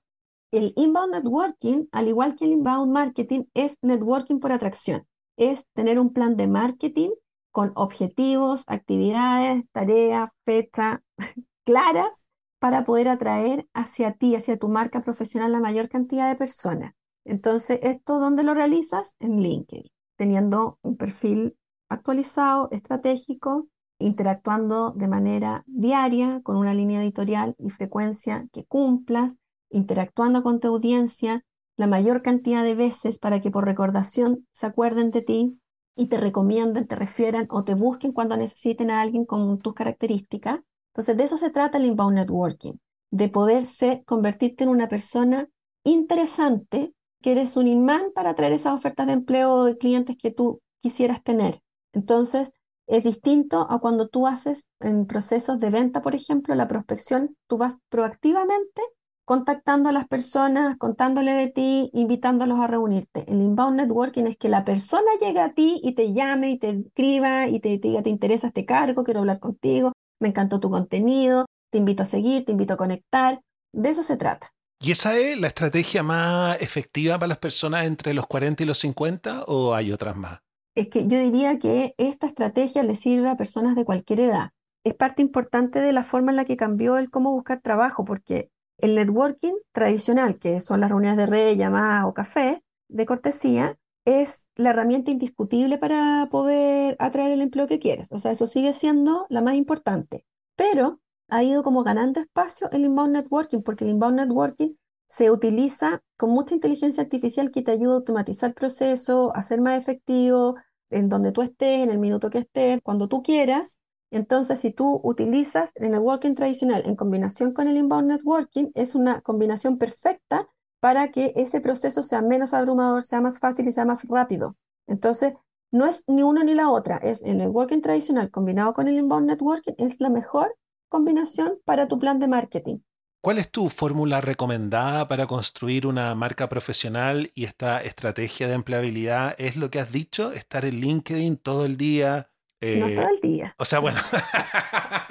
El 0.50 0.72
inbound 0.76 1.12
networking, 1.12 1.86
al 1.92 2.08
igual 2.08 2.36
que 2.36 2.44
el 2.44 2.52
inbound 2.52 2.90
marketing, 2.90 3.44
es 3.54 3.76
networking 3.82 4.38
por 4.38 4.52
atracción. 4.52 5.06
Es 5.36 5.64
tener 5.74 5.98
un 5.98 6.12
plan 6.12 6.36
de 6.36 6.46
marketing 6.46 7.10
con 7.50 7.72
objetivos, 7.74 8.64
actividades, 8.66 9.64
tareas, 9.72 10.30
fechas 10.44 11.00
claras 11.66 12.26
para 12.62 12.84
poder 12.84 13.08
atraer 13.08 13.66
hacia 13.74 14.12
ti, 14.12 14.36
hacia 14.36 14.56
tu 14.56 14.68
marca 14.68 15.02
profesional, 15.02 15.50
la 15.50 15.58
mayor 15.58 15.88
cantidad 15.88 16.28
de 16.28 16.36
personas. 16.36 16.94
Entonces, 17.24 17.80
¿esto 17.82 18.20
dónde 18.20 18.44
lo 18.44 18.54
realizas? 18.54 19.16
En 19.18 19.42
LinkedIn, 19.42 19.90
teniendo 20.16 20.78
un 20.80 20.96
perfil 20.96 21.56
actualizado, 21.88 22.68
estratégico, 22.70 23.66
interactuando 23.98 24.92
de 24.92 25.08
manera 25.08 25.64
diaria 25.66 26.40
con 26.44 26.54
una 26.56 26.72
línea 26.72 27.02
editorial 27.02 27.56
y 27.58 27.70
frecuencia 27.70 28.46
que 28.52 28.64
cumplas, 28.64 29.38
interactuando 29.68 30.44
con 30.44 30.60
tu 30.60 30.68
audiencia 30.68 31.44
la 31.76 31.88
mayor 31.88 32.22
cantidad 32.22 32.62
de 32.62 32.76
veces 32.76 33.18
para 33.18 33.40
que 33.40 33.50
por 33.50 33.64
recordación 33.64 34.46
se 34.52 34.66
acuerden 34.66 35.10
de 35.10 35.22
ti 35.22 35.60
y 35.96 36.06
te 36.06 36.16
recomienden, 36.16 36.86
te 36.86 36.94
refieran 36.94 37.48
o 37.50 37.64
te 37.64 37.74
busquen 37.74 38.12
cuando 38.12 38.36
necesiten 38.36 38.92
a 38.92 39.00
alguien 39.00 39.24
con 39.24 39.58
tus 39.58 39.74
características. 39.74 40.60
Entonces, 40.92 41.16
de 41.16 41.24
eso 41.24 41.38
se 41.38 41.50
trata 41.50 41.78
el 41.78 41.86
inbound 41.86 42.16
networking, 42.16 42.74
de 43.10 43.28
poder 43.28 43.66
ser, 43.66 44.04
convertirte 44.04 44.64
en 44.64 44.70
una 44.70 44.88
persona 44.88 45.48
interesante 45.84 46.92
que 47.22 47.32
eres 47.32 47.56
un 47.56 47.66
imán 47.66 48.12
para 48.14 48.34
traer 48.34 48.52
esas 48.52 48.74
ofertas 48.74 49.06
de 49.06 49.14
empleo 49.14 49.64
de 49.64 49.78
clientes 49.78 50.16
que 50.16 50.30
tú 50.30 50.60
quisieras 50.80 51.22
tener. 51.22 51.60
Entonces, 51.92 52.52
es 52.86 53.04
distinto 53.04 53.66
a 53.70 53.78
cuando 53.78 54.08
tú 54.08 54.26
haces 54.26 54.66
en 54.80 55.06
procesos 55.06 55.58
de 55.60 55.70
venta, 55.70 56.02
por 56.02 56.14
ejemplo, 56.14 56.54
la 56.54 56.68
prospección, 56.68 57.36
tú 57.46 57.56
vas 57.56 57.78
proactivamente 57.88 58.82
contactando 59.24 59.88
a 59.88 59.92
las 59.92 60.08
personas, 60.08 60.76
contándole 60.78 61.32
de 61.32 61.48
ti, 61.48 61.90
invitándolos 61.94 62.58
a 62.60 62.66
reunirte. 62.66 63.24
El 63.28 63.40
inbound 63.40 63.76
networking 63.76 64.24
es 64.24 64.36
que 64.36 64.48
la 64.48 64.64
persona 64.64 65.08
llegue 65.20 65.40
a 65.40 65.54
ti 65.54 65.80
y 65.82 65.94
te 65.94 66.12
llame 66.12 66.50
y 66.50 66.58
te 66.58 66.70
escriba 66.70 67.46
y 67.48 67.60
te, 67.60 67.78
te 67.78 67.88
diga, 67.88 68.02
te 68.02 68.10
interesa 68.10 68.48
este 68.48 68.66
cargo, 68.66 69.04
quiero 69.04 69.20
hablar 69.20 69.38
contigo, 69.38 69.92
me 70.22 70.28
encantó 70.28 70.60
tu 70.60 70.70
contenido, 70.70 71.46
te 71.70 71.78
invito 71.78 72.02
a 72.02 72.06
seguir, 72.06 72.44
te 72.44 72.52
invito 72.52 72.74
a 72.74 72.76
conectar. 72.78 73.40
De 73.74 73.90
eso 73.90 74.02
se 74.02 74.16
trata. 74.16 74.52
¿Y 74.80 74.92
esa 74.92 75.16
es 75.16 75.38
la 75.38 75.48
estrategia 75.48 76.02
más 76.02 76.60
efectiva 76.60 77.18
para 77.18 77.28
las 77.28 77.38
personas 77.38 77.86
entre 77.86 78.14
los 78.14 78.26
40 78.26 78.62
y 78.62 78.66
los 78.66 78.78
50 78.78 79.44
o 79.44 79.74
hay 79.74 79.92
otras 79.92 80.16
más? 80.16 80.40
Es 80.74 80.88
que 80.88 81.06
yo 81.06 81.18
diría 81.18 81.58
que 81.58 81.94
esta 81.98 82.26
estrategia 82.26 82.82
le 82.82 82.96
sirve 82.96 83.28
a 83.28 83.36
personas 83.36 83.76
de 83.76 83.84
cualquier 83.84 84.20
edad. 84.20 84.50
Es 84.84 84.94
parte 84.94 85.22
importante 85.22 85.80
de 85.80 85.92
la 85.92 86.02
forma 86.02 86.32
en 86.32 86.36
la 86.36 86.44
que 86.44 86.56
cambió 86.56 86.96
el 86.96 87.10
cómo 87.10 87.30
buscar 87.30 87.60
trabajo, 87.60 88.04
porque 88.04 88.50
el 88.78 88.96
networking 88.96 89.54
tradicional, 89.72 90.38
que 90.38 90.60
son 90.60 90.80
las 90.80 90.90
reuniones 90.90 91.18
de 91.18 91.26
red, 91.26 91.56
llamadas 91.56 92.06
o 92.06 92.14
café 92.14 92.62
de 92.88 93.06
cortesía, 93.06 93.76
es 94.04 94.48
la 94.56 94.70
herramienta 94.70 95.10
indiscutible 95.10 95.78
para 95.78 96.28
poder 96.30 96.96
atraer 96.98 97.32
el 97.32 97.40
empleo 97.42 97.66
que 97.66 97.78
quieres. 97.78 98.10
O 98.12 98.18
sea, 98.18 98.32
eso 98.32 98.46
sigue 98.46 98.72
siendo 98.74 99.26
la 99.28 99.42
más 99.42 99.54
importante. 99.54 100.26
Pero 100.56 101.00
ha 101.28 101.42
ido 101.42 101.62
como 101.62 101.82
ganando 101.84 102.20
espacio 102.20 102.70
el 102.72 102.84
inbound 102.84 103.14
networking, 103.14 103.62
porque 103.62 103.84
el 103.84 103.90
inbound 103.90 104.16
networking 104.16 104.74
se 105.06 105.30
utiliza 105.30 106.02
con 106.16 106.30
mucha 106.30 106.54
inteligencia 106.54 107.02
artificial 107.02 107.50
que 107.50 107.62
te 107.62 107.70
ayuda 107.72 107.92
a 107.94 107.96
automatizar 107.96 108.54
procesos, 108.54 109.30
a 109.34 109.42
ser 109.42 109.60
más 109.60 109.78
efectivo 109.78 110.56
en 110.90 111.08
donde 111.08 111.32
tú 111.32 111.42
estés, 111.42 111.80
en 111.80 111.90
el 111.90 111.98
minuto 111.98 112.30
que 112.30 112.38
estés, 112.38 112.80
cuando 112.82 113.08
tú 113.08 113.22
quieras. 113.22 113.78
Entonces, 114.10 114.60
si 114.60 114.72
tú 114.72 115.00
utilizas 115.04 115.72
el 115.76 115.90
networking 115.90 116.34
tradicional 116.34 116.82
en 116.84 116.96
combinación 116.96 117.52
con 117.52 117.68
el 117.68 117.78
inbound 117.78 118.08
networking, 118.08 118.70
es 118.74 118.94
una 118.94 119.22
combinación 119.22 119.78
perfecta 119.78 120.48
para 120.82 121.12
que 121.12 121.32
ese 121.36 121.60
proceso 121.60 122.02
sea 122.02 122.22
menos 122.22 122.52
abrumador, 122.52 123.04
sea 123.04 123.20
más 123.20 123.38
fácil 123.38 123.68
y 123.68 123.70
sea 123.70 123.84
más 123.84 124.08
rápido. 124.08 124.56
Entonces, 124.88 125.34
no 125.70 125.86
es 125.86 126.02
ni 126.08 126.24
uno 126.24 126.42
ni 126.42 126.54
la 126.54 126.70
otra, 126.70 126.96
es 126.96 127.22
el 127.22 127.38
networking 127.38 127.80
tradicional 127.80 128.32
combinado 128.32 128.74
con 128.74 128.88
el 128.88 128.98
inbound 128.98 129.28
networking, 129.28 129.74
es 129.78 130.00
la 130.00 130.10
mejor 130.10 130.56
combinación 130.88 131.60
para 131.64 131.86
tu 131.86 132.00
plan 132.00 132.18
de 132.18 132.26
marketing. 132.26 132.78
¿Cuál 133.20 133.38
es 133.38 133.48
tu 133.48 133.68
fórmula 133.68 134.20
recomendada 134.20 135.06
para 135.06 135.28
construir 135.28 135.86
una 135.86 136.12
marca 136.16 136.48
profesional 136.48 137.30
y 137.36 137.44
esta 137.44 137.80
estrategia 137.80 138.48
de 138.48 138.54
empleabilidad? 138.54 139.36
¿Es 139.38 139.54
lo 139.54 139.70
que 139.70 139.78
has 139.78 139.92
dicho? 139.92 140.32
¿Estar 140.32 140.64
en 140.64 140.80
LinkedIn 140.80 141.36
todo 141.36 141.64
el 141.64 141.76
día? 141.76 142.31
No 142.62 142.88
todo 142.94 143.08
el 143.08 143.20
día. 143.20 143.54
O 143.58 143.64
sea, 143.64 143.80
bueno. 143.80 143.98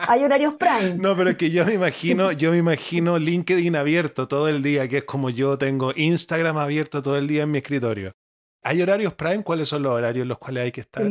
Hay 0.08 0.24
horarios 0.24 0.56
prime. 0.56 0.96
No, 1.02 1.16
pero 1.16 1.32
es 1.32 1.38
que 1.38 1.52
yo 1.52 1.66
me 1.66 1.74
imagino, 1.74 2.32
yo 2.32 2.52
me 2.52 2.58
imagino 2.58 3.18
LinkedIn 3.18 3.76
abierto 3.76 4.28
todo 4.28 4.48
el 4.48 4.64
día, 4.64 4.88
que 4.88 5.00
es 5.00 5.04
como 5.04 5.30
yo 5.30 5.58
tengo 5.58 5.94
Instagram 5.96 6.58
abierto 6.58 7.02
todo 7.02 7.18
el 7.18 7.28
día 7.28 7.44
en 7.44 7.52
mi 7.52 7.60
escritorio. 7.60 8.14
¿Hay 8.64 8.82
horarios 8.82 9.14
prime? 9.14 9.44
¿Cuáles 9.44 9.70
son 9.70 9.84
los 9.84 9.94
horarios 9.94 10.24
en 10.24 10.30
los 10.30 10.38
cuales 10.38 10.66
hay 10.66 10.72
que 10.72 10.82
estar? 10.82 11.04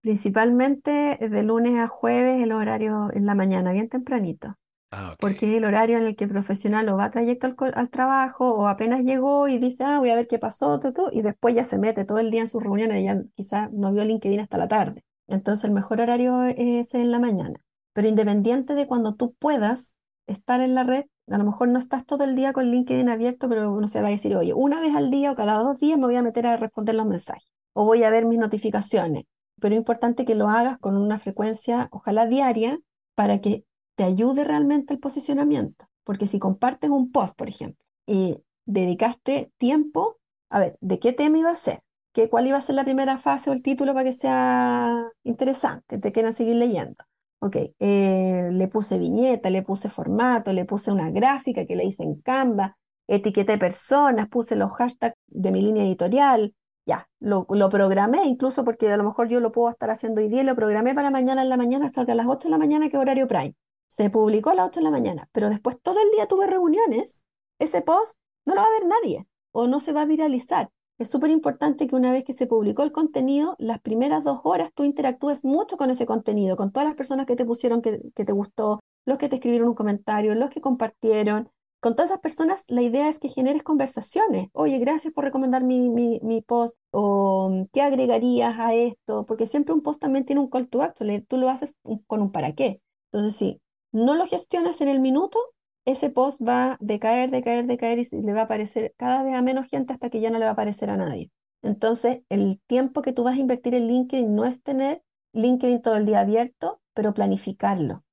Principalmente 0.00 1.18
de 1.20 1.42
lunes 1.42 1.78
a 1.78 1.88
jueves, 1.88 2.42
el 2.42 2.52
horario 2.52 3.08
en 3.12 3.26
la 3.26 3.34
mañana, 3.34 3.72
bien 3.72 3.88
tempranito. 3.88 4.56
Ah, 4.94 5.16
porque 5.18 5.50
es 5.50 5.56
el 5.56 5.64
horario 5.64 5.96
en 5.96 6.04
el 6.04 6.16
que 6.16 6.24
el 6.24 6.30
profesional 6.30 6.86
o 6.90 6.98
va 6.98 7.10
trayecto 7.10 7.46
al, 7.46 7.88
trabajo 7.88 8.52
o 8.52 8.68
apenas 8.68 9.02
llegó 9.04 9.48
y 9.48 9.58
dice, 9.58 9.84
ah, 9.84 9.98
voy 9.98 10.10
a 10.10 10.14
ver 10.14 10.26
qué 10.26 10.38
pasó, 10.38 10.78
todo, 10.78 11.08
y 11.10 11.22
después 11.22 11.54
ya 11.54 11.64
se 11.64 11.78
mete 11.78 12.04
todo 12.04 12.18
el 12.18 12.30
día 12.30 12.42
en 12.42 12.48
sus 12.48 12.62
reuniones 12.62 13.00
y 13.00 13.04
ya 13.04 13.22
quizás 13.34 13.72
no 13.72 13.90
vio 13.90 14.04
LinkedIn 14.04 14.40
hasta 14.40 14.58
la 14.58 14.68
tarde. 14.68 15.02
Entonces 15.28 15.64
el 15.64 15.72
mejor 15.72 16.00
horario 16.00 16.42
es 16.44 16.94
en 16.94 17.10
la 17.10 17.18
mañana. 17.18 17.60
Pero 17.92 18.08
independiente 18.08 18.74
de 18.74 18.86
cuando 18.86 19.14
tú 19.14 19.34
puedas 19.34 19.96
estar 20.26 20.60
en 20.60 20.74
la 20.74 20.84
red, 20.84 21.04
a 21.28 21.38
lo 21.38 21.44
mejor 21.44 21.68
no 21.68 21.78
estás 21.78 22.04
todo 22.06 22.24
el 22.24 22.34
día 22.34 22.52
con 22.52 22.66
LinkedIn 22.66 23.08
abierto, 23.08 23.48
pero 23.48 23.72
uno 23.72 23.88
se 23.88 24.00
va 24.00 24.08
a 24.08 24.10
decir, 24.10 24.36
oye, 24.36 24.54
una 24.54 24.80
vez 24.80 24.94
al 24.94 25.10
día 25.10 25.32
o 25.32 25.36
cada 25.36 25.54
dos 25.58 25.78
días 25.78 25.98
me 25.98 26.06
voy 26.06 26.16
a 26.16 26.22
meter 26.22 26.46
a 26.46 26.56
responder 26.56 26.94
los 26.94 27.06
mensajes 27.06 27.48
o 27.74 27.84
voy 27.84 28.02
a 28.02 28.10
ver 28.10 28.26
mis 28.26 28.38
notificaciones 28.38 29.24
pero 29.62 29.76
es 29.76 29.78
importante 29.78 30.24
que 30.24 30.34
lo 30.34 30.48
hagas 30.48 30.76
con 30.80 30.96
una 30.96 31.20
frecuencia, 31.20 31.88
ojalá 31.92 32.26
diaria, 32.26 32.80
para 33.14 33.40
que 33.40 33.64
te 33.94 34.02
ayude 34.02 34.42
realmente 34.42 34.92
el 34.92 34.98
posicionamiento. 34.98 35.86
Porque 36.02 36.26
si 36.26 36.40
compartes 36.40 36.90
un 36.90 37.12
post, 37.12 37.36
por 37.36 37.48
ejemplo, 37.48 37.84
y 38.04 38.38
dedicaste 38.66 39.52
tiempo, 39.58 40.18
a 40.50 40.58
ver, 40.58 40.78
¿de 40.80 40.98
qué 40.98 41.12
tema 41.12 41.38
iba 41.38 41.50
a 41.50 41.56
ser? 41.56 41.78
¿Qué, 42.12 42.28
¿Cuál 42.28 42.46
iba 42.46 42.58
a 42.58 42.60
ser 42.60 42.74
la 42.74 42.84
primera 42.84 43.18
fase 43.18 43.50
o 43.50 43.52
el 43.52 43.62
título 43.62 43.94
para 43.94 44.04
que 44.04 44.12
sea 44.12 45.10
interesante? 45.24 45.98
Te 45.98 46.12
quieran 46.12 46.32
seguir 46.34 46.56
leyendo. 46.56 46.96
Ok, 47.40 47.56
eh, 47.80 48.50
le 48.52 48.68
puse 48.68 48.98
viñeta, 48.98 49.50
le 49.50 49.62
puse 49.62 49.88
formato, 49.88 50.52
le 50.52 50.64
puse 50.64 50.92
una 50.92 51.10
gráfica 51.10 51.66
que 51.66 51.74
le 51.74 51.84
hice 51.84 52.04
en 52.04 52.20
Canva, 52.20 52.76
etiqueté 53.08 53.58
personas, 53.58 54.28
puse 54.28 54.54
los 54.56 54.72
hashtags 54.72 55.16
de 55.26 55.50
mi 55.50 55.60
línea 55.60 55.84
editorial, 55.84 56.54
ya, 56.86 57.08
lo, 57.18 57.46
lo, 57.48 57.68
programé 57.68 58.24
incluso 58.26 58.64
porque 58.64 58.90
a 58.92 58.96
lo 58.96 59.04
mejor 59.04 59.28
yo 59.28 59.40
lo 59.40 59.52
puedo 59.52 59.70
estar 59.70 59.90
haciendo 59.90 60.20
hoy 60.20 60.28
día, 60.28 60.44
lo 60.44 60.54
programé 60.54 60.94
para 60.94 61.10
mañana 61.10 61.42
en 61.42 61.48
la 61.48 61.56
mañana, 61.56 61.88
salga 61.88 62.12
a 62.12 62.16
las 62.16 62.26
8 62.26 62.48
de 62.48 62.50
la 62.50 62.58
mañana, 62.58 62.88
que 62.90 62.96
horario 62.96 63.26
prime. 63.26 63.56
Se 63.88 64.10
publicó 64.10 64.50
a 64.50 64.54
las 64.54 64.68
8 64.68 64.80
de 64.80 64.84
la 64.84 64.90
mañana, 64.90 65.28
pero 65.32 65.50
después 65.50 65.80
todo 65.82 66.00
el 66.00 66.10
día 66.12 66.26
tuve 66.26 66.46
reuniones, 66.46 67.24
ese 67.58 67.82
post 67.82 68.18
no 68.44 68.54
lo 68.54 68.60
va 68.60 68.66
a 68.66 68.70
ver 68.70 68.86
nadie 68.86 69.26
o 69.52 69.66
no 69.66 69.80
se 69.80 69.92
va 69.92 70.02
a 70.02 70.06
viralizar. 70.06 70.70
Es 71.02 71.10
súper 71.10 71.32
importante 71.32 71.88
que 71.88 71.96
una 71.96 72.12
vez 72.12 72.24
que 72.24 72.32
se 72.32 72.46
publicó 72.46 72.84
el 72.84 72.92
contenido, 72.92 73.56
las 73.58 73.80
primeras 73.80 74.22
dos 74.22 74.38
horas 74.44 74.70
tú 74.72 74.84
interactúes 74.84 75.44
mucho 75.44 75.76
con 75.76 75.90
ese 75.90 76.06
contenido, 76.06 76.56
con 76.56 76.70
todas 76.70 76.86
las 76.86 76.94
personas 76.94 77.26
que 77.26 77.34
te 77.34 77.44
pusieron 77.44 77.82
que, 77.82 77.98
te 78.14 78.32
gustó, 78.32 78.78
los 79.04 79.18
que 79.18 79.28
te 79.28 79.34
escribieron 79.34 79.70
un 79.70 79.74
comentario, 79.74 80.36
los 80.36 80.48
que 80.48 80.60
compartieron, 80.60 81.50
con 81.80 81.96
todas 81.96 82.10
esas 82.10 82.20
personas, 82.20 82.64
la 82.68 82.82
idea 82.82 83.08
es 83.08 83.18
que 83.18 83.28
generes 83.28 83.64
conversaciones. 83.64 84.46
Oye, 84.52 84.78
gracias 84.78 85.12
por 85.12 85.24
recomendar 85.24 85.64
mi, 85.64 85.90
mi, 85.90 86.40
post. 86.42 86.76
O 86.92 87.66
qué 87.72 87.82
agregarías 87.82 88.56
a 88.60 88.72
esto. 88.72 89.26
Porque 89.26 89.48
siempre 89.48 89.74
un 89.74 89.82
post 89.82 90.00
también 90.00 90.24
tiene 90.24 90.40
un 90.40 90.48
call 90.48 90.68
to 90.68 90.82
action. 90.82 91.26
Tú 91.26 91.36
lo 91.36 91.50
haces 91.50 91.74
con 92.06 92.22
un 92.22 92.30
para 92.30 92.54
qué. 92.54 92.80
Entonces, 93.10 93.34
si 93.36 93.60
no 93.90 94.14
lo 94.14 94.28
gestionas 94.28 94.80
en 94.80 94.86
el 94.86 95.00
minuto, 95.00 95.40
ese 95.84 96.10
post 96.10 96.40
va 96.40 96.72
a 96.72 96.76
decaer, 96.80 97.30
decaer, 97.30 97.66
decaer 97.66 97.98
y 97.98 98.08
le 98.10 98.32
va 98.32 98.42
a 98.42 98.44
aparecer 98.44 98.94
cada 98.96 99.22
vez 99.22 99.34
a 99.34 99.42
menos 99.42 99.68
gente 99.68 99.92
hasta 99.92 100.10
que 100.10 100.20
ya 100.20 100.30
no 100.30 100.38
le 100.38 100.44
va 100.44 100.50
a 100.50 100.54
aparecer 100.54 100.90
a 100.90 100.96
nadie. 100.96 101.30
Entonces, 101.62 102.20
el 102.28 102.60
tiempo 102.66 103.02
que 103.02 103.12
tú 103.12 103.22
vas 103.24 103.36
a 103.36 103.40
invertir 103.40 103.74
en 103.74 103.86
LinkedIn 103.86 104.34
no 104.34 104.44
es 104.44 104.62
tener 104.62 105.02
LinkedIn 105.32 105.80
todo 105.82 105.96
el 105.96 106.06
día 106.06 106.20
abierto, 106.20 106.80
pero 106.94 107.14
planificarlo. 107.14 108.04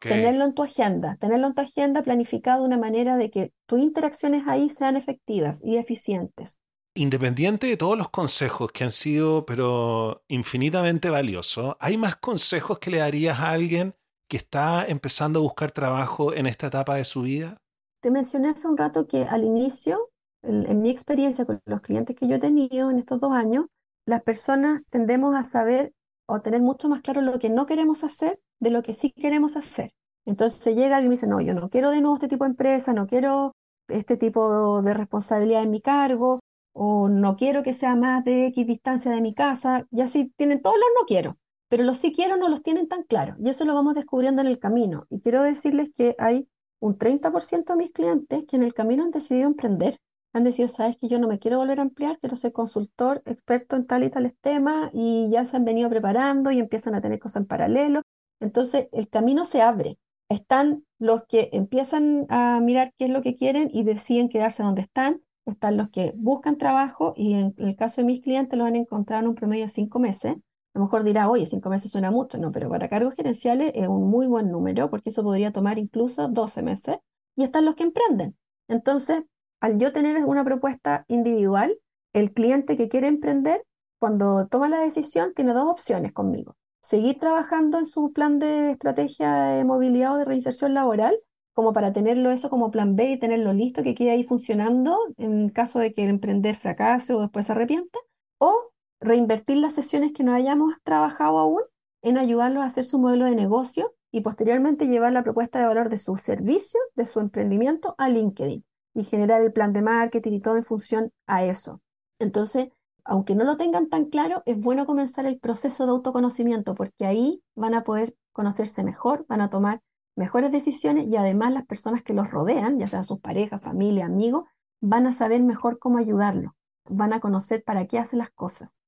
Tenerlo 0.00 0.46
en 0.46 0.54
tu 0.54 0.62
agenda, 0.62 1.18
tenerlo 1.20 1.48
en 1.48 1.54
tu 1.54 1.60
agenda 1.60 2.02
planificado 2.02 2.62
de 2.62 2.68
una 2.68 2.78
manera 2.78 3.18
de 3.18 3.30
que 3.30 3.52
tus 3.66 3.80
interacciones 3.80 4.44
ahí 4.46 4.70
sean 4.70 4.96
efectivas 4.96 5.60
y 5.62 5.76
eficientes. 5.76 6.58
Independiente 6.94 7.66
de 7.66 7.76
todos 7.76 7.98
los 7.98 8.08
consejos 8.08 8.72
que 8.72 8.84
han 8.84 8.92
sido, 8.92 9.44
pero 9.44 10.24
infinitamente 10.28 11.10
valiosos, 11.10 11.76
¿hay 11.80 11.98
más 11.98 12.16
consejos 12.16 12.78
que 12.78 12.90
le 12.90 12.98
darías 12.98 13.40
a 13.40 13.50
alguien 13.50 13.94
está 14.36 14.86
empezando 14.86 15.38
a 15.38 15.42
buscar 15.42 15.72
trabajo 15.72 16.32
en 16.32 16.46
esta 16.46 16.68
etapa 16.68 16.96
de 16.96 17.04
su 17.04 17.22
vida? 17.22 17.56
Te 18.02 18.10
mencioné 18.10 18.50
hace 18.50 18.68
un 18.68 18.76
rato 18.76 19.06
que 19.06 19.24
al 19.24 19.44
inicio, 19.44 20.10
en, 20.42 20.68
en 20.68 20.82
mi 20.82 20.90
experiencia 20.90 21.44
con 21.44 21.60
los 21.66 21.80
clientes 21.80 22.16
que 22.16 22.28
yo 22.28 22.36
he 22.36 22.40
tenido 22.40 22.90
en 22.90 22.98
estos 22.98 23.20
dos 23.20 23.32
años, 23.32 23.66
las 24.06 24.22
personas 24.22 24.82
tendemos 24.90 25.34
a 25.34 25.44
saber 25.44 25.92
o 26.26 26.40
tener 26.40 26.60
mucho 26.60 26.88
más 26.88 27.00
claro 27.00 27.20
lo 27.20 27.38
que 27.38 27.50
no 27.50 27.66
queremos 27.66 28.04
hacer 28.04 28.40
de 28.60 28.70
lo 28.70 28.82
que 28.82 28.94
sí 28.94 29.10
queremos 29.12 29.56
hacer. 29.56 29.90
Entonces 30.26 30.74
llega 30.74 30.96
alguien 30.96 31.06
y 31.06 31.08
me 31.08 31.14
dice, 31.16 31.26
no, 31.26 31.40
yo 31.40 31.54
no 31.54 31.68
quiero 31.68 31.90
de 31.90 32.00
nuevo 32.00 32.16
este 32.16 32.28
tipo 32.28 32.44
de 32.44 32.50
empresa, 32.50 32.92
no 32.92 33.06
quiero 33.06 33.52
este 33.88 34.16
tipo 34.16 34.80
de 34.82 34.94
responsabilidad 34.94 35.62
en 35.62 35.70
mi 35.70 35.80
cargo, 35.80 36.40
o 36.74 37.08
no 37.08 37.36
quiero 37.36 37.62
que 37.62 37.74
sea 37.74 37.94
más 37.94 38.24
de 38.24 38.46
X 38.46 38.66
distancia 38.66 39.10
de 39.10 39.20
mi 39.20 39.34
casa, 39.34 39.86
y 39.90 40.00
así 40.00 40.32
tienen 40.36 40.60
todos 40.60 40.76
los 40.76 40.88
no 40.98 41.06
quiero, 41.06 41.36
pero 41.74 41.82
los 41.82 41.98
sí 41.98 42.12
quiero 42.12 42.36
no 42.36 42.48
los 42.48 42.62
tienen 42.62 42.86
tan 42.86 43.02
claros, 43.02 43.36
y 43.40 43.48
eso 43.48 43.64
lo 43.64 43.74
vamos 43.74 43.96
descubriendo 43.96 44.40
en 44.40 44.46
el 44.46 44.60
camino. 44.60 45.08
Y 45.10 45.18
quiero 45.18 45.42
decirles 45.42 45.90
que 45.92 46.14
hay 46.20 46.46
un 46.78 46.96
30% 46.96 47.72
de 47.72 47.76
mis 47.76 47.90
clientes 47.90 48.44
que 48.46 48.54
en 48.54 48.62
el 48.62 48.72
camino 48.72 49.02
han 49.02 49.10
decidido 49.10 49.48
emprender, 49.48 49.98
han 50.32 50.44
decidido, 50.44 50.68
sabes 50.68 50.96
que 50.96 51.08
yo 51.08 51.18
no 51.18 51.26
me 51.26 51.40
quiero 51.40 51.58
volver 51.58 51.80
a 51.80 51.82
ampliar, 51.82 52.20
quiero 52.20 52.36
ser 52.36 52.52
consultor, 52.52 53.24
experto 53.26 53.74
en 53.74 53.88
tal 53.88 54.04
y 54.04 54.10
tales 54.10 54.34
temas, 54.40 54.92
y 54.92 55.28
ya 55.32 55.44
se 55.46 55.56
han 55.56 55.64
venido 55.64 55.90
preparando 55.90 56.52
y 56.52 56.60
empiezan 56.60 56.94
a 56.94 57.00
tener 57.00 57.18
cosas 57.18 57.40
en 57.42 57.48
paralelo. 57.48 58.02
Entonces 58.38 58.86
el 58.92 59.08
camino 59.08 59.44
se 59.44 59.60
abre. 59.60 59.98
Están 60.28 60.84
los 61.00 61.24
que 61.24 61.50
empiezan 61.52 62.26
a 62.28 62.60
mirar 62.62 62.92
qué 62.96 63.06
es 63.06 63.10
lo 63.10 63.20
que 63.20 63.34
quieren 63.34 63.68
y 63.72 63.82
deciden 63.82 64.28
quedarse 64.28 64.62
donde 64.62 64.82
están. 64.82 65.22
Están 65.44 65.76
los 65.76 65.90
que 65.90 66.12
buscan 66.14 66.56
trabajo 66.56 67.14
y 67.16 67.32
en 67.34 67.52
el 67.58 67.74
caso 67.74 68.00
de 68.00 68.06
mis 68.06 68.20
clientes 68.20 68.56
lo 68.56 68.64
han 68.64 68.76
encontrado 68.76 69.22
en 69.22 69.28
un 69.30 69.34
promedio 69.34 69.64
de 69.64 69.70
cinco 69.70 69.98
meses. 69.98 70.36
A 70.74 70.78
lo 70.78 70.84
mejor 70.86 71.04
dirá, 71.04 71.30
oye, 71.30 71.46
cinco 71.46 71.70
meses 71.70 71.90
suena 71.90 72.10
mucho, 72.10 72.38
no, 72.38 72.52
pero 72.52 72.68
para 72.68 72.88
cargos 72.88 73.14
gerenciales 73.14 73.72
es 73.74 73.88
un 73.88 74.10
muy 74.10 74.26
buen 74.26 74.50
número 74.50 74.90
porque 74.90 75.10
eso 75.10 75.22
podría 75.22 75.52
tomar 75.52 75.78
incluso 75.78 76.28
12 76.28 76.62
meses. 76.62 76.96
Y 77.36 77.44
están 77.44 77.64
los 77.64 77.74
que 77.76 77.84
emprenden. 77.84 78.36
Entonces, 78.68 79.22
al 79.60 79.78
yo 79.78 79.92
tener 79.92 80.24
una 80.24 80.44
propuesta 80.44 81.04
individual, 81.08 81.78
el 82.12 82.32
cliente 82.32 82.76
que 82.76 82.88
quiere 82.88 83.08
emprender, 83.08 83.64
cuando 83.98 84.46
toma 84.48 84.68
la 84.68 84.80
decisión, 84.80 85.32
tiene 85.34 85.52
dos 85.52 85.68
opciones 85.68 86.12
conmigo 86.12 86.56
seguir 86.84 87.18
trabajando 87.18 87.78
en 87.78 87.86
su 87.86 88.12
plan 88.12 88.38
de 88.38 88.72
estrategia 88.72 89.32
de 89.46 89.64
movilidad 89.64 90.14
o 90.14 90.18
de 90.18 90.24
reinserción 90.26 90.74
laboral, 90.74 91.18
como 91.54 91.72
para 91.72 91.94
tenerlo 91.94 92.30
eso 92.30 92.50
como 92.50 92.70
plan 92.70 92.94
B 92.94 93.12
y 93.12 93.18
tenerlo 93.18 93.54
listo, 93.54 93.82
que 93.82 93.94
quede 93.94 94.10
ahí 94.10 94.22
funcionando 94.22 94.98
en 95.16 95.48
caso 95.48 95.78
de 95.78 95.94
que 95.94 96.04
el 96.04 96.10
emprender 96.10 96.56
fracase 96.56 97.14
o 97.14 97.22
después 97.22 97.46
se 97.46 97.52
arrepienta, 97.52 97.98
o 98.38 98.70
reinvertir 99.04 99.58
las 99.58 99.74
sesiones 99.74 100.12
que 100.12 100.24
no 100.24 100.32
hayamos 100.32 100.74
trabajado 100.82 101.38
aún 101.38 101.62
en 102.02 102.18
ayudarlos 102.18 102.62
a 102.62 102.66
hacer 102.66 102.84
su 102.84 102.98
modelo 102.98 103.26
de 103.26 103.34
negocio 103.34 103.94
y 104.10 104.22
posteriormente 104.22 104.86
llevar 104.86 105.12
la 105.12 105.22
propuesta 105.22 105.58
de 105.58 105.66
valor 105.66 105.90
de 105.90 105.98
su 105.98 106.16
servicio, 106.16 106.80
de 106.94 107.04
su 107.04 107.20
emprendimiento 107.20 107.94
a 107.98 108.08
LinkedIn 108.08 108.64
y 108.94 109.04
generar 109.04 109.42
el 109.42 109.52
plan 109.52 109.72
de 109.72 109.82
marketing 109.82 110.32
y 110.32 110.40
todo 110.40 110.56
en 110.56 110.64
función 110.64 111.12
a 111.26 111.44
eso. 111.44 111.82
Entonces, 112.18 112.68
aunque 113.04 113.34
no 113.34 113.44
lo 113.44 113.56
tengan 113.56 113.88
tan 113.88 114.06
claro, 114.06 114.42
es 114.46 114.62
bueno 114.62 114.86
comenzar 114.86 115.26
el 115.26 115.38
proceso 115.38 115.84
de 115.84 115.90
autoconocimiento 115.90 116.74
porque 116.74 117.04
ahí 117.04 117.42
van 117.54 117.74
a 117.74 117.84
poder 117.84 118.16
conocerse 118.32 118.84
mejor, 118.84 119.26
van 119.28 119.42
a 119.42 119.50
tomar 119.50 119.82
mejores 120.16 120.50
decisiones 120.50 121.06
y 121.08 121.16
además 121.16 121.52
las 121.52 121.66
personas 121.66 122.02
que 122.02 122.14
los 122.14 122.30
rodean, 122.30 122.78
ya 122.78 122.88
sean 122.88 123.04
sus 123.04 123.20
parejas, 123.20 123.60
familia, 123.60 124.06
amigos, 124.06 124.44
van 124.80 125.06
a 125.06 125.12
saber 125.12 125.42
mejor 125.42 125.78
cómo 125.78 125.98
ayudarlo, 125.98 126.54
van 126.88 127.12
a 127.12 127.20
conocer 127.20 127.62
para 127.64 127.86
qué 127.86 127.98
hace 127.98 128.16
las 128.16 128.30
cosas. 128.30 128.83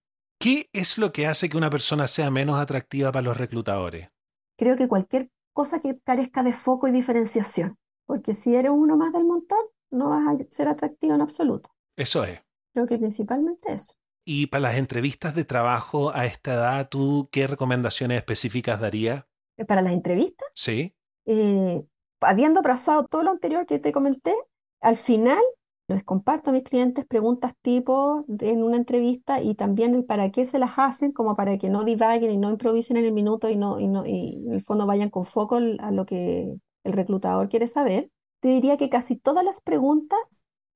¿Qué 0.47 0.71
es 0.73 0.97
lo 0.97 1.11
que 1.11 1.27
hace 1.27 1.49
que 1.49 1.57
una 1.57 1.71
persona 1.71 2.07
sea 2.07 2.31
menos 2.31 2.61
atractiva 2.61 3.11
para 3.11 3.25
los 3.25 3.37
reclutadores? 3.37 4.11
Creo 4.57 4.77
que 4.77 4.87
cualquier 4.87 5.29
cosa 5.53 5.81
que 5.81 5.99
carezca 5.99 6.45
de 6.45 6.53
foco 6.53 6.87
y 6.87 6.93
diferenciación, 6.93 7.81
porque 8.07 8.33
si 8.33 8.55
eres 8.55 8.71
uno 8.71 8.97
más 8.97 9.13
del 9.13 9.25
montón, 9.25 9.59
no 9.91 10.11
vas 10.11 10.23
a 10.29 10.37
ser 10.55 10.69
atractivo 10.69 11.17
en 11.17 11.21
absoluto. 11.21 11.71
Eso 11.97 12.23
es. 12.23 12.45
Creo 12.73 12.87
que 12.87 12.97
principalmente 12.97 13.73
eso. 13.73 13.95
Y 14.25 14.47
para 14.47 14.61
las 14.61 14.79
entrevistas 14.79 15.35
de 15.35 15.45
trabajo 15.45 16.15
a 16.15 16.27
esta 16.27 16.55
edad, 16.55 16.89
¿tú 16.89 17.29
qué 17.33 17.49
recomendaciones 17.49 18.19
específicas 18.19 18.79
darías? 18.79 19.27
Eh, 19.57 19.65
¿Para 19.65 19.83
las 19.83 19.95
entrevistas? 19.95 20.47
Sí. 20.55 20.95
Eh, 21.25 21.85
habiendo 22.21 22.63
pasado 22.63 23.05
todo 23.09 23.25
lo 23.25 23.33
anterior 23.33 23.67
que 23.67 23.81
te 23.81 23.91
comenté, 23.91 24.37
al 24.81 24.97
final 24.97 25.43
les 25.89 26.03
comparto 26.05 26.51
a 26.51 26.53
mis 26.53 26.65
clientes 26.65 27.07
preguntas 27.07 27.53
tipo 27.63 28.25
en 28.41 28.63
una 28.63 28.77
entrevista 28.77 29.41
y 29.41 29.55
también 29.55 29.95
el 29.95 30.05
para 30.05 30.31
qué 30.31 30.47
se 30.47 30.59
las 30.59 30.73
hacen, 30.77 31.13
como 31.13 31.37
para 31.37 31.59
que 31.59 31.69
no 31.69 31.85
divaguen 31.85 32.31
y 32.31 32.39
no 32.39 32.51
improvisen 32.51 32.97
en 32.97 33.05
el 33.05 33.13
minuto 33.13 33.49
y, 33.49 33.57
no, 33.57 33.79
y, 33.79 33.87
no, 33.87 34.05
y 34.05 34.43
en 34.47 34.53
el 34.55 34.63
fondo 34.63 34.87
vayan 34.87 35.11
con 35.11 35.25
foco 35.25 35.57
a 35.57 35.91
lo 35.91 36.07
que 36.07 36.57
el 36.85 36.93
reclutador 36.93 37.49
quiere 37.49 37.69
saber. 37.69 38.11
Te 38.41 38.49
diría 38.49 38.77
que 38.77 38.89
casi 38.89 39.17
todas 39.17 39.45
las 39.45 39.61
preguntas 39.61 40.19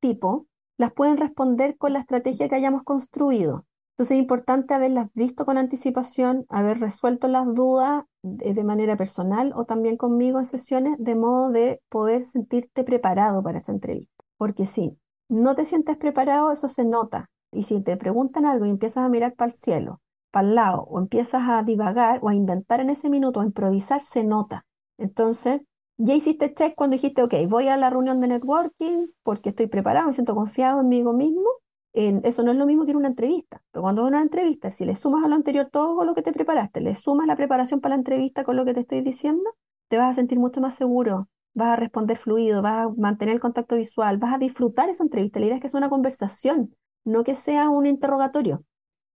tipo 0.01 0.47
las 0.77 0.93
pueden 0.93 1.17
responder 1.17 1.77
con 1.77 1.93
la 1.93 2.01
estrategia 2.01 2.49
que 2.49 2.55
hayamos 2.55 2.85
construido. 2.85 3.67
Entonces 4.01 4.17
es 4.17 4.21
importante 4.23 4.73
haberlas 4.73 5.09
visto 5.13 5.45
con 5.45 5.59
anticipación, 5.59 6.47
haber 6.49 6.81
resuelto 6.81 7.29
las 7.29 7.45
dudas 7.53 8.05
de, 8.23 8.65
manera 8.65 8.97
personal 8.97 9.53
o 9.55 9.67
también 9.67 9.99
conmigo 9.99 10.39
en 10.39 10.47
sesiones, 10.47 10.97
de 10.99 11.15
modo 11.17 11.51
de 11.51 11.83
poder 11.91 12.25
sentirte 12.25 12.83
preparado 12.83 13.43
para 13.43 13.59
esa 13.59 13.73
entrevista. 13.73 14.20
Porque 14.41 14.65
si 14.65 14.97
no 15.29 15.55
te 15.55 15.67
sientes 15.67 15.99
preparado, 15.99 16.51
eso 16.51 16.67
se 16.71 16.83
nota. 16.83 17.29
Y 17.53 17.65
si 17.65 17.83
te 17.83 17.99
preguntan 17.99 18.47
algo 18.47 18.65
y 18.65 18.71
empiezas 18.71 19.05
a 19.05 19.09
mirar 19.11 19.35
para 19.35 19.51
el 19.51 19.55
cielo, 19.55 20.01
para 20.31 20.49
el 20.49 20.55
lado, 20.55 20.85
o 20.85 20.99
empiezas 20.99 21.43
a 21.47 21.63
divagar 21.63 22.21
o 22.23 22.31
a 22.31 22.35
inventar 22.35 22.81
en 22.81 22.89
ese 22.89 23.11
minuto, 23.11 23.41
a 23.41 23.45
improvisar, 23.45 24.01
se 24.01 24.25
nota. 24.25 24.65
Entonces, 24.97 25.61
ya 25.99 26.15
hiciste 26.15 26.55
check 26.55 26.75
cuando 26.75 26.95
dijiste, 26.95 27.23
ok, 27.23 27.35
voy 27.51 27.69
a 27.69 27.77
la 27.77 27.91
reunión 27.91 28.19
de 28.23 28.29
networking 28.29 29.09
porque 29.23 29.51
estoy 29.51 29.67
preparado, 29.67 30.07
me 30.07 30.15
siento 30.15 30.35
confiado 30.35 30.81
en 30.81 30.89
mí 30.89 31.05
mismo. 31.05 31.51
eso 31.93 32.43
no 32.43 32.53
es 32.53 32.57
lo 32.57 32.65
mismo 32.65 32.87
que 32.87 32.93
en 32.93 32.97
una 32.97 33.09
entrevista. 33.09 33.63
Pero 33.73 33.83
cuando 33.83 34.05
es 34.05 34.09
una 34.09 34.23
entrevista, 34.23 34.71
si 34.71 34.87
le 34.87 34.97
sumas 34.97 35.23
a 35.23 35.29
lo 35.29 35.35
anterior 35.35 35.69
todo 35.71 36.03
lo 36.03 36.15
que 36.15 36.23
te 36.23 36.33
preparaste, 36.33 36.81
le 36.81 36.97
sumas 36.97 37.27
la 37.27 37.37
preparación 37.37 37.83
para 37.83 37.95
la 37.95 37.99
entrevista 37.99 38.45
con 38.45 38.57
lo 38.57 38.65
que 38.65 38.73
te 38.73 38.81
estoy 38.81 39.03
diciendo, 39.03 39.55
te 39.89 39.99
vas 39.99 40.13
a 40.13 40.15
sentir 40.15 40.39
mucho 40.39 40.63
más 40.63 40.75
seguro, 40.77 41.29
vas 41.55 41.69
a 41.69 41.77
responder 41.77 42.17
fluido, 42.17 42.63
vas 42.63 42.87
a 42.87 42.89
mantener 42.97 43.35
el 43.35 43.41
contacto 43.41 43.77
visual, 43.77 44.19
vas 44.19 44.35
a 44.35 44.39
disfrutar 44.39 44.89
esa 44.89 45.03
entrevista. 45.03 45.41
La 45.41 45.47
idea 45.47 45.57
es 45.57 45.63
que 45.63 45.69
sea 45.69 45.79
una 45.79 45.91
conversación, 45.91 46.75
no 47.05 47.25
que 47.25 47.35
sea 47.35 47.69
un 47.69 47.87
interrogatorio. 47.87 48.65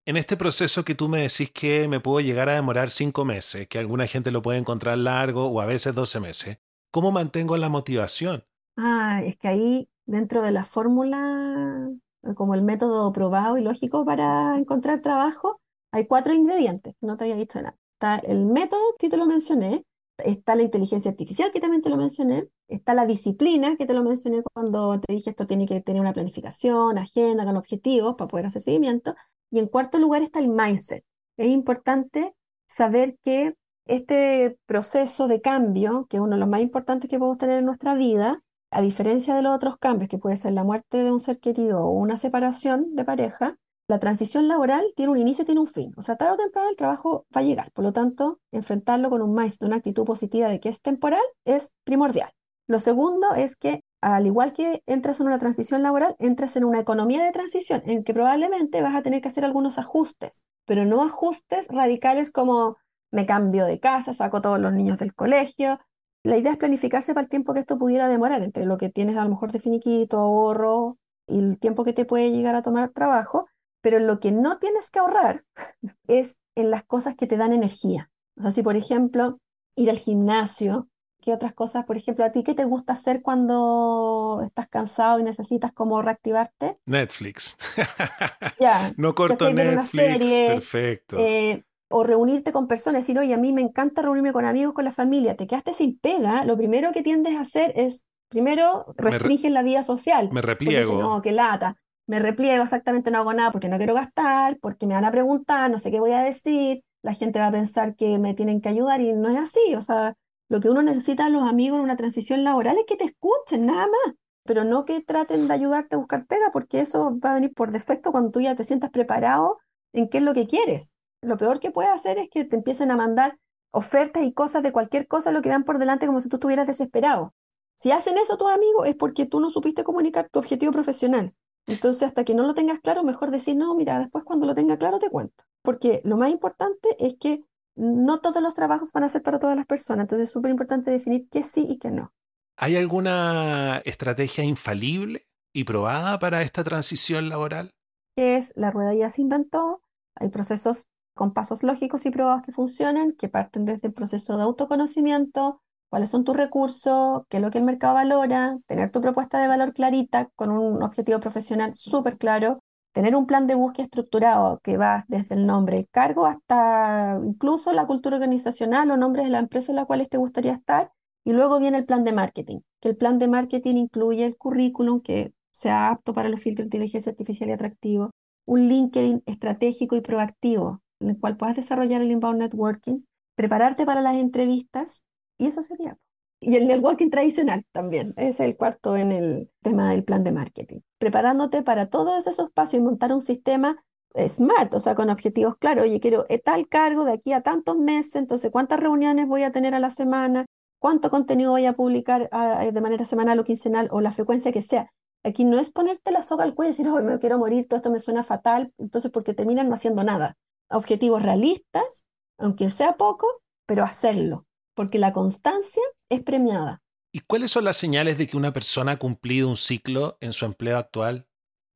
En 0.06 0.16
este 0.16 0.36
proceso 0.36 0.84
que 0.84 0.94
tú 0.94 1.08
me 1.08 1.20
decís 1.20 1.50
que 1.50 1.88
me 1.88 2.00
puedo 2.00 2.20
llegar 2.20 2.48
a 2.48 2.54
demorar 2.54 2.90
cinco 2.90 3.24
meses, 3.24 3.66
que 3.68 3.78
alguna 3.78 4.06
gente 4.06 4.30
lo 4.30 4.42
puede 4.42 4.58
encontrar 4.58 4.98
largo 4.98 5.46
o 5.46 5.60
a 5.60 5.66
veces 5.66 5.94
doce 5.94 6.20
meses, 6.20 6.58
¿Cómo 6.94 7.10
mantengo 7.10 7.56
la 7.56 7.68
motivación? 7.68 8.44
Ah, 8.76 9.20
es 9.24 9.36
que 9.36 9.48
ahí 9.48 9.88
dentro 10.06 10.42
de 10.42 10.52
la 10.52 10.62
fórmula, 10.62 11.90
como 12.36 12.54
el 12.54 12.62
método 12.62 13.12
probado 13.12 13.58
y 13.58 13.62
lógico 13.62 14.04
para 14.04 14.56
encontrar 14.56 15.02
trabajo, 15.02 15.60
hay 15.90 16.06
cuatro 16.06 16.32
ingredientes, 16.32 16.94
no 17.00 17.16
te 17.16 17.24
había 17.24 17.34
dicho 17.34 17.60
nada. 17.60 17.76
Está 17.94 18.18
el 18.18 18.44
método, 18.44 18.80
que 18.96 19.08
te 19.08 19.16
lo 19.16 19.26
mencioné, 19.26 19.84
está 20.18 20.54
la 20.54 20.62
inteligencia 20.62 21.10
artificial, 21.10 21.52
que 21.52 21.60
también 21.60 21.82
te 21.82 21.90
lo 21.90 21.96
mencioné, 21.96 22.48
está 22.68 22.94
la 22.94 23.06
disciplina, 23.06 23.76
que 23.76 23.86
te 23.86 23.94
lo 23.94 24.02
mencioné 24.02 24.42
cuando 24.42 25.00
te 25.00 25.12
dije 25.12 25.30
esto 25.30 25.46
tiene 25.46 25.66
que 25.66 25.80
tener 25.80 26.00
una 26.00 26.12
planificación, 26.12 26.98
agenda, 26.98 27.44
con 27.44 27.56
objetivos 27.56 28.14
para 28.16 28.28
poder 28.28 28.46
hacer 28.46 28.62
seguimiento, 28.62 29.14
y 29.50 29.58
en 29.58 29.66
cuarto 29.68 29.98
lugar 29.98 30.22
está 30.22 30.38
el 30.38 30.48
mindset. 30.48 31.04
Es 31.36 31.48
importante 31.48 32.34
saber 32.66 33.18
que 33.22 33.54
este 33.86 34.58
proceso 34.66 35.28
de 35.28 35.40
cambio, 35.40 36.06
que 36.08 36.16
es 36.16 36.22
uno 36.22 36.32
de 36.32 36.40
los 36.40 36.48
más 36.48 36.60
importantes 36.60 37.10
que 37.10 37.18
podemos 37.18 37.38
tener 37.38 37.58
en 37.58 37.66
nuestra 37.66 37.94
vida, 37.94 38.42
a 38.70 38.82
diferencia 38.82 39.36
de 39.36 39.42
los 39.42 39.54
otros 39.54 39.76
cambios, 39.78 40.08
que 40.08 40.18
puede 40.18 40.36
ser 40.36 40.52
la 40.52 40.64
muerte 40.64 40.98
de 40.98 41.12
un 41.12 41.20
ser 41.20 41.38
querido 41.38 41.84
o 41.84 41.90
una 41.90 42.16
separación 42.16 42.94
de 42.96 43.04
pareja, 43.04 43.56
la 43.86 43.98
transición 43.98 44.48
laboral 44.48 44.84
tiene 44.96 45.12
un 45.12 45.18
inicio 45.18 45.42
y 45.42 45.46
tiene 45.46 45.60
un 45.60 45.66
fin. 45.66 45.92
O 45.96 46.02
sea, 46.02 46.16
tarde 46.16 46.34
o 46.34 46.36
temprano 46.36 46.70
el 46.70 46.76
trabajo 46.76 47.26
va 47.36 47.40
a 47.40 47.44
llegar. 47.44 47.70
Por 47.72 47.84
lo 47.84 47.92
tanto, 47.92 48.40
enfrentarlo 48.50 49.10
con 49.10 49.20
un 49.22 49.34
mindset, 49.34 49.62
una 49.62 49.76
actitud 49.76 50.04
positiva 50.04 50.48
de 50.48 50.60
que 50.60 50.70
es 50.70 50.80
temporal, 50.80 51.22
es 51.44 51.74
primordial. 51.84 52.30
Lo 52.66 52.78
segundo 52.78 53.34
es 53.34 53.56
que, 53.56 53.82
al 54.00 54.26
igual 54.26 54.54
que 54.54 54.82
entras 54.86 55.20
en 55.20 55.26
una 55.26 55.38
transición 55.38 55.82
laboral, 55.82 56.16
entras 56.18 56.56
en 56.56 56.64
una 56.64 56.80
economía 56.80 57.22
de 57.22 57.32
transición 57.32 57.82
en 57.84 58.04
que 58.04 58.14
probablemente 58.14 58.80
vas 58.80 58.94
a 58.94 59.02
tener 59.02 59.20
que 59.20 59.28
hacer 59.28 59.44
algunos 59.44 59.78
ajustes, 59.78 60.44
pero 60.64 60.86
no 60.86 61.02
ajustes 61.02 61.68
radicales 61.68 62.30
como 62.30 62.78
me 63.10 63.26
cambio 63.26 63.66
de 63.66 63.80
casa, 63.80 64.14
saco 64.14 64.40
todos 64.40 64.58
los 64.58 64.72
niños 64.72 64.98
del 64.98 65.14
colegio. 65.14 65.78
La 66.22 66.38
idea 66.38 66.52
es 66.52 66.58
planificarse 66.58 67.12
para 67.12 67.24
el 67.24 67.28
tiempo 67.28 67.52
que 67.52 67.60
esto 67.60 67.78
pudiera 67.78 68.08
demorar, 68.08 68.42
entre 68.42 68.64
lo 68.64 68.78
que 68.78 68.88
tienes 68.88 69.18
a 69.18 69.24
lo 69.24 69.30
mejor 69.30 69.52
de 69.52 69.60
finiquito, 69.60 70.18
ahorro 70.18 70.96
y 71.26 71.38
el 71.38 71.58
tiempo 71.58 71.84
que 71.84 71.92
te 71.92 72.06
puede 72.06 72.32
llegar 72.32 72.54
a 72.54 72.62
tomar 72.62 72.90
trabajo, 72.90 73.46
pero 73.84 73.98
lo 73.98 74.18
que 74.18 74.32
no 74.32 74.56
tienes 74.56 74.90
que 74.90 74.98
ahorrar 74.98 75.44
es 76.08 76.38
en 76.56 76.70
las 76.70 76.84
cosas 76.84 77.14
que 77.14 77.26
te 77.26 77.36
dan 77.36 77.52
energía. 77.52 78.10
O 78.38 78.42
sea, 78.42 78.50
si 78.50 78.62
por 78.62 78.76
ejemplo 78.76 79.38
ir 79.76 79.90
al 79.90 79.98
gimnasio, 79.98 80.88
¿qué 81.20 81.34
otras 81.34 81.52
cosas, 81.52 81.84
por 81.84 81.98
ejemplo, 81.98 82.24
a 82.24 82.32
ti 82.32 82.42
qué 82.42 82.54
te 82.54 82.64
gusta 82.64 82.94
hacer 82.94 83.20
cuando 83.20 84.40
estás 84.42 84.68
cansado 84.68 85.20
y 85.20 85.22
necesitas 85.22 85.70
como 85.72 86.00
reactivarte? 86.00 86.78
Netflix. 86.86 87.58
Ya. 88.60 88.94
no 88.96 89.14
corto 89.14 89.52
Netflix. 89.52 90.30
Perfecto. 90.46 91.16
Eh, 91.18 91.64
o 91.88 92.04
reunirte 92.04 92.52
con 92.52 92.66
personas, 92.66 93.02
decir, 93.02 93.18
oye, 93.18 93.34
a 93.34 93.36
mí 93.36 93.52
me 93.52 93.60
encanta 93.60 94.00
reunirme 94.00 94.32
con 94.32 94.46
amigos, 94.46 94.72
con 94.72 94.84
la 94.84 94.92
familia, 94.92 95.36
te 95.36 95.46
quedaste 95.46 95.74
sin 95.74 95.98
pega, 95.98 96.44
lo 96.44 96.56
primero 96.56 96.92
que 96.92 97.02
tiendes 97.02 97.36
a 97.36 97.42
hacer 97.42 97.72
es, 97.76 98.06
primero, 98.28 98.94
restringen 98.96 99.52
la 99.52 99.62
vida 99.62 99.82
social. 99.82 100.30
Me 100.32 100.40
repliego. 100.40 100.98
no, 101.02 101.20
qué 101.20 101.32
lata. 101.32 101.76
Me 102.06 102.18
repliego, 102.18 102.64
exactamente 102.64 103.10
no 103.10 103.18
hago 103.18 103.32
nada 103.32 103.50
porque 103.50 103.68
no 103.68 103.78
quiero 103.78 103.94
gastar, 103.94 104.58
porque 104.60 104.86
me 104.86 104.94
van 104.94 105.04
a 105.04 105.10
preguntar, 105.10 105.70
no 105.70 105.78
sé 105.78 105.90
qué 105.90 106.00
voy 106.00 106.12
a 106.12 106.20
decir, 106.20 106.82
la 107.02 107.14
gente 107.14 107.38
va 107.38 107.46
a 107.48 107.52
pensar 107.52 107.96
que 107.96 108.18
me 108.18 108.34
tienen 108.34 108.60
que 108.60 108.68
ayudar 108.68 109.00
y 109.00 109.12
no 109.12 109.28
es 109.30 109.38
así. 109.38 109.74
O 109.74 109.82
sea, 109.82 110.14
lo 110.48 110.60
que 110.60 110.68
uno 110.70 110.82
necesita 110.82 111.26
a 111.26 111.28
los 111.30 111.48
amigos 111.48 111.78
en 111.78 111.84
una 111.84 111.96
transición 111.96 112.44
laboral 112.44 112.76
es 112.78 112.84
que 112.86 112.96
te 112.96 113.04
escuchen, 113.04 113.66
nada 113.66 113.86
más 113.86 114.14
pero 114.44 114.64
no 114.64 114.84
que 114.84 115.00
traten 115.00 115.48
de 115.48 115.54
ayudarte 115.54 115.96
a 115.96 115.98
buscar 115.98 116.26
pega, 116.26 116.50
porque 116.52 116.80
eso 116.80 117.18
va 117.18 117.32
a 117.32 117.34
venir 117.34 117.52
por 117.54 117.70
defecto 117.72 118.12
cuando 118.12 118.30
tú 118.30 118.40
ya 118.40 118.54
te 118.54 118.64
sientas 118.64 118.90
preparado 118.90 119.58
en 119.92 120.08
qué 120.08 120.18
es 120.18 120.24
lo 120.24 120.34
que 120.34 120.46
quieres. 120.46 120.94
Lo 121.22 121.36
peor 121.36 121.60
que 121.60 121.70
puedes 121.70 121.90
hacer 121.90 122.18
es 122.18 122.28
que 122.28 122.44
te 122.44 122.56
empiecen 122.56 122.90
a 122.90 122.96
mandar 122.96 123.38
ofertas 123.70 124.22
y 124.22 124.32
cosas 124.32 124.62
de 124.62 124.72
cualquier 124.72 125.08
cosa, 125.08 125.32
lo 125.32 125.42
que 125.42 125.48
van 125.48 125.64
por 125.64 125.78
delante 125.78 126.06
como 126.06 126.20
si 126.20 126.28
tú 126.28 126.36
estuvieras 126.36 126.66
desesperado. 126.66 127.34
Si 127.74 127.90
hacen 127.90 128.18
eso 128.18 128.36
tus 128.36 128.50
amigos 128.50 128.86
es 128.86 128.94
porque 128.94 129.26
tú 129.26 129.40
no 129.40 129.50
supiste 129.50 129.82
comunicar 129.82 130.28
tu 130.30 130.38
objetivo 130.38 130.72
profesional. 130.72 131.34
Entonces, 131.66 132.08
hasta 132.08 132.24
que 132.24 132.34
no 132.34 132.42
lo 132.46 132.54
tengas 132.54 132.80
claro, 132.80 133.02
mejor 133.02 133.30
decir, 133.30 133.56
no, 133.56 133.74
mira, 133.74 133.98
después 133.98 134.24
cuando 134.24 134.46
lo 134.46 134.54
tenga 134.54 134.76
claro 134.76 134.98
te 134.98 135.10
cuento. 135.10 135.44
Porque 135.62 136.00
lo 136.04 136.16
más 136.16 136.30
importante 136.30 136.96
es 136.98 137.16
que 137.18 137.42
no 137.74 138.20
todos 138.20 138.42
los 138.42 138.54
trabajos 138.54 138.92
van 138.92 139.04
a 139.04 139.08
ser 139.08 139.22
para 139.22 139.38
todas 139.38 139.56
las 139.56 139.66
personas. 139.66 140.04
Entonces, 140.04 140.28
es 140.28 140.32
súper 140.32 140.50
importante 140.50 140.90
definir 140.90 141.28
qué 141.30 141.42
sí 141.42 141.66
y 141.68 141.78
qué 141.78 141.90
no. 141.90 142.12
¿Hay 142.56 142.76
alguna 142.76 143.82
estrategia 143.84 144.44
infalible 144.44 145.26
y 145.52 145.64
probada 145.64 146.18
para 146.18 146.42
esta 146.42 146.62
transición 146.62 147.28
laboral? 147.28 147.70
Es 148.16 148.52
la 148.54 148.70
rueda 148.70 148.94
ya 148.94 149.10
se 149.10 149.22
inventó, 149.22 149.82
hay 150.14 150.28
procesos 150.28 150.88
con 151.14 151.32
pasos 151.32 151.62
lógicos 151.62 152.06
y 152.06 152.10
probados 152.10 152.42
que 152.42 152.52
funcionan, 152.52 153.12
que 153.12 153.28
parten 153.28 153.64
desde 153.64 153.88
el 153.88 153.92
proceso 153.92 154.36
de 154.36 154.44
autoconocimiento, 154.44 155.62
cuáles 155.88 156.10
son 156.10 156.24
tus 156.24 156.36
recursos, 156.36 157.22
qué 157.28 157.38
es 157.38 157.42
lo 157.42 157.50
que 157.50 157.58
el 157.58 157.64
mercado 157.64 157.94
valora, 157.94 158.58
tener 158.66 158.90
tu 158.90 159.00
propuesta 159.00 159.40
de 159.40 159.48
valor 159.48 159.72
clarita 159.72 160.28
con 160.36 160.50
un 160.50 160.82
objetivo 160.82 161.20
profesional 161.20 161.74
súper 161.74 162.18
claro, 162.18 162.62
tener 162.92 163.16
un 163.16 163.26
plan 163.26 163.46
de 163.46 163.54
búsqueda 163.54 163.84
estructurado 163.84 164.60
que 164.62 164.76
va 164.76 165.04
desde 165.08 165.34
el 165.34 165.46
nombre 165.46 165.88
cargo 165.90 166.26
hasta 166.26 167.20
incluso 167.24 167.72
la 167.72 167.86
cultura 167.86 168.16
organizacional 168.16 168.90
o 168.90 168.96
nombres 168.96 169.26
de 169.26 169.32
la 169.32 169.40
empresa 169.40 169.72
en 169.72 169.76
la 169.76 169.84
cual 169.84 170.08
te 170.08 170.16
gustaría 170.16 170.52
estar 170.52 170.92
y 171.24 171.32
luego 171.32 171.58
viene 171.58 171.78
el 171.78 171.86
plan 171.86 172.04
de 172.04 172.12
marketing, 172.12 172.60
que 172.80 172.90
el 172.90 172.96
plan 172.96 173.18
de 173.18 173.28
marketing 173.28 173.76
incluye 173.76 174.24
el 174.24 174.36
currículum 174.36 175.00
que 175.00 175.32
sea 175.52 175.90
apto 175.90 176.12
para 176.14 176.28
los 176.28 176.40
filtros 176.40 176.64
de 176.64 176.76
inteligencia 176.76 177.10
artificial 177.10 177.48
y 177.48 177.52
atractivo, 177.52 178.10
un 178.46 178.68
LinkedIn 178.68 179.22
estratégico 179.26 179.96
y 179.96 180.00
proactivo, 180.00 180.82
en 181.00 181.10
el 181.10 181.18
cual 181.18 181.36
puedas 181.36 181.56
desarrollar 181.56 182.02
el 182.02 182.10
inbound 182.10 182.40
networking, 182.40 183.04
prepararte 183.34 183.86
para 183.86 184.02
las 184.02 184.16
entrevistas, 184.16 185.04
y 185.38 185.46
eso 185.46 185.62
sería. 185.62 185.96
Y 186.40 186.56
el 186.56 186.66
networking 186.66 187.10
tradicional 187.10 187.64
también, 187.72 188.12
es 188.16 188.40
el 188.40 188.56
cuarto 188.56 188.96
en 188.96 189.12
el 189.12 189.50
tema 189.62 189.90
del 189.90 190.04
plan 190.04 190.24
de 190.24 190.32
marketing. 190.32 190.80
Preparándote 190.98 191.62
para 191.62 191.86
todos 191.86 192.26
esos 192.26 192.50
pasos 192.50 192.74
y 192.74 192.80
montar 192.80 193.12
un 193.12 193.22
sistema 193.22 193.82
smart, 194.28 194.74
o 194.74 194.80
sea, 194.80 194.94
con 194.94 195.10
objetivos 195.10 195.56
claros. 195.56 195.84
Oye, 195.84 196.00
quiero 196.00 196.24
tal 196.44 196.68
cargo 196.68 197.04
de 197.04 197.14
aquí 197.14 197.32
a 197.32 197.40
tantos 197.40 197.76
meses, 197.76 198.16
entonces, 198.16 198.50
¿cuántas 198.50 198.78
reuniones 198.78 199.26
voy 199.26 199.42
a 199.42 199.52
tener 199.52 199.74
a 199.74 199.80
la 199.80 199.90
semana? 199.90 200.46
cuánto 200.84 201.08
contenido 201.08 201.52
voy 201.52 201.64
a 201.64 201.72
publicar 201.72 202.28
ah, 202.30 202.62
de 202.70 202.80
manera 202.82 203.06
semanal 203.06 203.38
o 203.38 203.44
quincenal 203.44 203.88
o 203.90 204.02
la 204.02 204.12
frecuencia 204.12 204.52
que 204.52 204.60
sea. 204.60 204.92
Aquí 205.22 205.46
no 205.46 205.58
es 205.58 205.70
ponerte 205.70 206.10
la 206.10 206.22
soga 206.22 206.44
al 206.44 206.54
cuello 206.54 206.68
y 206.68 206.72
decir, 206.72 206.88
oh, 206.88 207.00
me 207.00 207.18
quiero 207.18 207.38
morir, 207.38 207.66
todo 207.66 207.78
esto 207.78 207.90
me 207.90 207.98
suena 207.98 208.22
fatal, 208.22 208.70
entonces 208.76 209.10
porque 209.10 209.32
terminan 209.32 209.70
no 209.70 209.76
haciendo 209.76 210.04
nada. 210.04 210.36
Objetivos 210.68 211.22
realistas, 211.22 212.04
aunque 212.36 212.68
sea 212.68 212.98
poco, 212.98 213.26
pero 213.64 213.82
hacerlo, 213.82 214.44
porque 214.74 214.98
la 214.98 215.12
constancia 215.12 215.82
es 216.08 216.22
premiada. 216.22 216.82
¿Y 217.12 217.20
cuáles 217.20 217.52
son 217.52 217.64
las 217.64 217.76
señales 217.76 218.18
de 218.18 218.26
que 218.26 218.36
una 218.36 218.52
persona 218.52 218.92
ha 218.92 218.98
cumplido 218.98 219.48
un 219.48 219.56
ciclo 219.56 220.18
en 220.20 220.32
su 220.32 220.44
empleo 220.44 220.78
actual? 220.78 221.26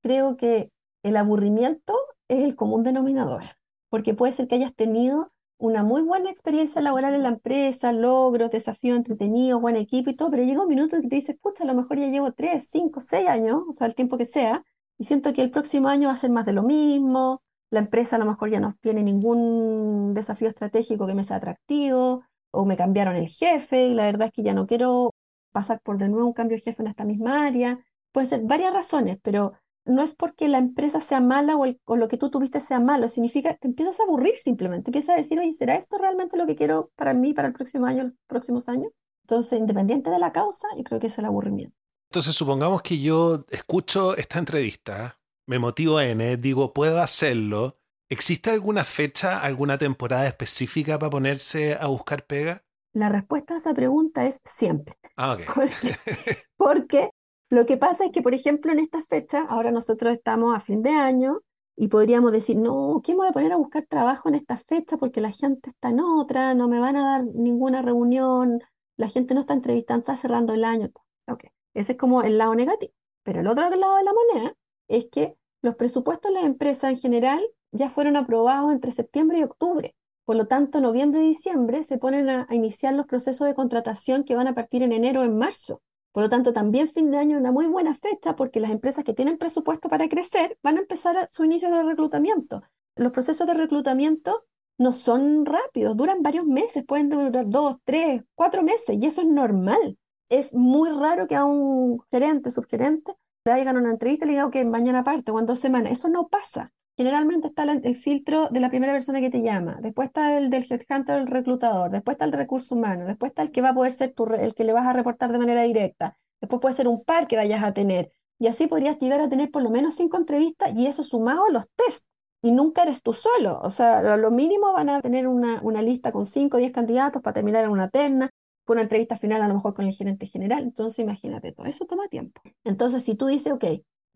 Creo 0.02 0.36
que 0.36 0.70
el 1.02 1.16
aburrimiento 1.16 1.96
es 2.28 2.44
el 2.44 2.56
común 2.56 2.82
denominador, 2.82 3.42
porque 3.88 4.14
puede 4.14 4.32
ser 4.32 4.48
que 4.48 4.56
hayas 4.56 4.74
tenido 4.74 5.32
una 5.58 5.82
muy 5.82 6.02
buena 6.02 6.30
experiencia 6.30 6.80
laboral 6.80 7.14
en 7.14 7.24
la 7.24 7.30
empresa, 7.30 7.92
logros, 7.92 8.50
desafíos 8.50 8.96
entretenidos, 8.96 9.60
buen 9.60 9.76
equipo 9.76 10.10
y 10.10 10.14
todo, 10.14 10.30
pero 10.30 10.44
llega 10.44 10.62
un 10.62 10.68
minuto 10.68 10.96
en 10.96 11.02
que 11.02 11.08
te 11.08 11.16
dices, 11.16 11.36
pucha, 11.40 11.64
a 11.64 11.66
lo 11.66 11.74
mejor 11.74 11.98
ya 11.98 12.06
llevo 12.06 12.32
tres, 12.32 12.68
cinco, 12.70 13.00
seis 13.00 13.28
años, 13.28 13.62
o 13.68 13.72
sea, 13.72 13.88
el 13.88 13.94
tiempo 13.94 14.18
que 14.18 14.26
sea, 14.26 14.64
y 14.98 15.04
siento 15.04 15.32
que 15.32 15.42
el 15.42 15.50
próximo 15.50 15.88
año 15.88 16.08
va 16.08 16.14
a 16.14 16.16
ser 16.18 16.30
más 16.30 16.46
de 16.46 16.52
lo 16.52 16.62
mismo, 16.62 17.42
la 17.70 17.80
empresa 17.80 18.16
a 18.16 18.18
lo 18.18 18.24
mejor 18.24 18.50
ya 18.50 18.60
no 18.60 18.70
tiene 18.80 19.02
ningún 19.02 20.14
desafío 20.14 20.48
estratégico 20.48 21.06
que 21.06 21.14
me 21.14 21.24
sea 21.24 21.36
atractivo, 21.36 22.22
o 22.50 22.64
me 22.64 22.76
cambiaron 22.76 23.16
el 23.16 23.28
jefe, 23.28 23.86
y 23.86 23.94
la 23.94 24.06
verdad 24.06 24.28
es 24.28 24.32
que 24.32 24.42
ya 24.42 24.54
no 24.54 24.66
quiero 24.66 25.14
pasar 25.52 25.80
por 25.80 25.98
de 25.98 26.08
nuevo 26.08 26.26
un 26.26 26.32
cambio 26.32 26.56
de 26.56 26.62
jefe 26.62 26.82
en 26.82 26.88
esta 26.88 27.04
misma 27.04 27.46
área. 27.46 27.84
Pueden 28.12 28.28
ser 28.28 28.40
varias 28.42 28.72
razones, 28.72 29.18
pero 29.22 29.52
no 29.88 30.02
es 30.02 30.14
porque 30.14 30.48
la 30.48 30.58
empresa 30.58 31.00
sea 31.00 31.20
mala 31.20 31.56
o, 31.56 31.96
lo 31.96 32.08
que 32.08 32.18
tú 32.18 32.30
tuviste 32.30 32.60
sea 32.60 32.78
malo, 32.78 33.08
significa 33.08 33.52
que 33.54 33.58
te 33.58 33.68
empiezas 33.68 34.00
a 34.00 34.02
aburrir 34.04 34.36
simplemente, 34.36 34.90
empiezas 34.90 35.14
a 35.14 35.16
decir, 35.16 35.38
oye, 35.38 35.52
¿será 35.52 35.76
esto 35.76 35.96
realmente 35.98 36.36
lo 36.36 36.46
que 36.46 36.54
quiero 36.54 36.90
para 36.94 37.14
mí, 37.14 37.32
para 37.32 37.48
el 37.48 37.54
próximo 37.54 37.86
año, 37.86 38.04
los 38.04 38.14
próximos 38.26 38.68
años? 38.68 38.92
Entonces, 39.22 39.58
independiente 39.58 40.10
de 40.10 40.18
la 40.18 40.32
causa, 40.32 40.68
yo 40.76 40.84
creo 40.84 41.00
que 41.00 41.08
es 41.08 41.18
el 41.18 41.24
aburrimiento. 41.24 41.76
Entonces, 42.10 42.34
supongamos 42.34 42.82
que 42.82 43.00
yo 43.00 43.44
escucho 43.50 44.16
esta 44.16 44.38
entrevista, 44.38 45.18
me 45.46 45.58
motivo 45.58 46.00
N, 46.00 46.36
digo, 46.36 46.72
puedo 46.72 47.00
hacerlo. 47.00 47.74
¿Existe 48.10 48.50
alguna 48.50 48.84
fecha, 48.84 49.38
alguna 49.38 49.76
temporada 49.76 50.26
específica 50.26 50.98
para 50.98 51.10
ponerse 51.10 51.74
a 51.78 51.88
buscar 51.88 52.24
pega? 52.24 52.64
La 52.94 53.10
respuesta 53.10 53.52
a 53.52 53.58
esa 53.58 53.74
pregunta 53.74 54.24
es 54.24 54.40
siempre. 54.46 54.96
Ah, 55.16 55.34
ok. 55.34 55.42
porque 56.56 57.10
lo 57.50 57.66
que 57.66 57.76
pasa 57.76 58.06
es 58.06 58.10
que, 58.10 58.22
por 58.22 58.32
ejemplo, 58.32 58.72
en 58.72 58.78
esta 58.78 59.02
fecha, 59.02 59.42
ahora 59.42 59.72
nosotros 59.72 60.14
estamos 60.14 60.56
a 60.56 60.60
fin 60.60 60.82
de 60.82 60.90
año 60.90 61.42
y 61.76 61.88
podríamos 61.88 62.32
decir, 62.32 62.56
no, 62.56 63.02
¿qué 63.04 63.12
me 63.12 63.18
voy 63.18 63.28
a 63.28 63.32
poner 63.32 63.52
a 63.52 63.56
buscar 63.56 63.84
trabajo 63.86 64.30
en 64.30 64.36
esta 64.36 64.56
fecha? 64.56 64.96
Porque 64.96 65.20
la 65.20 65.30
gente 65.30 65.68
está 65.68 65.90
en 65.90 66.00
otra, 66.00 66.54
no 66.54 66.66
me 66.66 66.80
van 66.80 66.96
a 66.96 67.04
dar 67.04 67.24
ninguna 67.34 67.82
reunión, 67.82 68.60
la 68.96 69.08
gente 69.08 69.34
no 69.34 69.40
está 69.40 69.52
entrevistando, 69.52 70.00
está 70.00 70.16
cerrando 70.16 70.54
el 70.54 70.64
año. 70.64 70.90
Ok, 71.26 71.44
ese 71.74 71.92
es 71.92 71.98
como 71.98 72.22
el 72.22 72.38
lado 72.38 72.54
negativo. 72.54 72.94
Pero 73.22 73.40
el 73.40 73.48
otro 73.48 73.68
lado 73.68 73.96
de 73.96 74.04
la 74.04 74.14
moneda 74.14 74.56
es 74.88 75.08
que 75.12 75.36
los 75.60 75.76
presupuestos 75.76 76.30
de 76.30 76.36
las 76.36 76.44
empresas 76.46 76.90
en 76.90 76.98
general 76.98 77.46
ya 77.72 77.90
fueron 77.90 78.16
aprobados 78.16 78.72
entre 78.72 78.92
septiembre 78.92 79.38
y 79.38 79.42
octubre. 79.42 79.94
Por 80.24 80.36
lo 80.36 80.46
tanto, 80.46 80.80
noviembre 80.80 81.22
y 81.22 81.28
diciembre 81.28 81.84
se 81.84 81.98
ponen 81.98 82.28
a, 82.28 82.46
a 82.48 82.54
iniciar 82.54 82.94
los 82.94 83.06
procesos 83.06 83.46
de 83.46 83.54
contratación 83.54 84.24
que 84.24 84.34
van 84.34 84.46
a 84.46 84.54
partir 84.54 84.82
en 84.82 84.92
enero 84.92 85.22
o 85.22 85.24
en 85.24 85.36
marzo. 85.38 85.80
Por 86.12 86.22
lo 86.22 86.28
tanto, 86.28 86.52
también 86.52 86.88
fin 86.88 87.10
de 87.10 87.18
año 87.18 87.36
es 87.36 87.40
una 87.40 87.52
muy 87.52 87.66
buena 87.66 87.94
fecha 87.94 88.34
porque 88.34 88.60
las 88.60 88.70
empresas 88.70 89.04
que 89.04 89.14
tienen 89.14 89.38
presupuesto 89.38 89.88
para 89.88 90.08
crecer 90.08 90.58
van 90.62 90.76
a 90.76 90.80
empezar 90.80 91.28
su 91.30 91.44
inicio 91.44 91.70
de 91.70 91.82
reclutamiento. 91.82 92.62
Los 92.96 93.12
procesos 93.12 93.46
de 93.46 93.54
reclutamiento 93.54 94.44
no 94.78 94.92
son 94.92 95.44
rápidos, 95.44 95.96
duran 95.96 96.22
varios 96.22 96.46
meses, 96.46 96.84
pueden 96.84 97.08
durar 97.08 97.48
dos, 97.48 97.76
tres, 97.84 98.22
cuatro 98.34 98.62
meses 98.62 98.96
y 99.00 99.06
eso 99.06 99.20
es 99.20 99.28
normal. 99.28 99.98
Es 100.28 100.54
muy 100.54 100.90
raro 100.90 101.26
que 101.26 101.36
a 101.36 101.44
un 101.44 102.00
gerente, 102.10 102.50
subgerente, 102.50 103.14
le 103.44 103.52
hagan 103.52 103.76
una 103.76 103.90
entrevista 103.90 104.24
y 104.24 104.28
le 104.28 104.32
digan, 104.32 104.48
ok, 104.48 104.56
mañana 104.66 105.04
parte 105.04 105.30
o 105.30 105.38
en 105.38 105.46
dos 105.46 105.58
semanas. 105.58 105.92
Eso 105.92 106.08
no 106.08 106.28
pasa. 106.28 106.72
Generalmente 106.98 107.46
está 107.46 107.62
el 107.62 107.96
filtro 107.96 108.48
de 108.48 108.58
la 108.58 108.70
primera 108.70 108.92
persona 108.92 109.20
que 109.20 109.30
te 109.30 109.40
llama, 109.40 109.78
después 109.80 110.08
está 110.08 110.36
el 110.36 110.50
del 110.50 110.66
headhunter, 110.68 111.16
el 111.18 111.28
reclutador, 111.28 111.92
después 111.92 112.16
está 112.16 112.24
el 112.24 112.32
recurso 112.32 112.74
humano, 112.74 113.06
después 113.06 113.30
está 113.30 113.42
el 113.42 113.52
que 113.52 113.62
va 113.62 113.68
a 113.68 113.74
poder 113.74 113.92
ser 113.92 114.12
tu, 114.14 114.26
el 114.26 114.52
que 114.52 114.64
le 114.64 114.72
vas 114.72 114.84
a 114.84 114.92
reportar 114.92 115.30
de 115.30 115.38
manera 115.38 115.62
directa, 115.62 116.18
después 116.40 116.60
puede 116.60 116.74
ser 116.74 116.88
un 116.88 117.04
par 117.04 117.28
que 117.28 117.36
vayas 117.36 117.62
a 117.62 117.72
tener, 117.72 118.12
y 118.40 118.48
así 118.48 118.66
podrías 118.66 118.98
llegar 118.98 119.20
a 119.20 119.28
tener 119.28 119.52
por 119.52 119.62
lo 119.62 119.70
menos 119.70 119.94
cinco 119.94 120.16
entrevistas 120.16 120.72
y 120.74 120.88
eso 120.88 121.04
sumado 121.04 121.44
a 121.44 121.52
los 121.52 121.70
test. 121.70 122.04
Y 122.42 122.50
nunca 122.50 122.82
eres 122.82 123.02
tú 123.02 123.12
solo, 123.12 123.60
o 123.62 123.70
sea, 123.70 124.16
lo 124.16 124.30
mínimo 124.32 124.72
van 124.72 124.88
a 124.88 125.00
tener 125.00 125.28
una, 125.28 125.60
una 125.62 125.82
lista 125.82 126.10
con 126.10 126.26
cinco 126.26 126.56
o 126.56 126.60
diez 126.60 126.72
candidatos 126.72 127.22
para 127.22 127.34
terminar 127.34 127.64
en 127.64 127.70
una 127.70 127.88
terna, 127.90 128.28
una 128.66 128.82
entrevista 128.82 129.16
final 129.16 129.40
a 129.42 129.46
lo 129.46 129.54
mejor 129.54 129.72
con 129.72 129.86
el 129.86 129.92
gerente 129.92 130.26
general, 130.26 130.64
entonces 130.64 130.98
imagínate, 130.98 131.52
todo 131.52 131.66
eso 131.66 131.84
toma 131.86 132.08
tiempo. 132.08 132.40
Entonces, 132.64 133.04
si 133.04 133.14
tú 133.14 133.26
dices, 133.26 133.52
ok, 133.52 133.64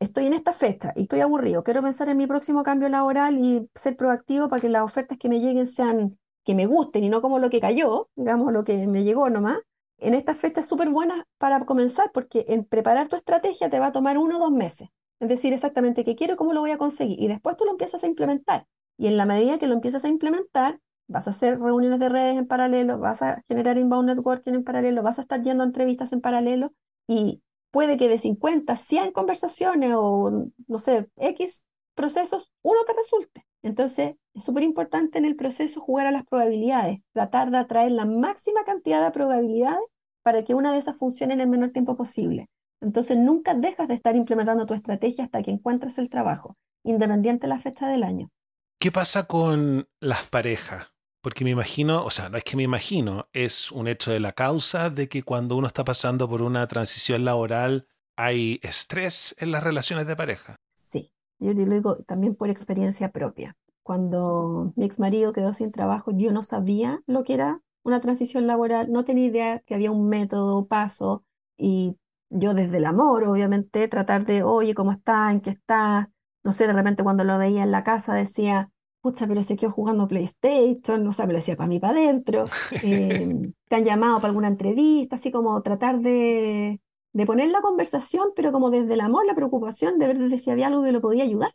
estoy 0.03 0.27
en 0.27 0.33
esta 0.33 0.53
fecha 0.53 0.93
y 0.97 1.03
estoy 1.03 1.21
aburrido, 1.21 1.63
quiero 1.63 1.83
pensar 1.83 2.09
en 2.09 2.17
mi 2.17 2.27
próximo 2.27 2.63
cambio 2.63 2.89
laboral 2.89 3.39
y 3.39 3.69
ser 3.75 3.97
proactivo 3.97 4.49
para 4.49 4.61
que 4.61 4.69
las 4.69 4.83
ofertas 4.83 5.19
que 5.19 5.29
me 5.29 5.41
lleguen 5.41 5.67
sean 5.67 6.19
que 6.45 6.55
me 6.55 6.67
gusten 6.67 7.05
y 7.05 7.09
no 7.09 7.23
como 7.23 7.39
lo 7.39 7.51
que 7.51 7.61
cayó, 7.61 8.09
digamos 8.17 8.53
lo 8.53 8.65
que 8.65 8.87
me 8.87 9.05
llegó 9.05 9.31
nomás. 9.31 9.59
En 9.99 10.15
esta 10.15 10.35
fecha 10.35 10.61
es 10.61 10.67
súper 10.67 10.91
buena 10.91 11.25
para 11.39 11.65
comenzar 11.65 12.11
porque 12.13 12.45
en 12.49 12.65
preparar 12.65 13.09
tu 13.09 13.17
estrategia 13.17 13.71
te 13.71 13.79
va 13.79 13.87
a 13.87 13.93
tomar 13.93 14.19
uno 14.19 14.39
o 14.39 14.41
dos 14.41 14.51
meses. 14.51 14.89
Es 15.21 15.29
decir, 15.29 15.53
exactamente 15.53 16.05
qué 16.05 16.17
quiero 16.17 16.37
cómo 16.37 16.53
lo 16.53 16.61
voy 16.61 16.73
a 16.73 16.79
conseguir. 16.79 17.21
Y 17.21 17.29
después 17.29 17.57
tú 17.57 17.65
lo 17.65 17.71
empiezas 17.71 18.03
a 18.03 18.09
implementar. 18.09 18.67
Y 18.99 19.07
en 19.07 19.17
la 19.17 19.25
medida 19.25 19.59
que 19.59 19.69
lo 19.69 19.75
empiezas 19.75 20.05
a 20.05 20.09
implementar, 20.09 20.81
vas 21.07 21.29
a 21.29 21.31
hacer 21.31 21.61
reuniones 21.61 22.01
de 22.01 22.09
redes 22.09 22.37
en 22.37 22.47
paralelo, 22.47 22.99
vas 22.99 23.23
a 23.23 23.43
generar 23.47 23.79
inbound 23.79 24.09
networking 24.09 24.53
en 24.55 24.65
paralelo, 24.65 25.03
vas 25.05 25.19
a 25.21 25.23
estar 25.23 25.41
yendo 25.43 25.63
entrevistas 25.63 26.13
en 26.13 26.21
paralelo 26.21 26.73
y 27.07 27.43
puede 27.73 27.97
que 27.97 28.09
de 28.09 28.19
50, 28.19 28.77
100 28.77 29.11
conversaciones 29.13 29.93
o, 29.97 30.31
no 30.69 30.79
sé, 30.79 31.09
X, 31.17 31.65
procesos 31.95 32.53
uno 32.63 32.85
te 32.87 32.93
resulte. 32.93 33.45
Entonces, 33.63 34.15
es 34.35 34.45
súper 34.45 34.63
importante 34.63 35.19
en 35.19 35.25
el 35.25 35.35
proceso 35.35 35.81
jugar 35.81 36.07
a 36.07 36.13
las 36.13 36.25
probabilidades, 36.25 37.01
tratar 37.13 37.51
de 37.51 37.59
atraer 37.59 37.93
la 37.93 38.05
máxima 38.05 38.63
cantidad 38.65 39.03
de 39.03 39.11
probabilidades 39.11 39.83
para 40.23 40.45
que 40.45 40.55
una 40.55 40.73
de 40.73 40.79
esas 40.79 40.99
funcione 40.99 41.35
en 41.35 41.41
el 41.41 41.49
menor 41.49 41.71
tiempo 41.71 41.97
posible. 41.97 42.49
Entonces, 42.81 43.17
nunca 43.17 43.55
dejas 43.55 43.89
de 43.89 43.95
estar 43.95 44.15
implementando 44.17 44.67
tu 44.67 44.75
estrategia 44.75 45.25
hasta 45.25 45.43
que 45.43 45.51
encuentres 45.51 45.99
el 45.99 46.11
trabajo, 46.11 46.57
independiente 46.85 47.47
de 47.47 47.55
la 47.55 47.59
fecha 47.59 47.89
del 47.89 48.03
año. 48.03 48.31
¿Qué 48.79 48.93
pasa 48.93 49.27
con 49.27 49.89
las 50.01 50.29
parejas? 50.29 50.92
Porque 51.23 51.45
me 51.45 51.51
imagino, 51.51 52.05
o 52.05 52.11
sea, 52.11 52.29
no 52.29 52.37
es 52.37 52.43
que 52.43 52.57
me 52.57 52.65
imagino, 52.65 53.29
es 53.33 53.71
un 53.71 53.87
hecho 53.87 54.11
de 54.11 54.19
la 54.19 54.33
causa 54.33 54.91
de 54.91 55.09
que 55.09 55.23
cuando 55.23 55.57
uno 55.57 55.69
está 55.69 55.85
pasando 55.85 56.29
por 56.29 56.43
una 56.43 56.67
transición 56.67 57.25
laboral 57.25 57.87
hay 58.17 58.59
estrés 58.63 59.35
en 59.39 59.53
las 59.53 59.63
relaciones 59.63 60.09
de 60.09 60.17
pareja. 60.17 60.57
Sí, 60.75 61.13
yo 61.39 61.55
te 61.55 61.65
lo 61.65 61.75
digo 61.75 61.97
también 62.09 62.35
por 62.35 62.51
experiencia 62.51 63.13
propia. 63.13 63.57
Cuando 63.85 64.73
mi 64.75 64.85
ex 64.85 64.99
marido 64.99 65.33
quedó 65.33 65.55
sin 65.55 65.71
trabajo, 65.71 66.11
yo 66.13 66.33
no 66.33 66.43
sabía 66.43 67.01
lo 67.07 67.23
que 67.23 67.35
era 67.35 67.61
una 67.85 68.01
transición 68.01 68.49
laboral, 68.49 68.91
no 68.91 69.05
tenía 69.05 69.27
idea 69.27 69.59
que 69.61 69.77
había 69.77 69.93
un 69.93 70.09
método, 70.09 70.67
paso, 70.67 71.25
y 71.57 71.97
yo 72.31 72.55
desde 72.55 72.79
el 72.79 72.85
amor, 72.85 73.25
obviamente, 73.25 73.87
tratar 73.87 74.25
de, 74.25 74.43
oye, 74.43 74.75
¿cómo 74.75 74.91
está? 74.91 75.31
¿En 75.31 75.41
qué 75.41 75.51
está? 75.51 76.11
No 76.43 76.53
sé, 76.53 76.67
de 76.67 76.73
repente 76.73 77.05
cuando 77.05 77.23
lo 77.23 77.39
veía 77.39 77.63
en 77.63 77.71
la 77.71 77.85
casa 77.85 78.15
decía, 78.15 78.71
pucha, 79.03 79.27
pero 79.27 79.43
se 79.43 79.57
quedó 79.57 79.71
jugando 79.71 80.09
PlayStation, 80.09 81.05
no 81.05 81.13
sé, 81.13 81.27
me 81.27 81.33
lo 81.33 81.39
decía 81.41 81.57
para 81.57 81.69
mí, 81.69 81.81
para 81.81 81.93
adentro. 81.93 82.45
Eh, 82.83 83.53
te 83.69 83.77
han 83.77 83.85
llamado 83.85 84.17
para 84.17 84.29
alguna 84.29 84.49
entrevista, 84.49 85.17
así 85.17 85.33
como 85.33 85.61
tratar 85.63 86.01
de, 86.01 86.81
de 87.13 87.27
poner 87.27 87.51
la 87.51 87.61
conversación, 87.61 88.29
pero 88.35 88.53
como 88.53 88.71
desde 88.71 88.95
el 88.95 89.01
amor, 89.01 89.27
la 89.27 89.35
preocupación 89.35 89.99
de 89.99 90.07
ver 90.07 90.39
si 90.39 90.51
había 90.51 90.69
algo 90.69 90.83
que 90.83 90.93
lo 90.93 91.01
podía 91.01 91.25
ayudar. 91.25 91.53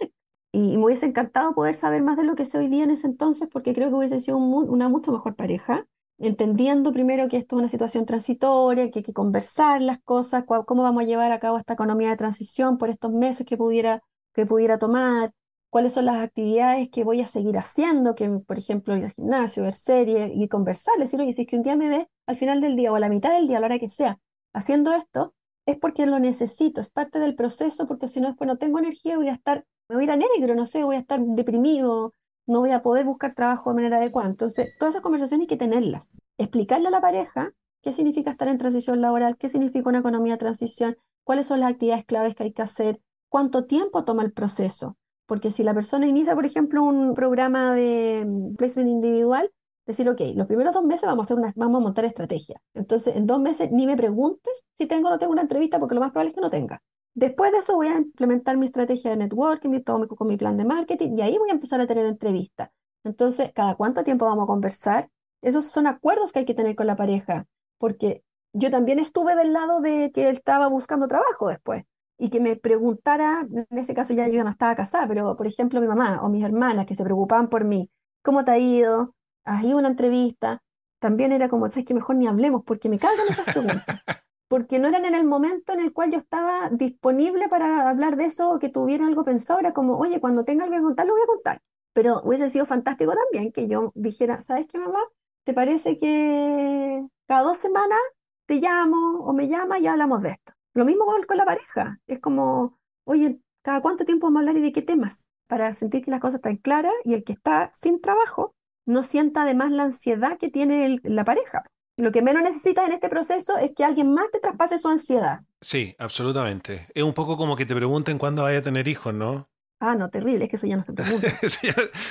Y, 0.51 0.77
me 0.77 0.85
hubiese 0.85 1.05
encantado 1.07 1.53
poder 1.53 1.75
saber 1.75 2.03
más 2.03 2.17
de 2.17 2.23
lo 2.23 2.35
que 2.35 2.45
sé 2.45 2.57
hoy 2.57 2.67
día 2.67 2.83
en 2.83 2.91
ese 2.91 3.07
entonces, 3.07 3.47
porque 3.51 3.73
creo 3.73 3.89
que 3.89 3.95
hubiese 3.95 4.19
sido 4.19 4.37
una 4.37 4.89
mucho 4.89 5.11
mejor 5.11 5.35
pareja, 5.35 5.87
entendiendo 6.17 6.91
primero 6.91 7.27
que 7.27 7.37
esto 7.37 7.55
es 7.55 7.59
una 7.59 7.69
situación 7.69 8.05
transitoria, 8.05 8.89
que 8.89 8.99
hay 8.99 9.03
que 9.03 9.13
conversar 9.13 9.81
las 9.81 9.99
cosas, 10.01 10.45
cómo 10.45 10.83
vamos 10.83 11.03
a 11.03 11.05
llevar 11.05 11.31
a 11.31 11.39
cabo 11.39 11.57
esta 11.57 11.73
economía 11.73 12.09
de 12.09 12.17
transición 12.17 12.77
por 12.77 12.89
estos 12.89 13.11
meses 13.11 13.45
que 13.45 13.57
pudiera, 13.57 14.01
que 14.33 14.45
pudiera 14.45 14.79
tomar, 14.79 15.31
cuáles 15.69 15.93
son 15.93 16.05
las 16.05 16.17
actividades 16.17 16.89
que 16.89 17.03
voy 17.03 17.21
a 17.21 17.27
seguir 17.27 17.57
haciendo, 17.57 18.15
que 18.15 18.27
por 18.45 18.57
ejemplo 18.57 18.95
ir 18.95 19.05
al 19.05 19.11
gimnasio, 19.11 19.63
ver 19.63 19.73
series 19.73 20.31
y 20.33 20.47
conversar, 20.47 20.97
decir, 20.97 21.19
oye, 21.19 21.33
si 21.33 21.41
es 21.41 21.47
que 21.47 21.57
un 21.57 21.63
día 21.63 21.75
me 21.75 21.89
ves 21.89 22.07
al 22.25 22.37
final 22.37 22.61
del 22.61 22.75
día 22.75 22.91
o 22.91 22.95
a 22.95 22.99
la 22.99 23.09
mitad 23.09 23.31
del 23.31 23.47
día, 23.47 23.57
a 23.57 23.59
la 23.59 23.67
hora 23.67 23.79
que 23.79 23.89
sea, 23.89 24.19
haciendo 24.53 24.93
esto, 24.93 25.33
es 25.65 25.77
porque 25.77 26.05
lo 26.05 26.19
necesito, 26.19 26.79
es 26.81 26.89
parte 26.91 27.19
del 27.19 27.35
proceso, 27.35 27.87
porque 27.87 28.07
si 28.07 28.21
no 28.21 28.29
después 28.29 28.47
no 28.47 28.57
tengo 28.57 28.79
energía, 28.79 29.17
voy 29.17 29.27
a 29.27 29.33
estar, 29.33 29.65
me 29.89 29.95
voy 29.95 30.03
a 30.03 30.05
ir 30.05 30.11
a 30.11 30.15
negro, 30.15 30.55
no 30.55 30.65
sé, 30.65 30.83
voy 30.83 30.95
a 30.95 30.99
estar 30.99 31.19
deprimido, 31.19 32.13
no 32.47 32.61
voy 32.61 32.71
a 32.71 32.81
poder 32.81 33.05
buscar 33.05 33.35
trabajo 33.35 33.69
de 33.69 33.75
manera 33.75 33.97
adecuada. 33.97 34.29
Entonces, 34.29 34.69
todas 34.79 34.95
esas 34.95 35.03
conversaciones 35.03 35.43
hay 35.43 35.47
que 35.47 35.57
tenerlas. 35.57 36.09
Explicarle 36.37 36.87
a 36.87 36.91
la 36.91 37.01
pareja 37.01 37.51
qué 37.81 37.91
significa 37.91 38.31
estar 38.31 38.47
en 38.47 38.57
transición 38.57 39.01
laboral, 39.01 39.37
qué 39.37 39.49
significa 39.49 39.89
una 39.89 39.99
economía 39.99 40.33
de 40.33 40.39
transición, 40.39 40.97
cuáles 41.25 41.47
son 41.47 41.59
las 41.59 41.71
actividades 41.71 42.05
claves 42.05 42.35
que 42.35 42.43
hay 42.43 42.53
que 42.53 42.61
hacer, 42.61 43.01
cuánto 43.29 43.65
tiempo 43.65 44.05
toma 44.05 44.23
el 44.23 44.31
proceso. 44.31 44.97
Porque 45.27 45.51
si 45.51 45.63
la 45.63 45.73
persona 45.73 46.07
inicia, 46.07 46.33
por 46.33 46.45
ejemplo, 46.45 46.83
un 46.83 47.13
programa 47.13 47.73
de 47.73 48.25
mm, 48.25 48.55
placement 48.55 48.89
individual, 48.89 49.51
decir, 49.85 50.09
ok, 50.09 50.21
los 50.35 50.47
primeros 50.47 50.73
dos 50.73 50.83
meses 50.83 51.07
vamos 51.07 51.25
a, 51.25 51.25
hacer 51.27 51.37
una, 51.37 51.53
vamos 51.55 51.81
a 51.81 51.83
montar 51.83 52.05
estrategia. 52.05 52.61
Entonces, 52.73 53.15
en 53.15 53.27
dos 53.27 53.39
meses 53.39 53.71
ni 53.71 53.85
me 53.85 53.95
preguntes 53.95 54.63
si 54.77 54.87
tengo 54.87 55.09
o 55.09 55.11
no 55.11 55.19
tengo 55.19 55.33
una 55.33 55.43
entrevista, 55.43 55.79
porque 55.79 55.95
lo 55.95 56.01
más 56.01 56.11
probable 56.11 56.29
es 56.29 56.35
que 56.35 56.41
no 56.41 56.49
tenga. 56.49 56.81
Después 57.13 57.51
de 57.51 57.59
eso 57.59 57.75
voy 57.75 57.87
a 57.87 57.97
implementar 57.97 58.57
mi 58.57 58.67
estrategia 58.67 59.11
de 59.11 59.17
networking, 59.17 59.81
todo 59.81 60.07
con 60.07 60.27
mi 60.27 60.37
plan 60.37 60.57
de 60.57 60.65
marketing, 60.65 61.15
y 61.17 61.21
ahí 61.21 61.37
voy 61.37 61.49
a 61.49 61.53
empezar 61.53 61.81
a 61.81 61.87
tener 61.87 62.05
entrevistas. 62.05 62.69
Entonces, 63.03 63.51
¿cada 63.53 63.75
cuánto 63.75 64.03
tiempo 64.03 64.25
vamos 64.25 64.43
a 64.43 64.47
conversar? 64.47 65.09
Esos 65.41 65.65
son 65.65 65.87
acuerdos 65.87 66.31
que 66.31 66.39
hay 66.39 66.45
que 66.45 66.53
tener 66.53 66.75
con 66.75 66.87
la 66.87 66.95
pareja, 66.95 67.47
porque 67.77 68.23
yo 68.53 68.71
también 68.71 68.99
estuve 68.99 69.35
del 69.35 69.53
lado 69.53 69.81
de 69.81 70.11
que 70.13 70.29
él 70.29 70.35
estaba 70.35 70.67
buscando 70.67 71.07
trabajo 71.07 71.49
después 71.49 71.83
y 72.17 72.29
que 72.29 72.39
me 72.39 72.55
preguntara, 72.55 73.47
en 73.51 73.77
ese 73.77 73.93
caso 73.93 74.13
ya 74.13 74.27
yo 74.27 74.43
no 74.43 74.49
estaba 74.49 74.75
casada, 74.75 75.07
pero 75.07 75.35
por 75.35 75.47
ejemplo 75.47 75.81
mi 75.81 75.87
mamá 75.87 76.21
o 76.23 76.29
mis 76.29 76.43
hermanas 76.43 76.85
que 76.85 76.95
se 76.95 77.03
preocupaban 77.03 77.49
por 77.49 77.63
mí, 77.63 77.89
¿cómo 78.23 78.43
te 78.43 78.51
ha 78.51 78.57
ido? 78.57 79.15
¿Has 79.45 79.63
ido 79.63 79.75
a 79.77 79.79
una 79.79 79.89
entrevista? 79.89 80.61
También 80.99 81.31
era 81.31 81.47
como, 81.49 81.69
¿sabes 81.69 81.85
que 81.85 81.93
mejor 81.93 82.15
ni 82.15 82.27
hablemos 82.27 82.63
porque 82.65 82.89
me 82.89 82.99
cargan 82.99 83.27
esas 83.29 83.45
preguntas? 83.45 83.85
Porque 84.49 84.79
no 84.79 84.87
eran 84.87 85.03
en 85.03 85.13
el 85.13 85.25
momento 85.25 85.73
en 85.73 85.81
el 85.81 85.91
cual 85.91 86.09
yo 86.09 86.19
estaba 86.19 86.69
disponible 86.69 87.49
para 87.49 87.89
hablar 87.89 88.15
de 88.15 88.25
eso 88.25 88.49
o 88.51 88.59
que 88.59 88.69
tuviera 88.69 89.05
algo 89.05 89.25
pensado, 89.25 89.59
era 89.59 89.73
como, 89.73 89.97
oye, 89.97 90.21
cuando 90.21 90.45
tenga 90.45 90.63
algo 90.63 90.77
que 90.77 90.83
contar, 90.83 91.05
lo 91.05 91.13
voy 91.13 91.21
a 91.23 91.27
contar. 91.27 91.61
Pero 91.91 92.21
hubiese 92.23 92.49
sido 92.49 92.65
fantástico 92.65 93.13
también 93.13 93.51
que 93.51 93.67
yo 93.67 93.91
dijera, 93.93 94.41
¿sabes 94.41 94.65
qué, 94.67 94.77
mamá? 94.77 94.99
¿Te 95.43 95.53
parece 95.53 95.97
que 95.97 97.05
cada 97.25 97.41
dos 97.41 97.57
semanas 97.57 97.99
te 98.45 98.55
llamo 98.61 99.19
o 99.25 99.33
me 99.33 99.49
llama 99.49 99.79
y 99.79 99.87
hablamos 99.87 100.21
de 100.21 100.29
esto? 100.29 100.53
Lo 100.77 100.85
mismo 100.85 101.05
con, 101.05 101.37
la 101.37 101.43
pareja. 101.43 101.99
Es 102.05 102.19
como, 102.19 102.77
oye, 103.03 103.39
¿cada 103.63 103.81
cuánto 103.81 104.05
tiempo 104.05 104.27
vamos 104.27 104.37
a 104.37 104.39
hablar 104.41 104.57
y 104.57 104.61
de 104.61 104.71
qué 104.71 104.83
temas? 104.83 105.25
Para 105.47 105.73
sentir 105.73 106.05
que 106.05 106.11
las 106.11 106.19
cosas 106.19 106.35
están 106.35 106.57
claras 106.57 106.93
y 107.03 107.15
el 107.15 107.23
que 107.23 107.33
está 107.33 107.71
sin 107.73 107.99
trabajo 107.99 108.53
no 108.85 109.01
sienta 109.01 109.41
además 109.41 109.71
la 109.71 109.85
ansiedad 109.85 110.37
que 110.37 110.51
tiene 110.51 110.99
la 111.01 111.25
pareja. 111.25 111.63
Lo 111.97 112.11
que 112.11 112.21
menos 112.21 112.43
necesitas 112.43 112.87
en 112.87 112.93
este 112.93 113.09
proceso 113.09 113.57
es 113.57 113.71
que 113.75 113.85
alguien 113.85 114.13
más 114.13 114.29
te 114.31 114.39
traspase 114.39 114.77
su 114.77 114.87
ansiedad. 114.87 115.39
Sí, 115.61 115.95
absolutamente. 115.97 116.85
Es 116.93 117.01
un 117.01 117.13
poco 117.13 117.37
como 117.37 117.55
que 117.55 117.65
te 117.65 117.75
pregunten 117.75 118.19
cuándo 118.19 118.43
vaya 118.43 118.59
a 118.59 118.63
tener 118.63 118.87
hijos, 118.87 119.15
¿no? 119.15 119.49
Ah, 119.79 119.95
no, 119.95 120.11
terrible, 120.11 120.45
es 120.45 120.51
que 120.51 120.57
eso 120.57 120.67
ya 120.67 120.77
no 120.77 120.83
se 120.83 120.93
pregunta. 120.93 121.27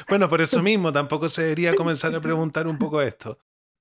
bueno, 0.08 0.28
por 0.28 0.40
eso 0.40 0.60
mismo 0.60 0.92
tampoco 0.92 1.28
se 1.28 1.42
debería 1.42 1.76
comenzar 1.76 2.12
a 2.16 2.20
preguntar 2.20 2.66
un 2.66 2.78
poco 2.78 3.00
esto. 3.00 3.38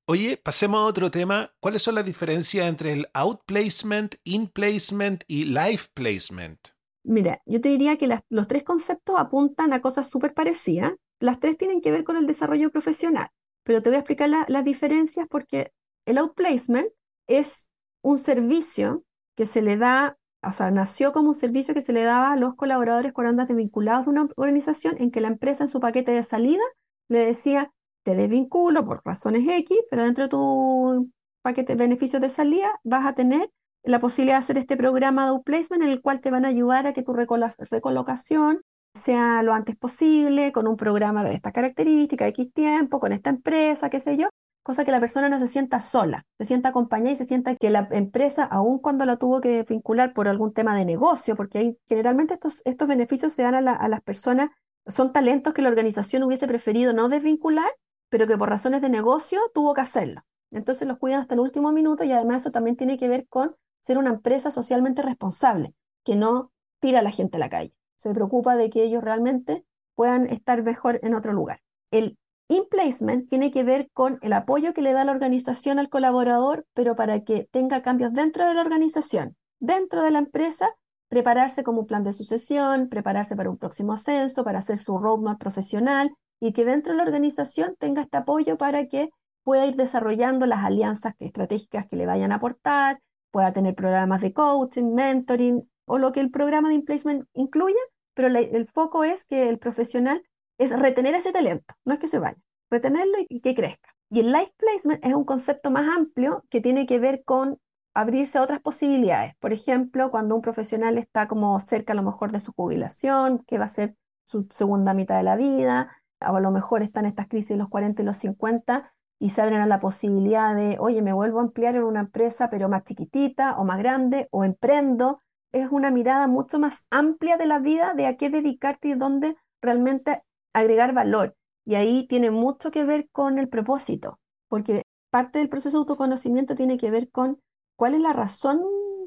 Oye, 0.08 0.38
pasemos 0.38 0.84
a 0.84 0.88
otro 0.88 1.10
tema. 1.10 1.52
¿Cuáles 1.60 1.82
son 1.82 1.96
las 1.96 2.06
diferencias 2.06 2.68
entre 2.68 2.92
el 2.92 3.08
outplacement, 3.14 4.14
inplacement 4.24 5.24
y 5.28 5.46
life 5.46 5.90
placement? 5.96 6.60
Mira, 7.04 7.42
yo 7.48 7.60
te 7.60 7.70
diría 7.70 7.98
que 7.98 8.08
los 8.30 8.48
tres 8.48 8.64
conceptos 8.64 9.16
apuntan 9.18 9.74
a 9.74 9.82
cosas 9.82 10.08
súper 10.08 10.36
parecidas. 10.36 10.94
Las 11.20 11.40
tres 11.40 11.58
tienen 11.58 11.82
que 11.82 11.92
ver 11.92 12.04
con 12.04 12.18
el 12.18 12.28
desarrollo 12.28 12.70
profesional, 12.70 13.30
pero 13.64 13.82
te 13.82 13.90
voy 13.90 13.96
a 13.96 14.00
explicar 14.00 14.30
las 14.30 14.64
diferencias 14.64 15.28
porque 15.28 15.72
el 16.06 16.20
outplacement 16.20 16.88
es 17.28 17.68
un 18.04 18.20
servicio 18.20 19.04
que 19.36 19.48
se 19.48 19.64
le 19.64 19.76
da, 19.76 20.20
o 20.44 20.54
sea, 20.54 20.70
nació 20.70 21.14
como 21.14 21.30
un 21.30 21.36
servicio 21.36 21.74
que 21.74 21.82
se 21.82 21.94
le 21.94 22.04
daba 22.04 22.34
a 22.34 22.38
los 22.38 22.54
colaboradores 22.54 23.12
cuando 23.12 23.32
andas 23.32 23.56
vinculados 23.56 24.06
de 24.06 24.12
una 24.12 24.30
organización 24.36 24.98
en 25.00 25.10
que 25.10 25.22
la 25.22 25.30
empresa 25.30 25.64
en 25.64 25.68
su 25.68 25.80
paquete 25.80 26.12
de 26.12 26.22
salida 26.22 26.64
le 27.10 27.20
decía, 27.20 27.72
te 28.06 28.16
desvinculo 28.16 28.86
por 28.86 29.02
razones 29.04 29.48
X, 29.48 29.78
pero 29.90 30.04
dentro 30.04 30.26
de 30.26 30.30
tu 30.30 31.10
paquete 31.42 31.74
de 31.74 31.84
beneficios 31.84 32.22
de 32.22 32.30
salida 32.30 32.80
vas 32.84 33.06
a 33.06 33.14
tener 33.14 33.50
la 33.84 34.00
posibilidad 34.00 34.36
de 34.36 34.40
hacer 34.40 34.58
este 34.60 34.78
programa 34.78 35.24
de 35.26 35.30
outplacement 35.32 35.84
en 35.84 35.90
el 35.90 36.02
cual 36.02 36.22
te 36.22 36.30
van 36.30 36.46
a 36.46 36.50
ayudar 36.50 36.86
a 36.86 36.94
que 36.94 37.02
tu 37.04 37.14
recolocación 37.14 38.62
sea 38.94 39.42
lo 39.42 39.54
antes 39.54 39.76
posible, 39.76 40.52
con 40.52 40.68
un 40.68 40.78
programa 40.78 41.24
de 41.24 41.34
esta 41.34 41.52
característica, 41.52 42.28
X 42.28 42.54
tiempo, 42.54 43.00
con 43.00 43.12
esta 43.12 43.32
empresa, 43.32 43.90
qué 43.90 44.00
sé 44.00 44.18
yo, 44.18 44.30
cosa 44.64 44.86
que 44.86 44.92
la 44.92 45.00
persona 45.00 45.28
no 45.28 45.40
se 45.40 45.48
sienta 45.48 45.80
sola, 45.80 46.26
se 46.38 46.46
sienta 46.46 46.70
acompañada 46.70 47.12
y 47.12 47.16
se 47.18 47.26
sienta 47.26 47.56
que 47.56 47.72
la 47.72 47.88
empresa, 47.92 48.44
aun 48.44 48.80
cuando 48.80 49.06
la 49.06 49.18
tuvo 49.18 49.42
que 49.42 49.64
vincular 49.68 50.14
por 50.14 50.28
algún 50.28 50.54
tema 50.54 50.78
de 50.78 50.86
negocio, 50.86 51.36
porque 51.36 51.58
hay, 51.58 51.78
generalmente 51.88 52.36
estos, 52.36 52.62
estos 52.66 52.88
beneficios 52.88 53.34
se 53.34 53.42
dan 53.44 53.68
a, 53.68 53.74
a 53.74 53.90
las 53.90 54.02
personas, 54.02 54.52
son 54.88 55.12
talentos 55.12 55.54
que 55.56 55.64
la 55.64 55.70
organización 55.70 56.24
hubiese 56.24 56.48
preferido 56.48 56.94
no 56.94 57.10
desvincular, 57.10 57.72
pero 58.16 58.28
que 58.28 58.38
por 58.38 58.48
razones 58.48 58.82
de 58.82 58.88
negocio 58.88 59.42
tuvo 59.54 59.74
que 59.74 59.82
hacerlo. 59.82 60.22
Entonces 60.50 60.88
los 60.88 61.00
cuidan 61.00 61.20
hasta 61.20 61.34
el 61.34 61.42
último 61.42 61.74
minuto 61.74 62.06
y 62.06 62.14
además 62.14 62.44
eso 62.44 62.52
también 62.52 62.78
tiene 62.78 62.98
que 62.98 63.10
ver 63.10 63.28
con 63.28 63.58
ser 63.82 63.98
una 63.98 64.10
empresa 64.10 64.52
socialmente 64.52 65.02
responsable, 65.02 65.74
que 66.06 66.16
no 66.16 66.54
tira 66.80 67.00
a 67.00 67.02
la 67.02 67.12
gente 67.12 67.36
a 67.36 67.42
la 67.42 67.50
calle. 67.50 67.74
Se 67.98 68.14
preocupa 68.14 68.56
de 68.56 68.70
que 68.70 68.84
ellos 68.84 69.04
realmente 69.04 69.66
puedan 69.96 70.28
estar 70.28 70.64
mejor 70.64 71.02
en 71.04 71.14
otro 71.14 71.34
lugar. 71.34 71.60
El 71.92 72.18
in-placement 72.48 73.28
tiene 73.28 73.52
que 73.52 73.66
ver 73.66 73.90
con 73.92 74.18
el 74.22 74.32
apoyo 74.32 74.74
que 74.74 74.82
le 74.82 74.94
da 74.94 75.04
la 75.04 75.12
organización 75.12 75.78
al 75.78 75.90
colaborador, 75.90 76.66
pero 76.74 76.96
para 76.96 77.20
que 77.26 77.50
tenga 77.52 77.82
cambios 77.82 78.14
dentro 78.14 78.48
de 78.48 78.54
la 78.54 78.62
organización, 78.62 79.36
dentro 79.60 80.04
de 80.04 80.12
la 80.12 80.20
empresa, 80.20 80.70
prepararse 81.10 81.66
como 81.66 81.82
un 81.82 81.86
plan 81.86 82.06
de 82.06 82.14
sucesión, 82.14 82.88
prepararse 82.88 83.36
para 83.36 83.50
un 83.50 83.58
próximo 83.58 83.92
ascenso, 83.92 84.46
para 84.46 84.60
hacer 84.60 84.78
su 84.78 84.98
roadmap 84.98 85.38
profesional 85.38 86.16
y 86.40 86.54
que 86.54 86.66
dentro 86.66 86.94
de 86.94 86.98
la 86.98 87.04
organización 87.04 87.76
tenga 87.80 88.02
este 88.02 88.18
apoyo 88.18 88.58
para 88.58 88.88
que 88.88 89.10
pueda 89.44 89.66
ir 89.66 89.76
desarrollando 89.76 90.46
las 90.46 90.64
alianzas 90.64 91.14
estratégicas 91.20 91.88
que 91.88 91.96
le 91.96 92.06
vayan 92.06 92.32
a 92.32 92.36
aportar, 92.36 93.00
pueda 93.32 93.54
tener 93.54 93.76
programas 93.76 94.22
de 94.22 94.34
coaching, 94.34 94.94
mentoring 94.94 95.70
o 95.86 95.98
lo 95.98 96.12
que 96.12 96.20
el 96.20 96.32
programa 96.32 96.70
de 96.70 96.80
placement 96.82 97.28
incluya, 97.34 97.80
pero 98.14 98.28
el 98.28 98.68
foco 98.68 99.04
es 99.04 99.26
que 99.26 99.50
el 99.50 99.60
profesional 99.60 100.24
es 100.58 100.78
retener 100.78 101.16
ese 101.16 101.32
talento, 101.32 101.76
no 101.84 101.94
es 101.94 102.00
que 102.00 102.08
se 102.08 102.20
vaya, 102.20 102.38
retenerlo 102.70 103.18
y, 103.28 103.42
que 103.42 103.54
crezca. 103.54 103.96
Y 104.10 104.22
el 104.22 104.32
life 104.32 104.54
placement 104.58 105.04
es 105.06 105.14
un 105.14 105.26
concepto 105.26 105.72
más 105.72 105.88
amplio 105.88 106.46
que 106.50 106.62
tiene 106.62 106.86
que 106.86 107.00
ver 107.00 107.24
con 107.24 107.60
abrirse 107.94 108.38
a 108.38 108.42
otras 108.42 108.62
posibilidades. 108.62 109.34
Por 109.40 109.54
ejemplo, 109.54 110.12
cuando 110.12 110.36
un 110.36 110.42
profesional 110.42 110.98
está 110.98 111.28
como 111.28 111.60
cerca 111.60 111.94
a 111.94 111.96
lo 111.96 112.04
mejor 112.04 112.32
de 112.32 112.40
su 112.40 112.52
jubilación, 112.54 113.40
que 113.46 113.58
va 113.58 113.66
a 113.66 113.70
ser 113.70 113.96
su 114.26 114.48
segunda 114.52 114.94
mitad 114.94 115.18
de 115.18 115.24
la 115.24 115.36
vida, 115.36 115.92
o 116.22 116.36
a 116.36 116.40
lo 116.40 116.52
mejor 116.52 116.82
están 116.82 117.06
estas 117.06 117.28
crisis 117.28 117.50
de 117.50 117.58
los 117.58 117.70
40 117.70 118.02
y 118.02 118.06
los 118.06 118.18
50 118.18 118.94
y 119.20 119.30
se 119.30 119.42
abren 119.42 119.62
a 119.62 119.68
la 119.68 119.80
posibilidad 119.80 120.54
de, 120.56 120.78
oye, 120.80 121.02
me 121.02 121.14
vuelvo 121.14 121.40
a 121.40 121.44
emplear 121.44 121.76
en 121.76 121.84
una 121.84 122.02
empresa, 122.02 122.50
pero 122.50 122.70
más 122.70 122.84
chiquitita 122.84 123.58
o 123.58 123.64
más 123.64 123.78
grande, 123.78 124.28
o 124.32 124.44
emprendo. 124.44 125.22
Es 125.52 125.70
una 125.72 125.90
mirada 125.90 126.28
mucho 126.28 126.60
más 126.60 126.86
amplia 126.90 127.38
de 127.38 127.46
la 127.46 127.60
vida, 127.60 127.94
de 127.94 128.08
a 128.08 128.18
qué 128.18 128.30
dedicarte 128.30 128.90
y 128.90 128.94
dónde 128.96 129.38
realmente 129.62 130.22
agregar 130.54 130.94
valor. 130.94 131.36
Y 131.66 131.76
ahí 131.76 132.08
tiene 132.08 132.30
mucho 132.30 132.72
que 132.72 132.84
ver 132.84 133.10
con 133.12 133.40
el 133.40 133.50
propósito, 133.50 134.20
porque 134.50 134.84
parte 135.10 135.40
del 135.40 135.50
proceso 135.50 135.78
de 135.78 135.82
autoconocimiento 135.82 136.56
tiene 136.56 136.78
que 136.78 136.92
ver 136.92 137.10
con 137.10 137.40
cuál 137.78 137.94
es 137.96 138.02
la 138.02 138.14
razón 138.14 138.62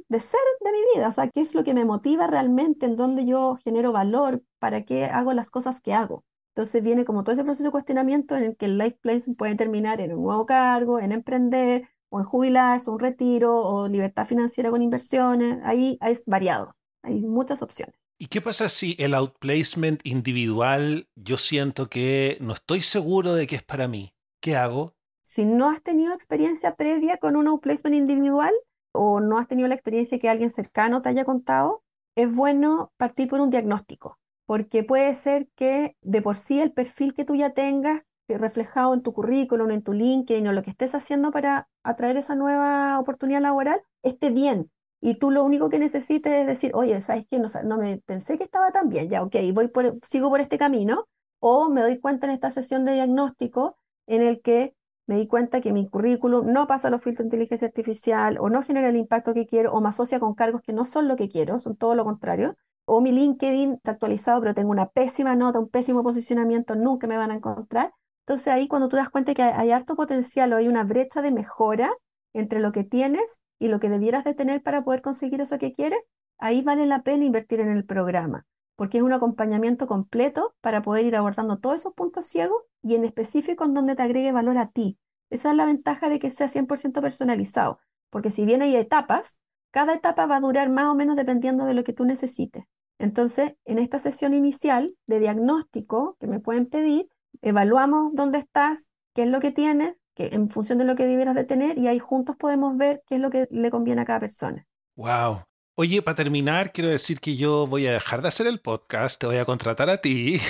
de 0.09 0.21
ser 0.21 0.41
de 0.61 0.73
mi 0.73 0.79
vida, 0.95 1.09
o 1.09 1.13
sea, 1.13 1.29
qué 1.29 1.43
es 1.43 1.55
lo 1.55 1.65
que 1.65 1.75
me 1.75 1.85
motiva 1.85 2.27
realmente, 2.27 2.87
en 2.87 2.97
dónde 2.97 3.27
yo 3.27 3.59
genero 3.63 3.93
valor, 3.93 4.43
para 4.59 4.85
qué 4.85 5.05
hago 5.05 5.35
las 5.35 5.51
cosas 5.51 5.81
que 5.81 5.93
hago. 5.95 6.25
Entonces 6.59 6.83
viene 6.83 7.05
como 7.05 7.23
todo 7.23 7.35
ese 7.35 7.45
proceso 7.45 7.69
de 7.69 7.71
cuestionamiento 7.71 8.37
en 8.37 8.43
el 8.43 8.57
que 8.57 8.67
el 8.67 8.79
life 8.79 8.99
place 9.01 9.33
puede 9.33 9.55
terminar 9.55 10.01
en 10.01 10.13
un 10.13 10.25
nuevo 10.25 10.45
cargo, 10.45 10.99
en 10.99 11.13
emprender, 11.13 11.89
o 12.09 12.19
en 12.19 12.25
jubilarse, 12.25 12.91
un 12.91 12.99
retiro, 12.99 13.65
o 13.65 13.87
libertad 13.87 14.27
financiera 14.27 14.69
con 14.69 14.83
inversiones. 14.83 15.61
Ahí, 15.63 15.99
ahí 16.01 16.15
es 16.15 16.25
variado, 16.27 16.75
hay 17.05 17.21
muchas 17.21 17.63
opciones. 17.63 17.95
¿Y 18.19 18.27
qué 18.27 18.41
pasa 18.41 18.69
si 18.69 18.97
el 18.99 19.15
outplacement 19.15 20.05
individual 20.05 21.09
yo 21.15 21.39
siento 21.39 21.89
que 21.89 22.39
no 22.41 22.55
estoy 22.55 22.83
seguro 22.83 23.35
de 23.35 23.47
que 23.47 23.55
es 23.55 23.63
para 23.63 23.87
mí? 23.87 24.13
¿Qué 24.43 24.57
hago? 24.57 24.97
Si 25.23 25.45
no 25.45 25.71
has 25.71 25.81
tenido 25.81 26.13
experiencia 26.13 26.75
previa 26.75 27.19
con 27.19 27.37
un 27.37 27.47
outplacement 27.47 27.95
individual 27.95 28.53
o 28.91 29.21
no 29.21 29.39
has 29.39 29.47
tenido 29.47 29.69
la 29.69 29.77
experiencia 29.77 30.19
que 30.19 30.29
alguien 30.29 30.51
cercano 30.51 31.03
te 31.03 31.11
haya 31.11 31.25
contado, 31.25 31.85
es 32.17 32.35
bueno 32.35 32.91
partir 32.97 33.29
por 33.29 33.39
un 33.41 33.51
diagnóstico 33.51 34.19
porque 34.49 34.83
puede 34.83 35.13
ser 35.13 35.47
que 35.57 35.95
de 36.01 36.23
por 36.23 36.35
sí 36.35 36.59
el 36.59 36.73
perfil 36.73 37.13
que 37.13 37.27
tú 37.27 37.35
ya 37.35 37.51
tengas 37.51 38.03
reflejado 38.29 38.95
en 38.95 39.03
tu 39.03 39.13
currículum, 39.13 39.71
en 39.71 39.83
tu 39.83 39.93
LinkedIn 39.93 40.49
o 40.49 40.53
lo 40.53 40.63
que 40.63 40.71
estés 40.71 40.95
haciendo 40.95 41.31
para 41.31 41.69
atraer 41.83 42.17
esa 42.17 42.35
nueva 42.35 42.99
oportunidad 42.99 43.43
laboral 43.43 43.83
esté 44.03 44.31
bien. 44.31 44.71
Y 45.03 45.17
tú 45.17 45.31
lo 45.31 45.45
único 45.45 45.69
que 45.69 45.79
necesites 45.79 46.33
es 46.33 46.47
decir, 46.47 46.71
oye, 46.75 46.99
¿sabes 47.03 47.27
qué? 47.31 47.39
No, 47.39 47.49
no 47.65 47.77
me 47.77 47.99
pensé 47.99 48.39
que 48.39 48.45
estaba 48.45 48.73
tan 48.73 48.89
bien, 48.89 49.11
ya, 49.11 49.23
ok, 49.23 49.37
voy 49.53 49.69
por, 49.69 49.99
sigo 50.03 50.31
por 50.31 50.41
este 50.41 50.57
camino. 50.57 51.07
O 51.41 51.69
me 51.69 51.83
doy 51.83 51.99
cuenta 52.01 52.27
en 52.27 52.33
esta 52.33 52.51
sesión 52.51 52.87
de 52.87 52.95
diagnóstico 52.95 53.77
en 54.07 54.23
el 54.23 54.41
que 54.41 54.75
me 55.07 55.17
di 55.17 55.27
cuenta 55.27 55.61
que 55.61 55.73
mi 55.73 55.87
currículum 55.91 56.51
no 56.51 56.67
pasa 56.67 56.89
los 56.89 57.03
filtros 57.03 57.25
de 57.25 57.37
inteligencia 57.37 57.69
artificial 57.69 58.39
o 58.41 58.49
no 58.49 58.63
genera 58.63 58.89
el 58.89 58.97
impacto 58.97 59.35
que 59.35 59.47
quiero 59.47 59.73
o 59.73 59.83
me 59.83 59.91
asocia 59.91 60.19
con 60.19 60.35
cargos 60.35 60.63
que 60.63 60.73
no 60.73 60.87
son 60.87 61.07
lo 61.07 61.17
que 61.17 61.29
quiero, 61.29 61.59
son 61.59 61.77
todo 61.77 61.95
lo 61.95 62.07
contrario 62.07 62.57
o 62.89 63.03
mi 63.03 63.13
LinkedIn 63.13 63.75
está 63.75 63.93
actualizado, 63.93 64.41
pero 64.41 64.55
tengo 64.55 64.71
una 64.71 64.89
pésima 64.89 65.37
nota, 65.37 65.59
un 65.59 65.69
pésimo 65.69 66.03
posicionamiento, 66.03 66.75
nunca 66.75 67.07
me 67.07 67.19
van 67.19 67.31
a 67.31 67.35
encontrar. 67.35 67.93
Entonces 68.21 68.49
ahí 68.49 68.67
cuando 68.67 68.89
tú 68.89 68.97
das 68.97 69.11
cuenta 69.11 69.35
que 69.35 69.43
hay, 69.43 69.71
harto 69.73 69.95
potencial 69.95 70.53
o 70.53 70.57
hay 70.57 70.69
una 70.69 70.85
brecha 70.85 71.21
de 71.21 71.31
mejora 71.31 71.91
entre 72.33 72.61
lo 72.61 72.73
que 72.73 72.85
tienes 72.85 73.41
y 73.59 73.69
lo 73.69 73.79
que 73.79 73.91
debieras 73.91 74.25
de 74.25 74.33
tener 74.33 74.63
para 74.63 74.85
poder 74.85 75.03
conseguir 75.03 75.41
eso 75.43 75.59
que 75.59 75.75
quieres, 75.75 76.01
ahí 76.39 76.63
vale 76.63 76.87
la 76.87 77.03
pena 77.03 77.25
invertir 77.25 77.61
en 77.61 77.69
el 77.69 77.85
programa, 77.85 78.47
porque 78.75 78.99
es 78.99 79.05
un 79.05 79.13
acompañamiento 79.13 79.87
completo 79.87 80.55
para 80.63 80.81
poder 80.81 81.05
ir 81.05 81.17
abordando 81.17 81.59
todos 81.59 81.81
esos 81.81 81.93
puntos 81.93 82.27
ciegos 82.27 82.63
y 82.83 82.95
en 82.95 83.05
específico 83.05 83.65
en 83.65 83.75
donde 83.75 83.97
te 83.97 84.03
agregue 84.03 84.33
valor 84.33 84.57
a 84.57 84.71
ti. 84.71 84.99
Esa 85.29 85.51
es 85.51 85.57
la 85.57 85.67
ventaja 85.67 86.09
de 86.09 86.19
que 86.19 86.31
sea 86.31 86.49
100% 86.49 87.03
personalizado, 87.03 87.81
porque 88.09 88.31
si 88.31 88.47
bien 88.47 88.63
hay 88.63 88.77
etapas, 88.77 89.41
cada 89.73 89.93
etapa 89.93 90.25
va 90.25 90.37
a 90.37 90.41
durar 90.41 90.71
más 90.71 90.87
o 90.87 90.95
menos 90.95 91.17
dependiendo 91.17 91.67
de 91.67 91.75
lo 91.75 91.85
que 91.85 91.93
tú 91.93 92.07
necesites. 92.07 92.65
Entonces, 92.99 93.53
en 93.65 93.79
esta 93.79 93.99
sesión 93.99 94.35
inicial 94.35 94.95
de 95.07 95.21
diagnóstico 95.21 96.17
que 96.21 96.27
me 96.27 96.41
pueden 96.41 96.67
pedir, 96.67 97.09
evaluamos 97.43 98.13
dónde 98.15 98.39
estás, 98.39 98.91
qué 99.15 99.23
es 99.23 99.29
lo 99.29 99.41
que 99.41 99.53
tienes, 99.53 100.01
que 100.15 100.31
en 100.33 100.51
función 100.51 100.79
de 100.79 100.85
lo 100.85 100.97
que 100.97 101.07
debieras 101.07 101.35
de 101.35 101.45
tener, 101.45 101.79
y 101.79 101.87
ahí 101.87 101.99
juntos 101.99 102.37
podemos 102.37 102.77
ver 102.77 103.03
qué 103.07 103.17
es 103.17 103.21
lo 103.21 103.31
que 103.31 103.47
le 103.51 103.71
conviene 103.71 104.03
a 104.03 104.05
cada 104.05 104.21
persona. 104.21 104.67
Wow. 104.97 105.43
Oye, 105.77 106.03
para 106.03 106.17
terminar, 106.17 106.73
quiero 106.73 106.91
decir 106.91 107.21
que 107.21 107.37
yo 107.37 107.69
voy 107.69 107.87
a 107.87 107.93
dejar 107.93 108.21
de 108.21 108.29
hacer 108.29 108.49
el 108.49 108.61
podcast, 108.61 109.21
te 109.21 109.29
voy 109.29 109.37
a 109.37 109.45
contratar 109.45 109.89
a 109.91 110.01
ti 110.01 110.41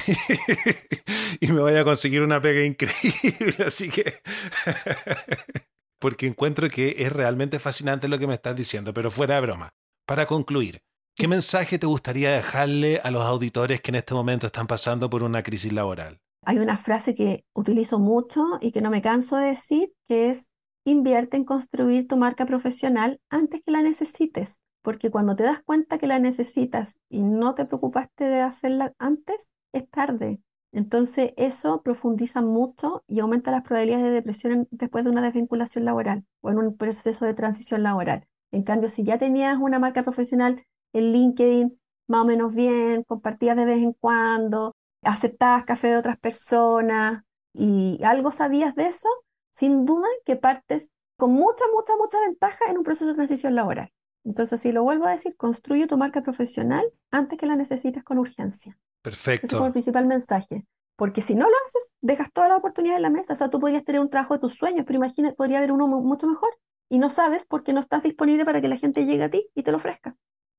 y 1.41 1.53
me 1.53 1.61
voy 1.61 1.75
a 1.75 1.85
conseguir 1.85 2.23
una 2.23 2.41
pega 2.41 2.65
increíble, 2.65 3.57
así 3.67 3.91
que... 3.91 4.05
porque 5.99 6.27
encuentro 6.27 6.69
que 6.71 6.95
es 6.99 7.13
realmente 7.13 7.59
fascinante 7.59 8.09
lo 8.09 8.19
que 8.19 8.27
me 8.27 8.35
estás 8.35 8.57
diciendo, 8.57 8.95
pero 8.95 9.11
fuera 9.11 9.35
de 9.35 9.41
broma. 9.43 9.71
Para 10.07 10.27
concluir, 10.27 10.81
¿Qué 11.19 11.27
mensaje 11.27 11.81
te 11.81 11.87
gustaría 11.89 12.31
dejarle 12.31 13.01
a 13.03 13.11
los 13.11 13.23
auditores 13.23 13.81
que 13.81 13.91
en 13.91 13.97
este 13.97 14.15
momento 14.15 14.47
están 14.47 14.69
pasando 14.69 15.11
por 15.11 15.25
una 15.25 15.43
crisis 15.43 15.73
laboral? 15.73 16.21
Hay 16.45 16.61
una 16.61 16.79
frase 16.79 17.17
que 17.17 17.45
utilizo 17.55 17.99
mucho 17.99 18.45
y 18.61 18.71
que 18.71 18.81
no 18.81 18.89
me 18.89 19.03
canso 19.03 19.37
de 19.37 19.49
decir, 19.49 19.93
que 20.07 20.31
es 20.31 20.49
invierte 20.85 21.37
en 21.37 21.43
construir 21.43 22.07
tu 22.07 22.17
marca 22.17 22.47
profesional 22.47 23.21
antes 23.31 23.63
que 23.67 23.73
la 23.73 23.83
necesites, 23.83 24.61
porque 24.81 25.11
cuando 25.11 25.35
te 25.35 25.43
das 25.43 25.61
cuenta 25.61 25.99
que 25.99 26.07
la 26.07 26.21
necesitas 26.21 27.01
y 27.09 27.23
no 27.23 27.57
te 27.57 27.65
preocupaste 27.65 28.23
de 28.23 28.41
hacerla 28.41 28.93
antes, 29.01 29.51
es 29.73 29.91
tarde. 29.91 30.39
Entonces 30.71 31.33
eso 31.37 31.83
profundiza 31.83 32.43
mucho 32.43 33.03
y 33.09 33.19
aumenta 33.19 33.51
las 33.51 33.65
probabilidades 33.65 34.05
de 34.05 34.13
depresión 34.13 34.69
después 34.71 35.03
de 35.03 35.11
una 35.11 35.23
desvinculación 35.23 35.85
laboral 35.85 36.25
o 36.43 36.51
en 36.51 36.59
un 36.59 36.77
proceso 36.77 37.25
de 37.25 37.35
transición 37.35 37.83
laboral. 37.83 38.29
En 38.53 38.63
cambio, 38.63 38.89
si 38.89 39.03
ya 39.03 39.19
tenías 39.19 39.59
una 39.59 39.81
marca 39.81 40.05
profesional 40.05 40.65
en 40.93 41.13
LinkedIn 41.13 41.79
más 42.09 42.23
o 42.23 42.25
menos 42.25 42.55
bien, 42.55 43.05
compartías 43.05 43.57
de 43.57 43.65
vez 43.65 43.79
en 43.79 43.93
cuando, 43.93 44.75
aceptabas 45.03 45.65
café 45.65 45.89
de 45.89 45.99
otras 45.99 46.19
personas 46.19 47.23
y 47.55 48.01
algo 48.03 48.33
sabías 48.33 48.75
de 48.75 48.87
eso, 48.87 49.09
sin 49.51 49.85
duda 49.85 50.09
que 50.25 50.37
partes 50.37 50.91
con 51.17 51.33
mucha, 51.33 51.65
mucha, 51.73 51.97
mucha 51.97 52.21
ventaja 52.21 52.65
en 52.69 52.79
un 52.79 52.85
proceso 52.85 53.09
de 53.09 53.15
transición 53.15 53.55
laboral. 53.55 53.93
Entonces, 54.25 54.61
si 54.61 54.73
lo 54.73 54.83
vuelvo 54.83 55.07
a 55.07 55.13
decir, 55.13 55.37
construye 55.37 55.87
tu 55.87 55.97
marca 55.97 56.23
profesional 56.23 56.85
antes 57.11 57.39
que 57.39 57.47
la 57.47 57.57
necesites 57.57 58.03
con 58.05 58.19
urgencia. 58.19 58.79
Perfecto. 59.03 59.47
Ese 59.47 59.57
es 59.57 59.63
el 59.63 59.73
principal 59.73 60.07
mensaje. 60.07 60.67
Porque 60.97 61.21
si 61.21 61.35
no 61.35 61.49
lo 61.49 61.55
haces, 61.67 61.91
dejas 62.01 62.33
toda 62.33 62.49
la 62.49 62.57
oportunidad 62.57 62.97
en 62.97 63.03
la 63.03 63.11
mesa. 63.11 63.33
O 63.35 63.37
sea, 63.37 63.51
tú 63.51 63.61
podrías 63.61 63.85
tener 63.85 64.01
un 64.01 64.11
trabajo 64.11 64.35
de 64.35 64.41
tus 64.41 64.55
sueños, 64.55 64.85
pero 64.85 64.97
imagina, 64.97 65.33
podría 65.33 65.59
haber 65.59 65.73
uno 65.73 65.87
mucho 65.87 66.27
mejor. 66.27 66.51
Y 66.89 66.99
no 66.99 67.09
sabes 67.09 67.47
porque 67.47 67.73
no 67.73 67.81
estás 67.81 68.03
disponible 68.03 68.45
para 68.45 68.61
que 68.61 68.69
la 68.69 68.77
gente 68.77 69.07
llegue 69.07 69.25
a 69.25 69.31
ti 69.31 69.49
y 69.55 69.63
te 69.63 69.71
lo 69.71 69.77
ofrezca. 69.77 70.17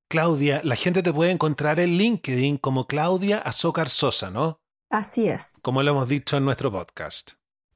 Claudia, 0.10 0.62
la 0.64 0.76
gente 0.76 1.03
te 1.03 1.14
puede 1.14 1.30
encontrar 1.30 1.80
en 1.80 1.91
LinkedIn 1.91 2.57
como 2.57 2.88
Claudia 2.88 3.38
Azócar 3.38 3.89
Sosa, 3.89 4.32
¿no? 4.32 4.60
Así 4.89 5.30
es. 5.30 5.60
Como 5.62 5.84
lo 5.84 5.91
hemos 5.91 6.07
dicho 6.07 6.36
en 6.36 6.45
nuestro 6.45 6.72
podcast. 6.72 7.34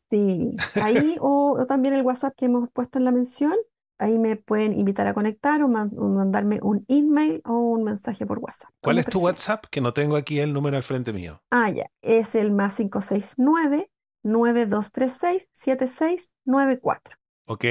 Sí, 0.09 0.57
ahí 0.81 1.15
o, 1.21 1.63
también 1.67 1.93
el 1.93 2.01
WhatsApp 2.01 2.33
que 2.35 2.45
hemos 2.45 2.69
puesto 2.73 2.97
en 2.97 3.05
la 3.05 3.11
mención, 3.11 3.53
ahí 3.99 4.17
me 4.17 4.35
pueden 4.35 4.73
invitar 4.73 5.05
a 5.05 5.13
conectar 5.13 5.61
o, 5.61 5.67
mandarme 5.67 6.57
un 6.63 6.83
email 6.87 7.39
o 7.45 7.53
un 7.53 7.83
mensaje 7.83 8.25
por 8.25 8.39
WhatsApp. 8.39 8.71
¿Cuál 8.81 8.97
es 8.97 9.05
tu 9.05 9.19
WhatsApp? 9.19 9.65
Que 9.69 9.79
no 9.79 9.93
tengo 9.93 10.15
aquí 10.15 10.39
el 10.39 10.53
número 10.53 10.75
al 10.75 10.81
frente 10.81 11.13
mío. 11.13 11.39
Ah, 11.51 11.69
ya, 11.69 11.85
es 12.01 12.33
el 12.33 12.51
más 12.51 12.77
569 12.77 13.91
9236 14.23 15.49
7694. 15.51 17.15
Ok, 17.45 17.65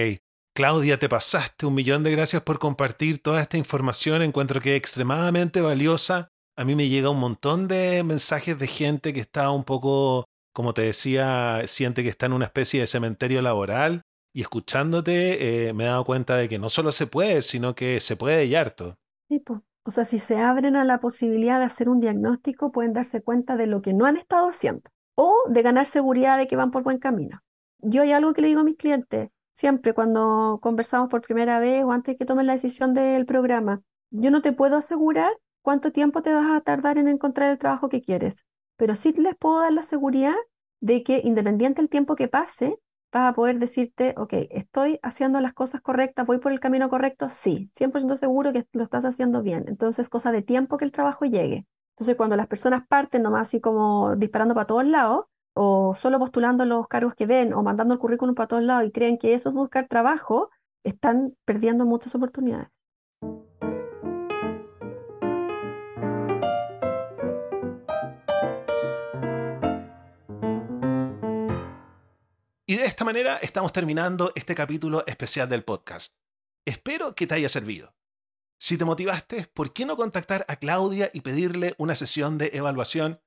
Claudia, 0.55 0.99
te 0.99 1.09
pasaste 1.09 1.65
un 1.65 1.75
millón 1.75 2.03
de 2.03 2.11
gracias 2.11 2.43
por 2.43 2.59
compartir 2.59 3.23
toda 3.23 3.41
esta 3.41 3.57
información. 3.57 4.21
Encuentro 4.21 4.61
que 4.61 4.73
es 4.73 4.77
extremadamente 4.77 5.63
valiosa. 5.63 6.29
A 6.59 6.65
mí 6.67 6.75
me 6.75 6.91
llega 6.91 7.09
un 7.09 7.19
montón 7.19 7.69
de 7.69 8.03
mensajes 8.05 8.59
de 8.59 8.67
gente 8.67 9.15
que 9.15 9.21
está 9.21 9.51
un 9.51 9.65
poco, 9.65 10.27
como 10.53 10.75
te 10.75 10.83
decía, 10.83 11.63
siente 11.67 12.03
que 12.03 12.11
está 12.11 12.27
en 12.27 12.35
una 12.35 12.45
especie 12.45 12.81
de 12.81 12.87
cementerio 12.87 13.41
laboral. 13.41 14.03
Y 14.35 14.43
escuchándote 14.43 15.69
eh, 15.69 15.73
me 15.73 15.85
he 15.85 15.87
dado 15.87 16.05
cuenta 16.05 16.37
de 16.37 16.51
que 16.51 16.59
no 16.59 16.69
solo 16.69 16.93
se 16.93 17.07
puede, 17.07 17.41
sino 17.41 17.75
que 17.75 17.99
se 18.01 18.17
puede 18.17 18.45
y 18.45 18.55
harto. 18.55 18.97
Sí, 19.31 19.43
O 19.85 19.91
sea, 19.91 20.05
si 20.05 20.19
se 20.19 20.39
abren 20.39 20.77
a 20.77 20.85
la 20.85 21.01
posibilidad 21.01 21.61
de 21.61 21.65
hacer 21.65 21.89
un 21.89 22.01
diagnóstico, 22.01 22.73
pueden 22.73 22.93
darse 22.93 23.23
cuenta 23.23 23.57
de 23.57 23.67
lo 23.67 23.81
que 23.81 23.95
no 23.95 24.05
han 24.05 24.19
estado 24.19 24.51
haciendo 24.51 24.83
o 25.15 25.35
de 25.49 25.63
ganar 25.63 25.87
seguridad 25.87 26.37
de 26.37 26.47
que 26.47 26.57
van 26.57 26.71
por 26.71 26.83
buen 26.83 26.99
camino. 26.99 27.41
Yo 27.79 28.03
hay 28.03 28.13
algo 28.13 28.35
que 28.35 28.43
le 28.43 28.49
digo 28.49 28.61
a 28.61 28.65
mis 28.65 28.77
clientes, 28.77 29.31
siempre 29.53 29.95
cuando 29.95 30.59
conversamos 30.63 31.09
por 31.09 31.23
primera 31.23 31.59
vez 31.59 31.85
o 31.85 31.93
antes 31.93 32.17
que 32.17 32.25
tomes 32.25 32.47
la 32.47 32.55
decisión 32.55 32.95
del 32.95 33.27
programa. 33.27 33.83
Yo 34.11 34.31
no 34.31 34.43
te 34.43 34.53
puedo 34.53 34.77
asegurar 34.77 35.33
cuánto 35.63 35.93
tiempo 35.93 36.23
te 36.23 36.33
vas 36.33 36.51
a 36.51 36.61
tardar 36.61 36.99
en 36.99 37.09
encontrar 37.09 37.51
el 37.51 37.59
trabajo 37.59 37.89
que 37.89 38.03
quieres, 38.03 38.45
pero 38.77 38.97
sí 38.97 39.13
les 39.13 39.37
puedo 39.37 39.61
dar 39.61 39.73
la 39.73 39.83
seguridad 39.83 40.35
de 40.81 41.03
que 41.03 41.21
independiente 41.25 41.81
del 41.81 41.89
tiempo 41.89 42.17
que 42.17 42.29
pase, 42.29 42.79
vas 43.13 43.31
a 43.31 43.35
poder 43.35 43.59
decirte, 43.59 44.15
ok, 44.17 44.33
estoy 44.51 44.99
haciendo 45.03 45.41
las 45.41 45.53
cosas 45.53 45.81
correctas, 45.81 46.27
voy 46.27 46.39
por 46.39 46.51
el 46.53 46.61
camino 46.61 46.89
correcto, 46.89 47.29
sí, 47.29 47.71
100% 47.75 48.17
seguro 48.17 48.53
que 48.53 48.67
lo 48.73 48.83
estás 48.83 49.05
haciendo 49.05 49.43
bien. 49.43 49.65
Entonces, 49.69 50.09
cosa 50.09 50.33
de 50.33 50.43
tiempo 50.43 50.79
que 50.79 50.85
el 50.85 50.93
trabajo 50.93 51.25
llegue. 51.27 51.67
Entonces, 51.93 52.17
cuando 52.17 52.37
las 52.37 52.47
personas 52.47 52.87
parten 52.89 53.23
nomás 53.23 53.43
así 53.43 53.61
como 53.61 54.17
disparando 54.17 54.55
para 54.55 54.67
todos 54.67 54.87
lados, 54.87 55.27
o 55.55 55.95
solo 55.95 56.19
postulando 56.19 56.65
los 56.65 56.89
cargos 56.89 57.15
que 57.15 57.27
ven 57.27 57.53
o 57.53 57.63
mandando 57.63 57.95
el 57.95 58.01
currículum 58.01 58.35
para 58.35 58.49
todos 58.49 58.63
lados 58.63 58.87
y 58.87 58.91
creen 58.91 59.19
que 59.19 59.35
eso 59.35 59.49
es 59.49 59.55
buscar 59.55 59.89
trabajo, 59.89 60.51
están 60.85 61.37
perdiendo 61.45 61.85
muchas 61.85 62.15
oportunidades. 62.15 62.69
Y 72.67 72.77
de 72.77 72.87
esta 72.87 73.05
manera 73.05 73.37
estamos 73.37 73.73
terminando 73.73 74.33
este 74.35 74.55
capítulo 74.55 75.05
especial 75.07 75.49
del 75.49 75.63
podcast. 75.63 76.17
Espero 76.65 77.15
que 77.15 77.27
te 77.27 77.35
haya 77.35 77.51
servido. 77.51 77.95
Si 78.59 78.79
te 78.79 78.85
motivaste, 78.85 79.45
¿por 79.53 79.73
qué 79.73 79.85
no 79.85 79.97
contactar 79.97 80.47
a 80.49 80.57
Claudia 80.57 81.11
y 81.13 81.21
pedirle 81.21 81.75
una 81.79 81.97
sesión 81.97 82.39
de 82.39 82.51
evaluación? 82.55 83.21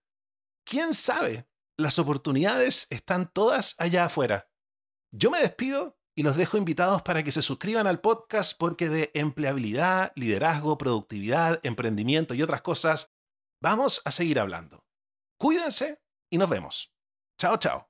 ¿Quién 0.63 0.93
sabe? 0.93 1.45
Las 1.77 1.99
oportunidades 1.99 2.87
están 2.89 3.29
todas 3.31 3.75
allá 3.79 4.05
afuera. 4.05 4.49
Yo 5.11 5.29
me 5.29 5.39
despido 5.39 5.99
y 6.15 6.23
los 6.23 6.37
dejo 6.37 6.57
invitados 6.57 7.01
para 7.01 7.23
que 7.23 7.33
se 7.33 7.41
suscriban 7.41 7.87
al 7.87 7.99
podcast 7.99 8.57
porque 8.57 8.87
de 8.87 9.11
empleabilidad, 9.13 10.13
liderazgo, 10.15 10.77
productividad, 10.77 11.59
emprendimiento 11.63 12.33
y 12.33 12.41
otras 12.41 12.61
cosas 12.61 13.13
vamos 13.61 14.01
a 14.05 14.11
seguir 14.11 14.39
hablando. 14.39 14.85
Cuídense 15.37 16.01
y 16.29 16.37
nos 16.37 16.49
vemos. 16.49 16.93
Chao, 17.37 17.57
chao. 17.57 17.83